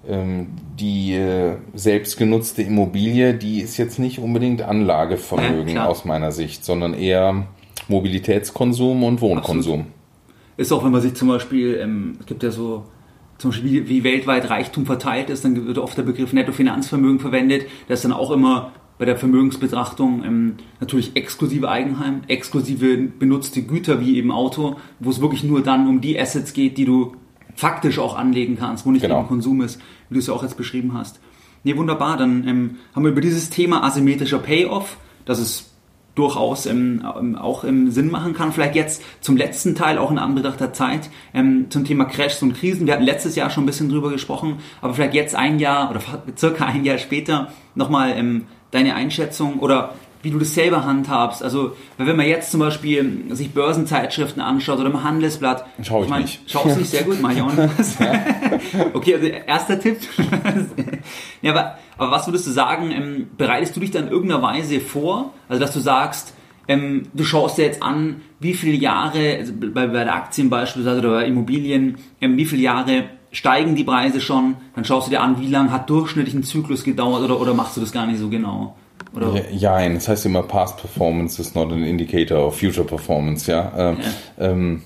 ähm, 0.08 0.48
die 0.78 1.14
äh, 1.14 1.56
selbstgenutzte 1.74 2.62
Immobilie, 2.62 3.34
die 3.34 3.62
ist 3.62 3.78
jetzt 3.78 4.00
nicht 4.00 4.20
unbedingt 4.20 4.62
Anlagevermögen 4.62 5.76
ja, 5.76 5.86
aus 5.86 6.04
meiner 6.04 6.32
Sicht, 6.32 6.66
sondern 6.66 6.94
eher 6.94 7.48
Mobilitätskonsum 7.88 9.04
und 9.04 9.22
Wohnkonsum. 9.22 9.80
Absolut. 9.82 9.94
Ist 10.58 10.72
auch, 10.72 10.84
wenn 10.84 10.92
man 10.92 11.02
sich 11.02 11.16
zum 11.16 11.30
Beispiel, 11.30 11.80
ähm, 11.82 12.18
es 12.20 12.26
gibt 12.26 12.44
ja 12.44 12.52
so 12.52 12.86
zum 13.38 13.52
Beispiel 13.52 13.72
wie, 13.72 13.90
wie, 13.90 14.04
weltweit 14.04 14.50
Reichtum 14.50 14.86
verteilt 14.86 15.30
ist, 15.30 15.44
dann 15.44 15.68
wird 15.68 15.78
oft 15.78 15.98
der 15.98 16.04
Begriff 16.04 16.34
Nettofinanzvermögen 16.34 17.20
verwendet. 17.20 17.66
Das 17.88 18.00
ist 18.00 18.06
dann 18.06 18.14
auch 18.14 18.32
immer 18.32 18.72
bei 18.98 19.06
der 19.06 19.18
Vermögensbetrachtung 19.18 20.24
ähm, 20.24 20.56
natürlich 20.80 21.16
exklusive 21.16 21.70
Eigenheim, 21.70 22.22
exklusive 22.28 22.98
benutzte 22.98 23.64
Güter 23.64 24.00
wie 24.00 24.18
eben 24.18 24.32
Auto, 24.32 24.78
wo 25.00 25.10
es 25.10 25.22
wirklich 25.22 25.44
nur 25.44 25.62
dann 25.62 25.88
um 25.88 26.02
die 26.02 26.20
Assets 26.20 26.54
geht, 26.54 26.78
die 26.78 26.86
du 26.86 27.16
faktisch 27.56 28.00
auch 28.00 28.16
anlegen 28.16 28.58
kannst, 28.58 28.86
wo 28.86 28.92
nicht 28.92 29.02
genau. 29.02 29.20
eben 29.20 29.28
Konsum 29.28 29.62
ist, 29.62 29.80
wie 30.10 30.16
du 30.16 30.20
es 30.20 30.28
ja 30.28 30.34
auch 30.34 30.44
jetzt 30.44 30.58
beschrieben 30.58 30.94
hast. 30.94 31.20
Nee, 31.64 31.78
wunderbar. 31.78 32.18
Dann 32.18 32.48
ähm, 32.48 32.78
haben 32.96 33.04
wir 33.04 33.12
über 33.12 33.22
dieses 33.22 33.50
Thema 33.50 33.84
asymmetrischer 33.84 34.40
Payoff, 34.40 34.98
das 35.26 35.40
es 35.40 35.70
durchaus 36.16 36.68
ähm, 36.68 37.04
ähm, 37.18 37.36
auch 37.36 37.64
ähm, 37.64 37.90
Sinn 37.90 38.12
machen 38.12 38.34
kann. 38.34 38.52
Vielleicht 38.52 38.76
jetzt 38.76 39.02
zum 39.22 39.36
letzten 39.36 39.74
Teil, 39.76 39.98
auch 39.98 40.12
in 40.12 40.20
Anbetracht 40.20 40.60
der 40.60 40.74
Zeit, 40.74 41.10
ähm, 41.34 41.68
zum 41.70 41.86
Thema 41.86 42.06
Crashs 42.06 42.44
und 42.44 42.54
Krisen. 42.54 42.86
Wir 42.86 42.94
hatten 42.94 43.04
letztes 43.04 43.36
Jahr 43.36 43.50
schon 43.50 43.64
ein 43.64 43.68
bisschen 43.68 43.90
drüber 43.90 44.12
gesprochen, 44.12 44.58
aber 44.82 44.94
vielleicht 44.94 45.16
jetzt 45.16 45.36
ein 45.36 45.60
Jahr 45.60 45.90
oder 45.90 46.02
circa 46.38 46.66
ein 46.66 46.86
Jahr 46.86 47.00
später 47.00 47.50
nochmal 47.76 48.14
ähm, 48.16 48.46
deine 48.74 48.96
Einschätzung 48.96 49.60
oder 49.60 49.94
wie 50.24 50.32
du 50.32 50.40
das 50.40 50.54
selber 50.54 50.86
handhabst. 50.86 51.44
Also, 51.44 51.76
wenn 51.98 52.16
man 52.16 52.26
jetzt 52.26 52.52
zum 52.52 52.62
Beispiel 52.62 53.26
sich 53.32 53.52
Börsenzeitschriften 53.52 54.42
anschaut 54.42 54.80
oder 54.80 54.90
im 54.90 55.04
Handelsblatt. 55.04 55.66
Schau 55.82 56.00
ich, 56.00 56.06
ich 56.06 56.10
mein, 56.10 56.22
nicht. 56.22 56.50
Schaust 56.50 56.78
nicht 56.78 56.90
sehr 56.90 57.04
gut, 57.04 57.22
mach 57.22 57.32
ich 57.32 57.42
auch 57.42 57.52
nicht. 57.54 57.70
okay, 58.94 59.16
also 59.16 59.28
erster 59.28 59.80
Tipp. 59.80 59.98
ja, 61.42 61.52
aber, 61.52 61.78
aber 61.98 62.12
was 62.12 62.26
würdest 62.26 62.48
du 62.48 62.52
sagen, 62.52 62.92
ähm, 62.92 63.28
bereitest 63.38 63.76
du 63.76 63.82
dich 63.82 63.92
dann 63.92 64.06
in 64.06 64.12
irgendeiner 64.12 64.42
Weise 64.42 64.80
vor? 64.80 65.34
Also, 65.50 65.60
dass 65.60 65.74
du 65.74 65.80
sagst, 65.80 66.34
ähm, 66.70 67.04
du 67.14 67.26
schaust 67.26 67.58
dir 67.58 67.66
jetzt 67.66 67.84
an, 67.84 68.22
wie 68.40 68.54
viele 68.54 68.78
Jahre, 68.78 69.38
also 69.40 69.52
bei, 69.54 69.88
bei 69.88 70.06
der 70.06 70.16
Aktien 70.16 70.50
beispielsweise 70.50 71.00
oder 71.00 71.12
bei 71.12 71.26
Immobilien, 71.26 71.98
ähm, 72.22 72.38
wie 72.38 72.46
viele 72.46 72.62
Jahre 72.62 73.10
steigen 73.34 73.76
die 73.76 73.84
Preise 73.84 74.22
schon, 74.22 74.56
dann 74.76 74.86
schaust 74.86 75.08
du 75.08 75.12
dir 75.12 75.22
an, 75.22 75.42
wie 75.42 75.48
lange 75.48 75.72
hat 75.72 75.90
durchschnittlich 75.90 76.34
ein 76.34 76.44
Zyklus 76.44 76.86
gedauert 76.86 77.24
oder, 77.24 77.42
oder 77.42 77.54
machst 77.54 77.76
du 77.76 77.82
das 77.82 77.92
gar 77.92 78.06
nicht 78.06 78.20
so 78.20 78.30
genau? 78.30 78.76
Oder? 79.14 79.34
Ja, 79.52 79.82
ja, 79.82 79.94
das 79.94 80.08
heißt 80.08 80.26
immer 80.26 80.44
Past 80.44 80.78
Performance 80.78 81.42
is 81.42 81.54
not 81.56 81.72
an 81.72 81.84
indicator 81.84 82.48
of 82.48 82.58
future 82.58 82.86
performance, 82.86 83.52
ja. 83.52 83.72
Ähm, 83.76 83.98
ja. 84.38 84.46
Ähm, 84.46 84.82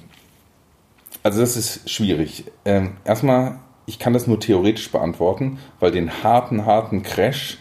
also 1.23 1.41
das 1.41 1.57
ist 1.57 1.89
schwierig. 1.89 2.45
Ähm, 2.65 2.93
erstmal, 3.03 3.59
ich 3.85 3.99
kann 3.99 4.13
das 4.13 4.27
nur 4.27 4.39
theoretisch 4.39 4.91
beantworten, 4.91 5.59
weil 5.79 5.91
den 5.91 6.23
harten, 6.23 6.65
harten 6.65 7.03
Crash 7.03 7.57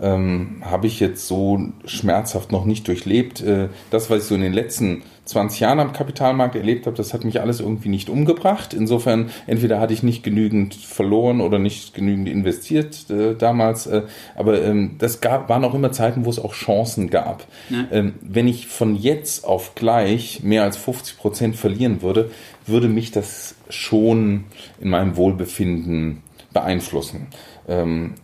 ähm, 0.00 0.62
habe 0.62 0.86
ich 0.86 1.00
jetzt 1.00 1.26
so 1.26 1.58
schmerzhaft 1.86 2.52
noch 2.52 2.66
nicht 2.66 2.86
durchlebt. 2.88 3.40
Äh, 3.40 3.68
das, 3.90 4.10
was 4.10 4.22
ich 4.22 4.24
so 4.24 4.34
in 4.34 4.42
den 4.42 4.52
letzten 4.52 5.02
20 5.26 5.60
Jahren 5.60 5.80
am 5.80 5.92
Kapitalmarkt 5.92 6.54
erlebt 6.54 6.86
habe, 6.86 6.96
das 6.96 7.12
hat 7.12 7.24
mich 7.24 7.40
alles 7.40 7.60
irgendwie 7.60 7.88
nicht 7.88 8.08
umgebracht. 8.08 8.72
Insofern, 8.72 9.30
entweder 9.46 9.80
hatte 9.80 9.92
ich 9.92 10.02
nicht 10.02 10.22
genügend 10.22 10.74
verloren 10.74 11.40
oder 11.40 11.58
nicht 11.58 11.94
genügend 11.94 12.28
investiert 12.28 13.10
äh, 13.10 13.34
damals. 13.34 13.86
Äh, 13.86 14.02
aber 14.36 14.62
ähm, 14.62 14.96
das 14.98 15.20
gab, 15.20 15.48
waren 15.48 15.64
auch 15.64 15.74
immer 15.74 15.90
Zeiten, 15.90 16.24
wo 16.24 16.30
es 16.30 16.38
auch 16.38 16.54
Chancen 16.54 17.10
gab. 17.10 17.44
Ja. 17.70 17.86
Ähm, 17.90 18.14
wenn 18.22 18.46
ich 18.46 18.68
von 18.68 18.94
jetzt 18.94 19.44
auf 19.44 19.74
gleich 19.74 20.42
mehr 20.44 20.62
als 20.62 20.76
50 20.76 21.18
Prozent 21.18 21.56
verlieren 21.56 22.02
würde, 22.02 22.30
würde 22.66 22.88
mich 22.88 23.10
das 23.10 23.56
schon 23.68 24.44
in 24.80 24.90
meinem 24.90 25.16
Wohlbefinden 25.16 26.22
beeinflussen. 26.52 27.26
Ähm, 27.68 28.14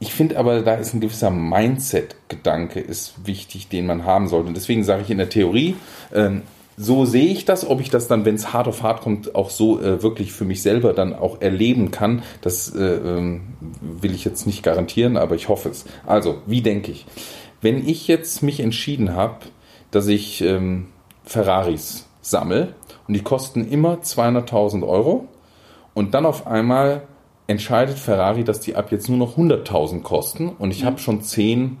ich 0.00 0.12
finde 0.12 0.38
aber, 0.38 0.62
da 0.62 0.74
ist 0.74 0.94
ein 0.94 1.00
gewisser 1.00 1.30
Mindset-Gedanke 1.30 2.80
ist 2.80 3.26
wichtig, 3.26 3.68
den 3.68 3.86
man 3.86 4.04
haben 4.04 4.28
sollte. 4.28 4.48
Und 4.48 4.56
deswegen 4.56 4.84
sage 4.84 5.02
ich 5.02 5.10
in 5.10 5.18
der 5.18 5.28
Theorie, 5.28 5.76
ähm, 6.12 6.42
so 6.76 7.04
sehe 7.04 7.28
ich 7.28 7.44
das, 7.44 7.66
ob 7.66 7.80
ich 7.80 7.90
das 7.90 8.08
dann, 8.08 8.24
wenn 8.24 8.34
es 8.34 8.52
hart 8.52 8.66
auf 8.66 8.82
hart 8.82 9.02
kommt, 9.02 9.34
auch 9.34 9.50
so 9.50 9.80
äh, 9.80 10.02
wirklich 10.02 10.32
für 10.32 10.44
mich 10.44 10.62
selber 10.62 10.92
dann 10.92 11.14
auch 11.14 11.40
erleben 11.40 11.90
kann, 11.92 12.22
das 12.40 12.74
äh, 12.74 12.82
ähm, 12.82 13.54
will 13.80 14.12
ich 14.12 14.24
jetzt 14.24 14.46
nicht 14.46 14.62
garantieren, 14.62 15.16
aber 15.16 15.36
ich 15.36 15.48
hoffe 15.48 15.68
es. 15.68 15.84
Also, 16.04 16.38
wie 16.46 16.62
denke 16.62 16.90
ich? 16.90 17.06
Wenn 17.60 17.86
ich 17.86 18.08
jetzt 18.08 18.42
mich 18.42 18.60
entschieden 18.60 19.14
habe, 19.14 19.36
dass 19.90 20.08
ich 20.08 20.42
ähm, 20.42 20.88
Ferraris 21.24 22.06
sammle 22.20 22.74
und 23.06 23.14
die 23.14 23.22
kosten 23.22 23.70
immer 23.70 23.98
200.000 23.98 24.86
Euro 24.86 25.28
und 25.94 26.14
dann 26.14 26.26
auf 26.26 26.46
einmal 26.46 27.02
entscheidet 27.46 27.98
Ferrari, 27.98 28.44
dass 28.44 28.60
die 28.60 28.76
ab 28.76 28.90
jetzt 28.90 29.08
nur 29.08 29.18
noch 29.18 29.36
100.000 29.36 30.02
kosten 30.02 30.48
und 30.48 30.70
ich 30.70 30.82
mhm. 30.82 30.86
habe 30.86 30.98
schon 30.98 31.22
10 31.22 31.78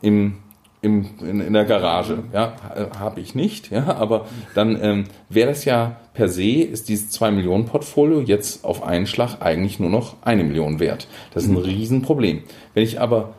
im, 0.00 0.38
im, 0.80 1.10
in, 1.20 1.40
in 1.40 1.52
der 1.52 1.64
Garage. 1.64 2.24
Ja, 2.32 2.54
habe 2.98 3.20
ich 3.20 3.34
nicht, 3.34 3.70
ja, 3.70 3.94
aber 3.94 4.26
dann 4.54 4.78
ähm, 4.82 5.04
wäre 5.28 5.50
das 5.50 5.64
ja 5.64 5.96
per 6.14 6.28
se, 6.28 6.62
ist 6.62 6.88
dieses 6.88 7.10
2 7.10 7.30
Millionen 7.30 7.66
Portfolio 7.66 8.20
jetzt 8.20 8.64
auf 8.64 8.82
einen 8.82 9.06
Schlag 9.06 9.40
eigentlich 9.40 9.78
nur 9.78 9.90
noch 9.90 10.16
eine 10.22 10.44
Million 10.44 10.80
wert. 10.80 11.08
Das 11.32 11.44
ist 11.44 11.50
ein 11.50 11.54
mhm. 11.54 11.62
Riesenproblem. 11.62 12.42
Wenn 12.74 12.82
ich 12.82 13.00
aber 13.00 13.34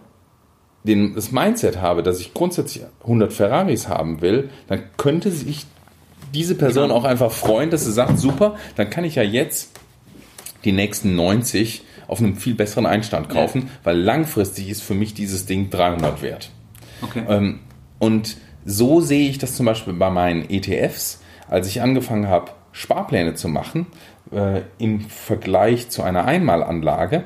den, 0.84 1.16
das 1.16 1.32
Mindset 1.32 1.82
habe, 1.82 2.04
dass 2.04 2.20
ich 2.20 2.34
grundsätzlich 2.34 2.84
100 3.02 3.32
Ferraris 3.32 3.88
haben 3.88 4.22
will, 4.22 4.50
dann 4.68 4.84
könnte 4.98 5.32
sich 5.32 5.66
diese 6.34 6.56
Person 6.56 6.90
genau. 6.90 6.96
auch 6.96 7.04
einfach 7.04 7.32
freuen, 7.32 7.70
dass 7.70 7.86
sie 7.86 7.92
sagt, 7.92 8.20
super, 8.20 8.56
dann 8.76 8.90
kann 8.90 9.04
ich 9.04 9.16
ja 9.16 9.24
jetzt 9.24 9.80
die 10.66 10.72
nächsten 10.72 11.16
90 11.16 11.84
auf 12.08 12.20
einem 12.20 12.36
viel 12.36 12.56
besseren 12.56 12.86
Einstand 12.86 13.30
kaufen, 13.30 13.64
ja. 13.64 13.68
weil 13.84 13.98
langfristig 13.98 14.70
ist 14.70 14.82
für 14.82 14.94
mich 14.94 15.14
dieses 15.14 15.46
Ding 15.46 15.70
300 15.70 16.22
wert. 16.22 16.50
Okay. 17.02 17.24
Ähm, 17.28 17.60
und 18.00 18.38
so 18.66 19.02
sehe 19.02 19.30
ich 19.30 19.38
das 19.38 19.56
zum 19.56 19.66
Beispiel 19.66 19.94
bei 19.94 20.10
meinen 20.10 20.50
ETFs, 20.50 21.22
als 21.50 21.68
ich 21.68 21.82
angefangen 21.82 22.28
habe, 22.28 22.52
Sparpläne 22.72 23.36
zu 23.36 23.48
machen, 23.48 23.88
äh, 24.32 24.62
im 24.78 25.02
Vergleich 25.02 25.90
zu 25.90 26.02
einer 26.02 26.26
Einmalanlage, 26.26 27.24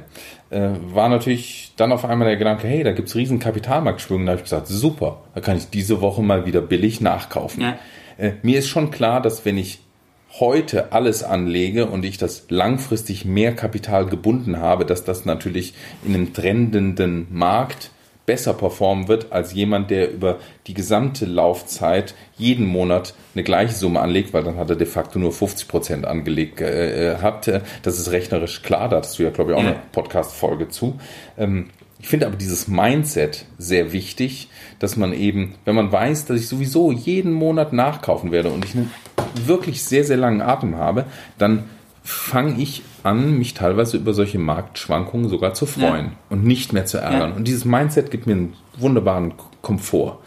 äh, 0.49 0.69
war 0.93 1.09
natürlich 1.09 1.73
dann 1.77 1.91
auf 1.91 2.05
einmal 2.05 2.27
der 2.27 2.37
Gedanke, 2.37 2.67
hey, 2.67 2.83
da 2.83 2.91
gibt 2.91 3.09
es 3.09 3.15
riesen 3.15 3.39
Kapitalmarktschwünge. 3.39 4.25
Da 4.25 4.31
habe 4.31 4.39
ich 4.39 4.45
gesagt, 4.45 4.67
super, 4.67 5.21
da 5.33 5.41
kann 5.41 5.57
ich 5.57 5.69
diese 5.69 6.01
Woche 6.01 6.21
mal 6.21 6.45
wieder 6.45 6.61
billig 6.61 7.01
nachkaufen. 7.01 7.63
Ja. 7.63 7.79
Äh, 8.17 8.33
mir 8.41 8.59
ist 8.59 8.67
schon 8.67 8.91
klar, 8.91 9.21
dass 9.21 9.45
wenn 9.45 9.57
ich 9.57 9.79
heute 10.39 10.91
alles 10.91 11.23
anlege 11.23 11.85
und 11.87 12.05
ich 12.05 12.17
das 12.17 12.45
langfristig 12.49 13.25
mehr 13.25 13.55
Kapital 13.55 14.05
gebunden 14.05 14.59
habe, 14.59 14.85
dass 14.85 15.03
das 15.03 15.25
natürlich 15.25 15.73
in 16.05 16.13
einem 16.13 16.33
trendenden 16.33 17.27
Markt 17.31 17.91
besser 18.27 18.53
performen 18.53 19.07
wird 19.07 19.31
als 19.31 19.53
jemand, 19.53 19.89
der 19.89 20.11
über 20.11 20.37
die 20.67 20.73
gesamte 20.73 21.25
Laufzeit 21.25 22.13
jeden 22.37 22.65
Monat 22.65 23.15
eine 23.33 23.43
gleiche 23.43 23.73
Summe 23.73 24.01
anlegt, 24.01 24.33
weil 24.33 24.43
dann 24.43 24.57
hat 24.57 24.69
er 24.69 24.75
de 24.75 24.85
facto 24.85 25.17
nur 25.17 25.31
50 25.31 25.67
Prozent 25.69 26.05
angelegt 26.05 26.59
äh, 26.59 27.13
äh 27.13 27.17
hat. 27.19 27.47
Das 27.83 27.97
ist 27.97 28.11
rechnerisch 28.11 28.63
klar, 28.63 28.89
da 28.89 28.97
hattest 28.97 29.17
du 29.17 29.23
ja, 29.23 29.29
glaube 29.29 29.51
ich, 29.51 29.57
auch 29.57 29.61
eine 29.61 29.77
Podcast-Folge 29.93 30.67
zu. 30.67 30.99
Ähm, 31.37 31.69
ich 31.99 32.09
finde 32.09 32.27
aber 32.27 32.35
dieses 32.35 32.67
Mindset 32.67 33.45
sehr 33.57 33.93
wichtig, 33.93 34.49
dass 34.79 34.97
man 34.97 35.13
eben, 35.13 35.55
wenn 35.63 35.75
man 35.75 35.91
weiß, 35.91 36.25
dass 36.25 36.39
ich 36.39 36.47
sowieso 36.47 36.91
jeden 36.91 37.31
Monat 37.31 37.73
nachkaufen 37.73 38.31
werde 38.31 38.49
und 38.49 38.65
ich 38.65 38.75
einen 38.75 38.91
wirklich 39.45 39.83
sehr, 39.83 40.03
sehr 40.03 40.17
langen 40.17 40.41
Atem 40.41 40.75
habe, 40.75 41.05
dann 41.37 41.65
fange 42.03 42.61
ich 42.61 42.83
an, 43.03 43.37
mich 43.37 43.53
teilweise 43.53 43.97
über 43.97 44.13
solche 44.13 44.39
Marktschwankungen 44.39 45.29
sogar 45.29 45.53
zu 45.53 45.65
freuen 45.65 46.05
ja. 46.05 46.11
und 46.29 46.45
nicht 46.45 46.71
mehr 46.71 46.85
zu 46.85 46.99
ärgern. 46.99 47.31
Ja. 47.31 47.35
Und 47.35 47.47
dieses 47.47 47.65
Mindset 47.65 48.11
gibt 48.11 48.27
mir 48.27 48.33
einen 48.33 48.53
wunderbaren 48.77 49.33
Komfort. 49.61 50.19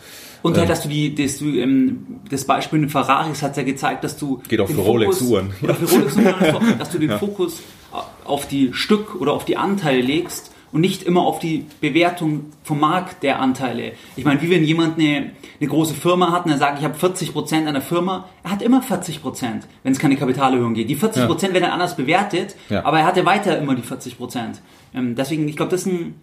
Und 0.43 0.57
halt, 0.57 0.71
dass 0.71 0.83
du 0.83 0.89
die, 0.89 1.15
dass 1.15 1.39
du, 1.39 1.47
ähm, 1.47 2.21
das 2.31 2.45
Beispiel 2.45 2.79
mit 2.79 2.91
Ferraris 2.91 3.43
hat 3.43 3.57
ja 3.57 3.63
gezeigt, 3.63 4.05
dass 4.05 4.17
du 4.17 4.43
geht 4.49 4.61
auch 4.61 4.69
für 4.69 4.81
Rolex-Uhren, 4.81 5.53
für 5.53 5.67
Rolex-Uhren, 5.67 6.35
dass 6.79 6.91
du 6.91 6.99
den 6.99 7.19
Fokus 7.19 7.61
auf 8.25 8.47
die 8.47 8.73
Stück 8.73 9.21
oder 9.21 9.33
auf 9.33 9.45
die 9.45 9.57
Anteile 9.57 10.01
legst 10.01 10.50
und 10.73 10.81
nicht 10.81 11.03
immer 11.03 11.23
auf 11.23 11.39
die 11.39 11.67
Bewertung 11.81 12.47
vom 12.63 12.81
Markt 12.81 13.23
der 13.23 13.41
Anteile. 13.41 13.93
Ich 14.17 14.25
meine, 14.25 14.41
wie 14.43 14.51
wenn 14.51 14.65
jemand 14.65 14.99
eine, 14.99 15.33
eine 15.61 15.69
große 15.69 15.95
Firma 15.95 16.33
hat 16.33 16.45
und 16.45 16.53
er 16.53 16.59
sagt, 16.59 16.79
ich 16.79 16.85
habe 16.85 16.95
40 16.95 17.33
Prozent 17.33 17.67
einer 17.67 17.81
Firma, 17.81 18.29
er 18.43 18.53
hat 18.53 18.63
immer 18.63 18.83
40%, 18.83 19.21
Prozent, 19.21 19.67
wenn 19.83 19.93
es 19.93 19.99
keine 19.99 20.17
Kapitalerhöhung 20.17 20.75
geht. 20.75 20.89
Die 20.89 20.97
40 20.97 21.27
Prozent 21.27 21.55
ja. 21.55 21.61
werden 21.61 21.73
anders 21.73 21.97
bewertet, 21.97 22.57
ja. 22.69 22.85
aber 22.85 23.01
er 23.01 23.07
hatte 23.07 23.25
weiter 23.25 23.59
immer 23.59 23.75
die 23.75 23.83
40%. 23.83 24.17
Prozent. 24.17 24.63
Ähm, 24.95 25.15
deswegen, 25.15 25.49
ich 25.49 25.57
glaube, 25.57 25.71
das 25.71 25.83
ist 25.83 25.87
ein, 25.87 26.15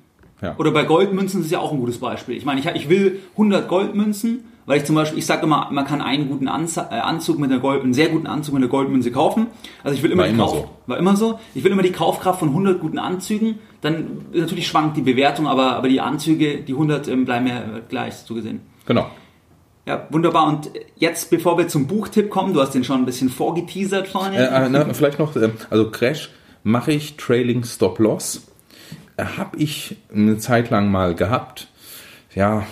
ja. 0.41 0.55
oder 0.57 0.71
bei 0.71 0.83
Goldmünzen 0.83 1.41
ist 1.41 1.47
es 1.47 1.51
ja 1.51 1.59
auch 1.59 1.71
ein 1.71 1.79
gutes 1.79 1.99
Beispiel. 1.99 2.37
Ich 2.37 2.45
meine, 2.45 2.59
ich, 2.59 2.67
ich 2.67 2.89
will 2.89 3.21
100 3.33 3.67
Goldmünzen 3.67 4.45
weil 4.67 4.79
ich 4.79 4.85
zum 4.85 4.95
Beispiel, 4.95 5.17
ich 5.17 5.25
sage 5.25 5.43
immer, 5.43 5.69
man 5.71 5.85
kann 5.85 6.01
einen 6.01 6.27
guten 6.27 6.47
äh, 6.47 6.49
Anzug 6.49 7.39
mit 7.39 7.49
einer 7.49 7.61
Gold, 7.61 7.83
einen 7.83 7.93
sehr 7.93 8.09
guten 8.09 8.27
Anzug 8.27 8.53
mit 8.53 8.61
einer 8.61 8.69
Goldmünze 8.69 9.11
kaufen. 9.11 9.47
Also 9.81 9.95
ich 9.95 10.03
will 10.03 10.11
immer 10.11 10.23
War 10.23 10.27
die 10.27 10.35
immer 10.35 10.43
Kauf, 10.45 10.55
so. 10.55 10.69
war 10.87 10.97
immer 10.97 11.15
so. 11.15 11.39
Ich 11.55 11.63
will 11.63 11.71
immer 11.71 11.83
die 11.83 11.93
Kaufkraft 11.93 12.39
von 12.39 12.49
100 12.49 12.81
guten 12.81 12.99
Anzügen. 12.99 13.59
Dann 13.79 14.25
natürlich 14.33 14.67
schwankt 14.67 14.97
die 14.97 15.01
Bewertung, 15.01 15.47
aber 15.47 15.77
aber 15.77 15.87
die 15.87 16.01
Anzüge, 16.01 16.57
die 16.57 16.73
100 16.73 17.07
ähm, 17.07 17.23
bleiben 17.23 17.47
ja 17.47 17.63
gleich 17.87 18.15
so 18.15 18.35
gesehen. 18.35 18.59
Genau. 18.85 19.07
Ja, 19.85 20.05
wunderbar. 20.09 20.47
Und 20.47 20.69
jetzt, 20.97 21.29
bevor 21.29 21.57
wir 21.57 21.69
zum 21.69 21.87
Buchtipp 21.87 22.29
kommen, 22.29 22.53
du 22.53 22.61
hast 22.61 22.75
den 22.75 22.83
schon 22.83 22.97
ein 22.97 23.05
bisschen 23.05 23.29
vorgeteasert 23.29 24.09
vorhin. 24.09 24.33
Äh, 24.33 24.65
äh, 24.65 24.69
na, 24.69 24.93
vielleicht 24.93 25.17
noch, 25.17 25.33
äh, 25.37 25.49
also 25.69 25.89
Crash 25.89 26.29
mache 26.63 26.91
ich 26.91 27.15
Trailing 27.15 27.63
Stop 27.63 27.99
Loss. 27.99 28.47
Äh, 29.15 29.23
Habe 29.37 29.55
ich 29.55 29.95
eine 30.13 30.37
Zeit 30.39 30.69
lang 30.71 30.91
mal 30.91 31.15
gehabt. 31.15 31.69
Ja, 32.35 32.67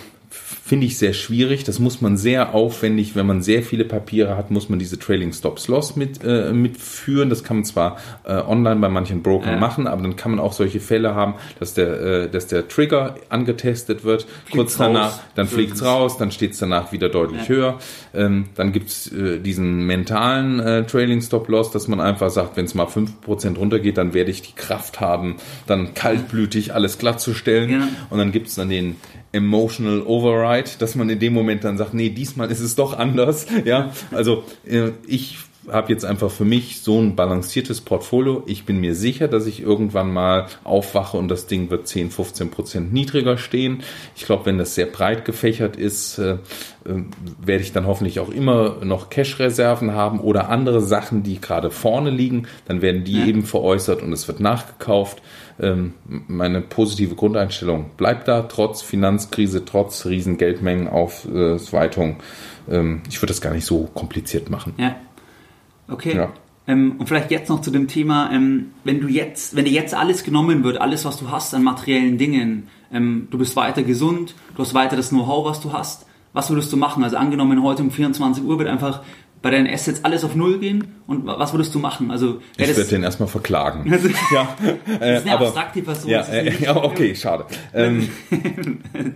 finde 0.68 0.88
ich 0.88 0.98
sehr 0.98 1.14
schwierig. 1.14 1.64
Das 1.64 1.78
muss 1.78 2.02
man 2.02 2.18
sehr 2.18 2.56
aufwendig, 2.56 3.16
wenn 3.16 3.28
man 3.28 3.44
sehr 3.44 3.62
viele 3.62 3.86
Papiere 3.86 4.36
hat, 4.36 4.50
muss 4.50 4.68
man 4.68 4.80
diese 4.80 4.98
Trailing 4.98 5.32
Stop 5.32 5.60
Loss 5.68 5.96
mit, 5.96 6.24
äh, 6.24 6.52
mitführen. 6.54 7.30
Das 7.30 7.44
kann 7.44 7.58
man 7.58 7.66
zwar 7.66 7.98
äh, 8.24 8.34
online 8.34 8.78
bei 8.78 8.90
manchen 8.90 9.22
Brokern 9.22 9.54
Ja. 9.54 9.60
machen, 9.60 9.86
aber 9.86 10.02
dann 10.02 10.16
kann 10.16 10.32
man 10.32 10.40
auch 10.40 10.54
solche 10.54 10.80
Fälle 10.80 11.14
haben, 11.14 11.36
dass 11.60 11.76
der, 11.76 12.02
äh, 12.02 12.30
dass 12.32 12.48
der 12.48 12.68
Trigger 12.68 13.16
angetestet 13.30 14.04
wird. 14.04 14.26
Kurz 14.50 14.78
danach, 14.78 15.14
raus. 15.18 15.20
dann 15.36 15.46
fliegt's 15.48 15.84
raus, 15.84 16.18
dann 16.18 16.32
steht's 16.32 16.58
danach 16.58 16.92
wieder 16.92 17.10
deutlich 17.10 17.42
Ja. 17.44 17.48
höher. 17.48 17.80
Ähm, 18.16 18.46
dann 18.56 18.72
gibt's 18.72 19.12
äh, 19.12 19.38
diesen 19.40 19.86
mentalen 19.86 20.60
äh, 20.60 20.84
Trailing 20.88 21.22
Stop 21.22 21.48
Loss, 21.48 21.70
dass 21.70 21.88
man 21.88 22.02
einfach 22.02 22.32
sagt, 22.32 22.58
wenn 22.58 22.66
es 22.66 22.74
mal 22.74 22.88
5% 22.88 23.58
runtergeht, 23.60 24.00
dann 24.00 24.16
werde 24.16 24.32
ich 24.32 24.42
die 24.42 24.54
Kraft 24.56 25.00
haben, 25.00 25.36
dann 25.68 25.94
kaltblütig 25.94 26.74
alles 26.74 26.98
glatt 26.98 27.22
zu 27.22 27.36
stellen. 27.36 27.70
Ja. 27.70 27.88
Und 28.10 28.18
dann 28.18 28.32
gibt's 28.32 28.56
dann 28.56 28.70
den 28.70 28.96
Emotional 29.36 30.02
Override, 30.02 30.70
dass 30.80 30.96
man 30.96 31.10
in 31.10 31.20
dem 31.20 31.34
Moment 31.34 31.64
dann 31.64 31.78
sagt, 31.78 31.94
nee, 31.94 32.10
diesmal 32.10 32.50
ist 32.52 32.62
es 32.62 32.76
doch 32.76 32.98
anders. 32.98 33.46
Ja, 33.66 33.92
also 34.12 34.44
äh, 34.68 34.92
ich 35.08 35.38
habe 35.72 35.92
jetzt 35.92 36.06
einfach 36.06 36.30
für 36.30 36.46
mich 36.46 36.82
so 36.82 37.00
ein 37.02 37.16
balanciertes 37.16 37.82
Portfolio. 37.82 38.44
Ich 38.46 38.66
bin 38.66 38.80
mir 38.80 38.94
sicher, 38.94 39.28
dass 39.28 39.48
ich 39.48 39.60
irgendwann 39.62 40.14
mal 40.14 40.46
aufwache 40.64 41.18
und 41.18 41.28
das 41.28 41.48
Ding 41.48 41.72
wird 41.72 41.88
10, 41.88 42.12
15 42.12 42.52
Prozent 42.52 42.94
niedriger 42.94 43.38
stehen. 43.40 43.82
Ich 44.16 44.26
glaube, 44.26 44.46
wenn 44.46 44.60
das 44.60 44.76
sehr 44.76 44.86
breit 44.86 45.26
gefächert 45.26 45.76
ist, 45.76 46.20
äh, 46.20 46.34
äh, 46.34 46.38
werde 47.44 47.64
ich 47.64 47.72
dann 47.74 47.88
hoffentlich 47.88 48.20
auch 48.20 48.30
immer 48.30 48.78
noch 48.84 49.10
Cash-Reserven 49.10 49.94
haben 49.94 50.20
oder 50.20 50.50
andere 50.50 50.82
Sachen, 50.82 51.24
die 51.24 51.42
gerade 51.42 51.72
vorne 51.72 52.12
liegen. 52.12 52.48
Dann 52.68 52.84
werden 52.84 53.04
die 53.04 53.20
Ja. 53.20 53.26
eben 53.26 53.44
veräußert 53.44 54.04
und 54.04 54.14
es 54.14 54.28
wird 54.28 54.40
nachgekauft. 54.40 55.22
Ähm, 55.60 55.94
meine 56.28 56.62
positive 56.62 57.16
Grundeinstellung 57.16 57.92
bleibt 57.96 58.28
da, 58.28 58.42
trotz 58.44 58.82
Finanzkrise, 58.82 59.64
trotz 59.64 60.06
riesen 60.06 60.38
Geldmengenausweitung. 60.38 62.18
Ähm, 62.70 63.02
ich 63.10 63.22
würde 63.22 63.32
das 63.32 63.42
gar 63.42 63.54
nicht 63.54 63.66
so 63.66 63.90
kompliziert 63.94 64.50
machen. 64.50 64.74
Ja. 64.78 64.96
Okay. 65.88 66.16
Ja. 66.16 66.34
Ähm, 66.68 66.96
und 66.98 67.08
vielleicht 67.08 67.32
jetzt 67.32 67.50
noch 67.50 67.62
zu 67.62 67.72
dem 67.72 67.88
Thema, 67.88 68.32
ähm, 68.32 68.72
wenn 68.84 69.00
du 69.00 69.08
jetzt, 69.08 69.56
wenn 69.56 69.66
dir 69.66 69.72
jetzt 69.72 69.94
alles 69.94 70.24
genommen 70.24 70.64
wird, 70.64 70.82
alles, 70.82 71.06
was 71.06 71.18
du 71.18 71.30
hast 71.30 71.54
an 71.54 71.64
materiellen 71.64 72.18
Dingen, 72.18 72.68
ähm, 72.92 73.28
du 73.30 73.38
bist 73.38 73.56
weiter 73.56 73.84
gesund, 73.84 74.36
du 74.56 74.62
hast 74.62 74.74
weiter 74.74 74.96
das 74.96 75.10
Know-how, 75.10 75.46
was 75.46 75.62
du 75.62 75.74
hast, 75.74 76.06
was 76.34 76.50
würdest 76.50 76.74
du 76.74 76.78
machen? 76.78 77.04
Also 77.04 77.18
angenommen, 77.18 77.62
heute 77.64 77.84
um 77.84 77.92
24 77.92 78.44
Uhr 78.44 78.58
wird 78.60 78.68
einfach 78.68 79.04
bei 79.46 79.52
deinen 79.52 79.72
Assets 79.72 80.04
alles 80.04 80.24
auf 80.24 80.34
Null 80.34 80.58
gehen 80.58 80.96
und 81.06 81.28
wa- 81.28 81.38
was 81.38 81.54
würdest 81.54 81.76
du 81.76 81.78
machen? 81.78 82.10
Also 82.10 82.42
Ich 82.58 82.68
würde 82.76 82.90
den 82.90 83.04
erstmal 83.04 83.30
verklagen. 83.30 83.88
Also- 83.94 84.08
ja, 84.34 84.56
äh, 84.64 85.00
das 85.00 85.20
ist 85.20 85.26
eine 85.28 85.34
aber, 85.34 85.46
abstrakte 85.46 85.84
Person. 85.84 86.10
ja, 86.10 86.22
äh, 86.28 86.52
okay, 86.74 87.14
schade. 87.14 87.46
Ähm, 87.72 88.10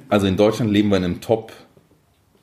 also 0.07 0.27
in 0.27 0.37
Deutschland 0.37 0.69
leben 0.71 0.89
wir 0.89 0.97
in 0.97 1.03
einem 1.03 1.19
Top 1.21 1.51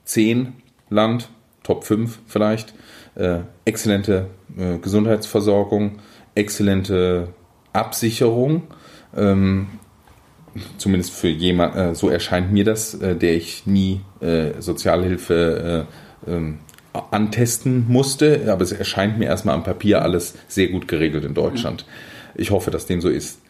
10 0.04 0.54
Land, 0.90 1.28
Top 1.62 1.84
5 1.84 2.18
vielleicht. 2.26 2.74
Äh, 3.14 3.42
exzellente 3.64 4.30
äh, 4.58 4.78
Gesundheitsversorgung, 4.78 6.00
exzellente 6.34 7.28
Absicherung. 7.72 8.64
Ähm, 9.16 9.68
zumindest 10.78 11.12
für 11.14 11.28
jemand, 11.28 11.76
äh, 11.76 11.94
so 11.94 12.08
erscheint 12.08 12.52
mir 12.52 12.64
das, 12.64 12.94
äh, 12.94 13.14
der 13.14 13.36
ich 13.36 13.64
nie 13.64 14.00
äh, 14.20 14.60
Sozialhilfe 14.60 15.86
äh, 16.26 16.32
ähm, 16.32 16.58
antesten 17.10 17.86
musste, 17.88 18.50
aber 18.52 18.62
es 18.62 18.72
erscheint 18.72 19.18
mir 19.18 19.26
erstmal 19.26 19.54
am 19.54 19.64
Papier 19.64 20.02
alles 20.02 20.34
sehr 20.48 20.68
gut 20.68 20.88
geregelt 20.88 21.24
in 21.24 21.34
Deutschland. 21.34 21.84
Ich 22.34 22.50
hoffe, 22.50 22.70
dass 22.70 22.86
dem 22.86 23.00
so 23.00 23.08
ist. 23.08 23.40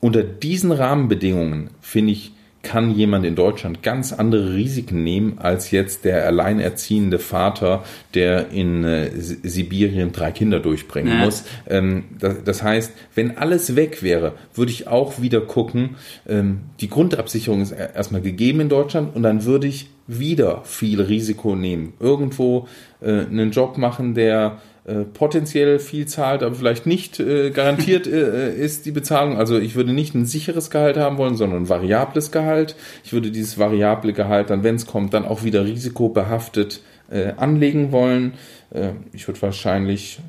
Unter 0.00 0.22
diesen 0.22 0.72
Rahmenbedingungen, 0.72 1.70
finde 1.80 2.12
ich, 2.12 2.32
kann 2.62 2.92
jemand 2.96 3.24
in 3.24 3.36
Deutschland 3.36 3.84
ganz 3.84 4.12
andere 4.12 4.54
Risiken 4.54 5.04
nehmen 5.04 5.38
als 5.38 5.70
jetzt 5.70 6.04
der 6.04 6.26
alleinerziehende 6.26 7.20
Vater, 7.20 7.84
der 8.14 8.50
in 8.50 8.82
äh, 8.82 9.10
Si- 9.20 9.38
Sibirien 9.44 10.10
drei 10.10 10.32
Kinder 10.32 10.58
durchbringen 10.58 11.12
Ja. 11.20 11.24
muss. 11.24 11.44
Ähm, 11.68 12.04
das, 12.18 12.42
das 12.44 12.62
heißt, 12.64 12.90
wenn 13.14 13.38
alles 13.38 13.76
weg 13.76 14.02
wäre, 14.02 14.32
würde 14.52 14.72
ich 14.72 14.88
auch 14.88 15.22
wieder 15.22 15.42
gucken, 15.42 15.90
ähm, 16.28 16.62
die 16.80 16.90
Grundabsicherung 16.90 17.62
ist 17.62 17.70
er- 17.70 17.94
erstmal 17.94 18.20
gegeben 18.20 18.58
in 18.60 18.68
Deutschland 18.68 19.14
und 19.14 19.22
dann 19.22 19.44
würde 19.44 19.68
ich 19.68 19.88
wieder 20.06 20.62
viel 20.64 21.00
Risiko 21.00 21.54
nehmen. 21.56 21.94
Irgendwo 22.00 22.68
äh, 23.00 23.26
einen 23.26 23.50
Job 23.50 23.78
machen, 23.78 24.14
der 24.14 24.60
äh, 24.86 25.02
potenziell 25.02 25.80
viel 25.80 26.06
zahlt, 26.06 26.44
aber 26.44 26.54
vielleicht 26.54 26.86
nicht 26.86 27.18
äh, 27.18 27.50
garantiert 27.50 28.06
äh, 28.06 28.54
ist 28.54 28.86
die 28.86 28.92
Bezahlung. 28.92 29.36
Also 29.36 29.58
ich 29.58 29.74
würde 29.74 29.92
nicht 29.92 30.14
ein 30.14 30.26
sicheres 30.26 30.70
Gehalt 30.70 30.96
haben 30.96 31.18
wollen, 31.18 31.36
sondern 31.36 31.62
ein 31.62 31.68
variables 31.68 32.30
Gehalt. 32.30 32.76
Ich 33.02 33.12
würde 33.12 33.32
dieses 33.32 33.58
variable 33.58 34.12
Gehalt 34.12 34.50
dann, 34.50 34.62
wenn 34.62 34.76
es 34.76 34.86
kommt, 34.86 35.12
dann 35.12 35.24
auch 35.24 35.42
wieder 35.42 35.64
risikobehaftet 35.64 36.82
äh, 37.10 37.32
anlegen 37.36 37.90
wollen. 37.90 38.34
Äh, 38.70 38.90
ich 39.12 39.26
würde 39.26 39.42
wahrscheinlich 39.42 40.20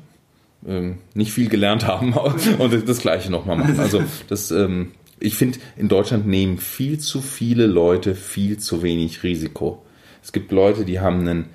ähm, 0.66 0.98
nicht 1.14 1.32
viel 1.32 1.48
gelernt 1.48 1.86
haben 1.86 2.14
und 2.14 2.88
das 2.88 2.98
Gleiche 2.98 3.30
nochmal 3.30 3.58
machen. 3.58 3.78
Also 3.78 4.02
das, 4.28 4.50
ähm, 4.50 4.92
ich 5.20 5.36
finde, 5.36 5.58
in 5.76 5.88
Deutschland 5.88 6.26
nehmen 6.26 6.58
viel 6.58 6.98
zu 6.98 7.20
viele 7.20 7.66
Leute 7.66 8.14
viel 8.14 8.58
zu 8.58 8.82
wenig 8.82 9.22
Risiko. 9.22 9.82
Es 10.22 10.32
gibt 10.32 10.52
Leute, 10.52 10.84
die 10.84 11.00
haben 11.00 11.20
einen 11.20 11.46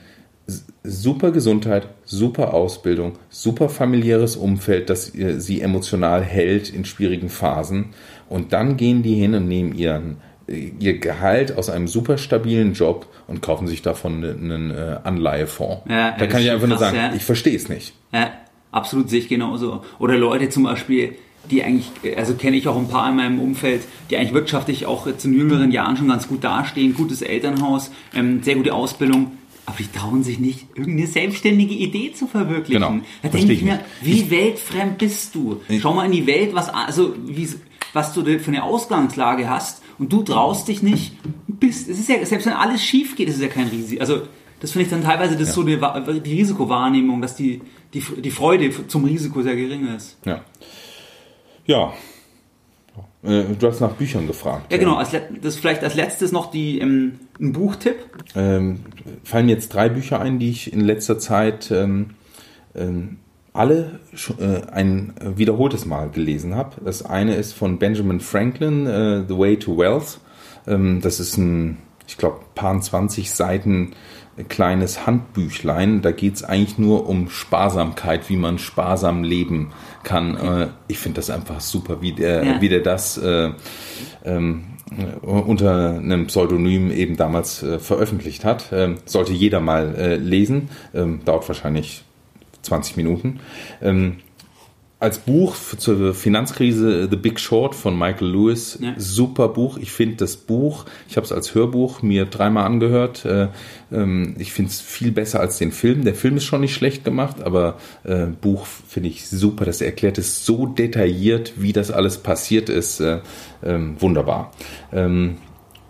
super 0.83 1.31
Gesundheit, 1.31 1.87
super 2.03 2.53
Ausbildung, 2.53 3.13
super 3.29 3.69
familiäres 3.69 4.35
Umfeld, 4.35 4.89
das 4.89 5.15
äh, 5.15 5.39
sie 5.39 5.61
emotional 5.61 6.23
hält 6.23 6.69
in 6.69 6.85
schwierigen 6.85 7.29
Phasen. 7.29 7.93
Und 8.29 8.53
dann 8.53 8.77
gehen 8.77 9.03
die 9.03 9.15
hin 9.15 9.35
und 9.35 9.47
nehmen 9.47 9.73
ihren, 9.73 10.17
äh, 10.47 10.71
ihr 10.79 10.99
Gehalt 10.99 11.57
aus 11.57 11.69
einem 11.69 11.87
super 11.87 12.17
stabilen 12.17 12.73
Job 12.73 13.07
und 13.27 13.41
kaufen 13.41 13.67
sich 13.67 13.81
davon 13.81 14.23
einen, 14.23 14.51
einen 14.51 14.71
äh, 14.71 14.97
Anleihefonds. 15.03 15.83
Ja, 15.89 16.15
da 16.17 16.27
kann 16.27 16.41
ich 16.41 16.51
einfach 16.51 16.67
nur 16.67 16.77
krass, 16.77 16.91
sagen, 16.91 16.97
ja. 16.97 17.13
ich 17.15 17.23
verstehe 17.23 17.55
es 17.55 17.69
nicht. 17.69 17.93
Ja, 18.11 18.31
absolut 18.71 19.09
sehe 19.09 19.19
ich 19.19 19.29
genauso. 19.29 19.83
Oder 19.99 20.17
Leute 20.17 20.49
zum 20.49 20.63
Beispiel, 20.63 21.15
die 21.51 21.63
eigentlich, 21.63 21.89
also 22.17 22.33
kenne 22.35 22.55
ich 22.57 22.67
auch 22.67 22.77
ein 22.77 22.87
paar 22.87 23.09
in 23.09 23.17
meinem 23.17 23.39
Umfeld, 23.39 23.81
die 24.09 24.17
eigentlich 24.17 24.33
wirtschaftlich 24.33 24.85
auch 24.85 25.07
in 25.07 25.33
jüngeren 25.33 25.71
Jahren 25.71 25.97
schon 25.97 26.07
ganz 26.07 26.27
gut 26.27 26.43
dastehen, 26.43 26.93
gutes 26.95 27.21
Elternhaus, 27.21 27.91
ähm, 28.15 28.41
sehr 28.43 28.55
gute 28.55 28.73
Ausbildung, 28.73 29.31
aber 29.65 29.77
die 29.79 29.87
trauen 29.97 30.23
sich 30.23 30.39
nicht, 30.39 30.67
irgendeine 30.75 31.07
selbstständige 31.07 31.73
Idee 31.73 32.11
zu 32.13 32.27
verwirklichen. 32.27 32.81
Genau. 32.81 33.03
Da 33.21 33.29
denke 33.29 33.53
ich 33.53 33.59
ich 33.59 33.65
mir, 33.65 33.79
wie 34.01 34.29
weltfremd 34.29 34.97
bist 34.97 35.35
du? 35.35 35.61
Schau 35.79 35.93
mal 35.93 36.05
in 36.05 36.11
die 36.11 36.27
Welt, 36.27 36.53
was, 36.53 36.69
also, 36.69 37.15
wie, 37.25 37.47
was 37.93 38.13
du 38.13 38.23
für 38.39 38.47
eine 38.51 38.63
Ausgangslage 38.63 39.49
hast 39.49 39.81
und 39.99 40.11
du 40.11 40.23
traust 40.23 40.67
dich 40.67 40.81
nicht, 40.81 41.13
bist, 41.47 41.87
es 41.89 41.99
ist 41.99 42.09
ja, 42.09 42.25
selbst 42.25 42.45
wenn 42.45 42.53
alles 42.53 42.83
schief 42.83 43.15
geht, 43.15 43.27
ist 43.29 43.35
es 43.35 43.41
ja 43.41 43.47
kein 43.47 43.67
Risiko. 43.67 44.01
Also, 44.01 44.21
das 44.59 44.71
finde 44.71 44.85
ich 44.85 44.89
dann 44.91 45.03
teilweise 45.03 45.35
das 45.37 45.49
ist 45.49 45.55
so 45.55 45.63
die, 45.63 45.79
Wa- 45.81 45.99
die 45.99 46.39
Risikowahrnehmung, 46.39 47.21
dass 47.21 47.35
die, 47.35 47.59
die, 47.93 48.01
die 48.21 48.31
Freude 48.31 48.71
zum 48.87 49.03
Risiko 49.03 49.41
sehr 49.41 49.57
gering 49.57 49.87
ist. 49.93 50.17
Ja. 50.25 50.41
Ja. 51.65 51.93
Äh, 53.23 53.43
Du 53.57 53.67
hast 53.67 53.79
nach 53.79 53.93
Büchern 53.93 54.27
gefragt. 54.27 54.71
Ja, 54.71 54.77
genau. 54.77 55.01
Das 55.41 55.55
vielleicht 55.55 55.83
als 55.83 55.95
letztes 55.95 56.31
noch 56.31 56.51
die, 56.51 56.79
ähm, 56.79 57.19
ein 57.39 57.53
Buchtipp. 57.53 57.95
Ähm, 58.35 58.81
fallen 59.23 59.49
jetzt 59.49 59.73
drei 59.73 59.89
Bücher 59.89 60.19
ein, 60.19 60.39
die 60.39 60.49
ich 60.49 60.71
in 60.73 60.81
letzter 60.81 61.19
Zeit 61.19 61.71
ähm, 61.71 62.11
ähm, 62.75 63.17
alle 63.53 63.99
äh, 64.39 64.71
ein 64.71 65.13
wiederholtes 65.35 65.85
Mal 65.85 66.09
gelesen 66.09 66.55
habe. 66.55 66.77
Das 66.83 67.05
eine 67.05 67.35
ist 67.35 67.53
von 67.53 67.77
Benjamin 67.79 68.19
Franklin, 68.19 68.87
äh, 68.87 69.23
The 69.27 69.37
Way 69.37 69.59
to 69.59 69.77
Wealth. 69.77 70.19
Ähm, 70.67 71.01
das 71.01 71.19
ist 71.19 71.37
ein, 71.37 71.77
ich 72.07 72.17
glaube, 72.17 72.39
paar 72.55 72.79
20 72.79 73.31
Seiten 73.31 73.93
kleines 74.49 75.05
Handbüchlein. 75.05 76.01
Da 76.01 76.11
geht 76.11 76.35
es 76.35 76.43
eigentlich 76.43 76.77
nur 76.77 77.07
um 77.07 77.29
Sparsamkeit, 77.29 78.29
wie 78.29 78.35
man 78.35 78.57
sparsam 78.57 79.23
leben 79.23 79.71
kann. 80.03 80.35
Äh, 80.37 80.67
ich 80.87 80.97
finde 80.99 81.17
das 81.17 81.29
einfach 81.29 81.61
super, 81.61 82.01
wie 82.01 82.13
der, 82.13 82.43
Ja. 82.43 82.61
wie 82.61 82.69
der 82.69 82.81
das 82.81 83.17
äh, 83.17 83.51
ähm, 84.25 84.63
äh, 84.97 85.25
unter 85.25 85.97
einem 85.97 86.27
Pseudonym 86.27 86.91
eben 86.91 87.15
damals 87.17 87.61
äh, 87.63 87.79
veröffentlicht 87.79 88.43
hat. 88.45 88.69
Ähm, 88.71 88.95
sollte 89.05 89.33
jeder 89.33 89.59
mal 89.59 89.95
äh, 89.95 90.15
lesen. 90.15 90.69
Ähm, 90.93 91.21
dauert 91.25 91.47
wahrscheinlich 91.47 92.03
20 92.63 92.97
Minuten. 92.97 93.39
Ähm, 93.81 94.17
als 95.03 95.17
Buch 95.17 95.53
zur 95.55 96.13
Finanzkrise 96.13 97.09
The 97.11 97.17
Big 97.17 97.37
Short 97.37 97.75
von 97.75 97.99
Michael 97.99 98.29
Lewis, 98.29 98.79
ja. 98.81 98.93
super 98.97 99.49
Buch. 99.49 99.77
Ich 99.77 99.91
finde 99.91 100.15
das 100.15 100.37
Buch, 100.37 100.85
ich 101.09 101.17
habe 101.17 101.25
es 101.25 101.33
als 101.33 101.53
Hörbuch 101.53 102.01
mir 102.01 102.23
dreimal 102.23 102.65
angehört. 102.65 103.25
Äh, 103.25 103.49
ähm, 103.91 104.35
ich 104.39 104.53
finde 104.53 104.71
es 104.71 104.79
viel 104.79 105.11
besser 105.11 105.41
als 105.41 105.57
den 105.57 105.73
Film. 105.73 106.05
Der 106.05 106.15
Film 106.15 106.37
ist 106.37 106.45
schon 106.45 106.61
nicht 106.61 106.73
schlecht 106.73 107.03
gemacht, 107.03 107.43
aber 107.43 107.77
äh, 108.05 108.27
Buch 108.27 108.65
finde 108.65 109.09
ich 109.09 109.27
super. 109.27 109.65
Das 109.65 109.81
erklärt 109.81 110.17
es 110.17 110.45
so 110.45 110.67
detailliert, 110.67 111.51
wie 111.57 111.73
das 111.73 111.91
alles 111.91 112.19
passiert 112.19 112.69
ist. 112.69 113.01
Äh, 113.01 113.19
ähm, 113.61 113.97
wunderbar. 113.99 114.51
Ähm, 114.93 115.35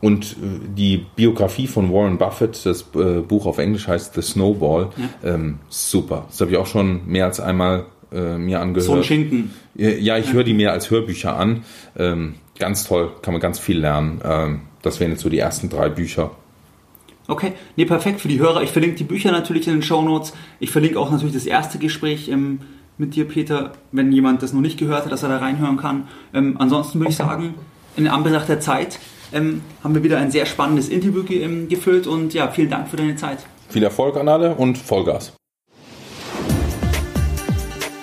und 0.01 0.33
äh, 0.33 0.35
die 0.75 1.05
Biografie 1.15 1.67
von 1.67 1.93
Warren 1.93 2.17
Buffett, 2.17 2.65
das 2.65 2.81
äh, 2.95 3.21
Buch 3.21 3.45
auf 3.45 3.59
Englisch 3.59 3.87
heißt 3.87 4.15
The 4.15 4.23
Snowball, 4.23 4.89
ja. 4.97 5.35
ähm, 5.35 5.59
super. 5.69 6.25
Das 6.29 6.41
habe 6.41 6.49
ich 6.49 6.57
auch 6.57 6.65
schon 6.65 7.05
mehr 7.05 7.25
als 7.25 7.39
einmal 7.39 7.85
äh, 8.13 8.37
mir 8.37 8.61
angehört. 8.61 8.85
So 8.85 8.95
ein 8.95 9.03
Schinken. 9.03 9.53
Ja, 9.75 10.17
ich 10.17 10.33
höre 10.33 10.43
die 10.43 10.53
mehr 10.53 10.71
als 10.71 10.91
Hörbücher 10.91 11.35
an. 11.35 11.63
Ähm, 11.97 12.35
ganz 12.59 12.85
toll, 12.85 13.11
kann 13.21 13.33
man 13.33 13.41
ganz 13.41 13.59
viel 13.59 13.79
lernen. 13.79 14.21
Ähm, 14.23 14.61
das 14.81 14.99
wären 14.99 15.11
jetzt 15.11 15.21
so 15.21 15.29
die 15.29 15.39
ersten 15.39 15.69
drei 15.69 15.89
Bücher. 15.89 16.31
Okay, 17.27 17.53
nee, 17.77 17.85
perfekt 17.85 18.19
für 18.19 18.27
die 18.27 18.39
Hörer. 18.39 18.63
Ich 18.63 18.71
verlinke 18.71 18.97
die 18.97 19.05
Bücher 19.05 19.31
natürlich 19.31 19.67
in 19.67 19.73
den 19.73 19.81
Show 19.81 20.01
Notes. 20.01 20.33
Ich 20.59 20.71
verlinke 20.71 20.99
auch 20.99 21.09
natürlich 21.09 21.33
das 21.33 21.45
erste 21.45 21.77
Gespräch 21.77 22.27
ähm, 22.27 22.59
mit 22.97 23.15
dir, 23.15 23.27
Peter, 23.27 23.71
wenn 23.91 24.11
jemand 24.11 24.43
das 24.43 24.53
noch 24.53 24.61
nicht 24.61 24.77
gehört 24.77 25.05
hat, 25.05 25.11
dass 25.11 25.23
er 25.23 25.29
da 25.29 25.37
reinhören 25.37 25.77
kann. 25.77 26.07
Ähm, 26.33 26.57
ansonsten 26.59 26.99
würde 26.99 27.07
okay. 27.07 27.13
ich 27.13 27.17
sagen, 27.17 27.53
in 27.95 28.07
Anbetracht 28.07 28.49
der 28.49 28.59
Zeit 28.59 28.99
ähm, 29.31 29.61
haben 29.83 29.95
wir 29.95 30.03
wieder 30.03 30.17
ein 30.17 30.31
sehr 30.31 30.45
spannendes 30.45 30.89
Interview 30.89 31.23
ge 31.23 31.43
ähm, 31.43 31.69
gefüllt 31.69 32.07
und 32.07 32.33
ja, 32.33 32.49
vielen 32.49 32.69
Dank 32.69 32.89
für 32.89 32.97
deine 32.97 33.15
Zeit. 33.15 33.39
Viel 33.69 33.83
Erfolg 33.83 34.17
an 34.17 34.27
alle 34.27 34.55
und 34.55 34.77
Vollgas. 34.77 35.33